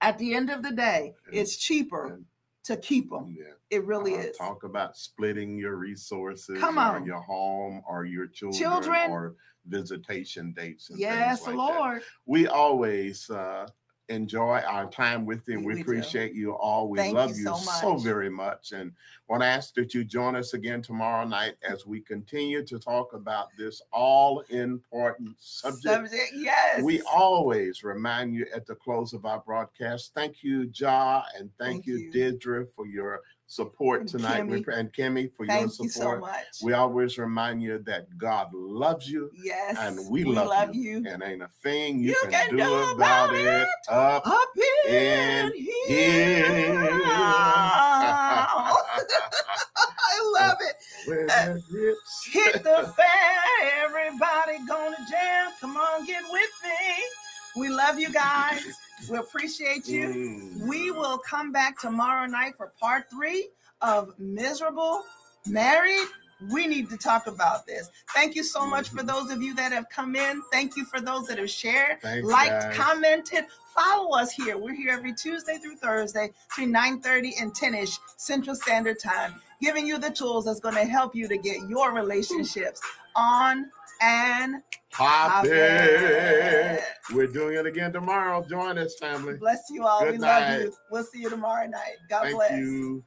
At 0.00 0.18
the 0.18 0.34
end 0.34 0.50
of 0.50 0.62
the 0.62 0.72
day, 0.72 1.14
it's 1.32 1.56
cheaper 1.56 2.20
to 2.68 2.76
keep 2.76 3.10
them. 3.10 3.34
Yeah. 3.38 3.52
It 3.70 3.84
really 3.84 4.14
Uh, 4.14 4.18
is. 4.20 4.36
Talk 4.36 4.62
about 4.64 4.96
splitting 4.96 5.58
your 5.58 5.76
resources, 5.76 6.58
Come 6.60 6.78
on. 6.78 7.04
your 7.04 7.20
home, 7.20 7.82
or 7.88 8.04
your 8.04 8.26
children, 8.26 8.60
Children. 8.60 9.10
or 9.10 9.34
visitation 9.66 10.52
dates. 10.52 10.90
And 10.90 10.98
Yes, 10.98 11.42
like 11.42 11.52
that. 11.52 11.56
Lord. 11.56 12.02
We 12.26 12.46
always 12.46 13.28
uh, 13.30 13.66
enjoy 14.08 14.60
our 14.66 14.88
time 14.90 15.26
with 15.26 15.46
you. 15.48 15.58
We- 15.60 15.66
We, 15.68 15.74
we 15.74 15.74
do. 15.76 15.80
appreciate 15.82 16.32
you 16.34 16.52
all. 16.54 16.88
We 16.88 16.98
Thank 16.98 17.14
love 17.14 17.30
you 17.30 17.36
you, 17.36 17.44
so 17.44 17.54
so 17.56 17.96
very 17.96 18.30
much, 18.30 18.72
and 18.72 18.92
want 19.28 19.42
to 19.42 19.46
ask 19.46 19.74
that 19.74 19.92
you 19.92 20.02
join 20.04 20.34
us 20.34 20.54
again 20.54 20.80
tomorrow 20.80 21.26
night 21.26 21.56
as 21.62 21.86
we 21.86 22.00
continue 22.00 22.64
to 22.64 22.78
talk 22.78 23.12
about 23.12 23.48
this 23.58 23.82
all 23.92 24.40
important 24.48 25.36
subject. 25.38 25.82
Subject, 26.08 26.32
yes. 26.34 26.82
We 26.82 27.02
always 27.02 27.84
remind 27.84 28.34
you 28.34 28.46
at 28.54 28.66
the 28.66 28.74
close 28.74 29.12
of 29.12 29.26
our 29.26 29.40
broadcast. 29.40 30.12
Thank 30.14 30.42
you, 30.42 30.70
Ja, 30.74 31.22
and 31.36 31.50
thank, 31.58 31.84
Thank 31.84 31.86
you, 31.86 31.96
you. 31.98 32.10
Deirdre, 32.10 32.66
for 32.74 32.86
your 32.86 33.20
support 33.48 34.00
And 34.02 34.08
tonight, 34.08 34.46
We- 34.46 34.64
and 34.72 34.92
Kimmy 34.92 35.32
for 35.34 35.46
Thank 35.46 35.60
your 35.78 35.86
you 35.86 35.90
so 35.90 36.00
support. 36.00 36.20
much. 36.20 36.44
we 36.62 36.74
always 36.74 37.16
remind 37.18 37.62
you 37.62 37.78
that 37.86 38.16
God 38.18 38.52
loves 38.54 39.10
you, 39.10 39.30
yes. 39.34 39.76
and 39.78 39.98
we, 40.10 40.22
love, 40.22 40.74
you, 40.74 41.02
and 41.08 41.22
ain't 41.22 41.42
a 41.42 41.48
thing 41.62 41.98
you, 41.98 42.10
You 42.10 42.22
can, 42.30 42.56
do 42.56 42.74
about 42.92 43.34
it. 43.34 43.66
Up 43.88 44.26
Up 44.26 44.48
in 44.86 44.94
in 44.94 45.52
here. 45.88 47.00
I 49.48 50.30
love 50.40 50.58
it. 50.60 50.74
Uh, 51.08 51.54
Hits. 51.70 52.28
Hit 52.30 52.62
the 52.64 52.92
fan. 52.96 53.82
Everybody 53.82 54.58
to 54.68 54.96
jam. 55.10 55.52
Come 55.58 55.76
on, 55.78 56.04
get 56.04 56.22
with 56.30 56.50
me. 56.62 56.80
We 57.56 57.68
love 57.70 57.98
you 57.98 58.12
guys. 58.12 58.62
We 59.10 59.16
appreciate 59.18 59.86
you. 59.88 60.08
Mm. 60.08 60.68
We 60.68 60.90
will 60.90 61.18
come 61.18 61.52
back 61.52 61.78
tomorrow 61.80 62.26
night 62.26 62.54
for 62.56 62.72
part 62.80 63.08
three 63.10 63.48
of 63.80 64.18
Miserable 64.18 65.02
Married. 65.46 66.08
We 66.52 66.66
need 66.68 66.88
to 66.90 66.96
talk 66.96 67.26
about 67.26 67.66
this. 67.66 67.90
Thank 68.14 68.36
you 68.36 68.44
so 68.44 68.64
much 68.64 68.90
for 68.90 69.02
Mhm. 69.02 69.06
those 69.08 69.30
of 69.30 69.42
you 69.42 69.54
that 69.54 69.72
have 69.72 69.88
come 69.88 70.14
in. 70.14 70.40
Thank 70.52 70.76
you 70.76 70.84
for 70.84 71.00
those 71.00 71.26
that 71.26 71.38
have 71.38 71.50
shared, 71.50 72.00
Thanks, 72.00 72.28
liked, 72.28 72.50
guys. 72.62 72.76
commented. 72.76 73.46
Follow 73.74 74.16
us 74.16 74.30
here. 74.32 74.56
We're 74.56 74.74
here 74.74 74.90
every 74.92 75.14
Tuesday 75.14 75.58
through 75.58 75.76
Thursday 75.76 76.32
between 76.48 76.70
9:30 76.70 77.34
and 77.40 77.52
10ish 77.54 77.98
Central 78.16 78.54
Standard 78.54 79.00
Time, 79.00 79.40
giving 79.60 79.86
you 79.86 79.98
the 79.98 80.10
tools 80.10 80.44
that's 80.44 80.60
going 80.60 80.74
to 80.76 80.84
help 80.84 81.14
you 81.14 81.26
to 81.28 81.36
get 81.36 81.68
your 81.68 81.92
relationships 81.92 82.80
on 83.16 83.70
and 84.00 84.62
Pop 84.90 85.44
it. 85.44 86.80
We're 87.14 87.26
doing 87.26 87.56
it 87.56 87.66
again 87.66 87.92
tomorrow. 87.92 88.44
Join 88.48 88.78
us, 88.78 88.96
family. 88.98 89.34
Bless 89.34 89.62
you 89.70 89.84
all. 89.84 90.04
Good 90.04 90.12
we 90.12 90.18
love 90.18 90.60
you. 90.60 90.74
We'll 90.90 91.04
see 91.04 91.20
you 91.20 91.30
tomorrow 91.30 91.66
night. 91.66 91.96
God 92.08 92.22
Thank 92.22 92.36
bless. 92.36 92.58
you. 92.58 93.04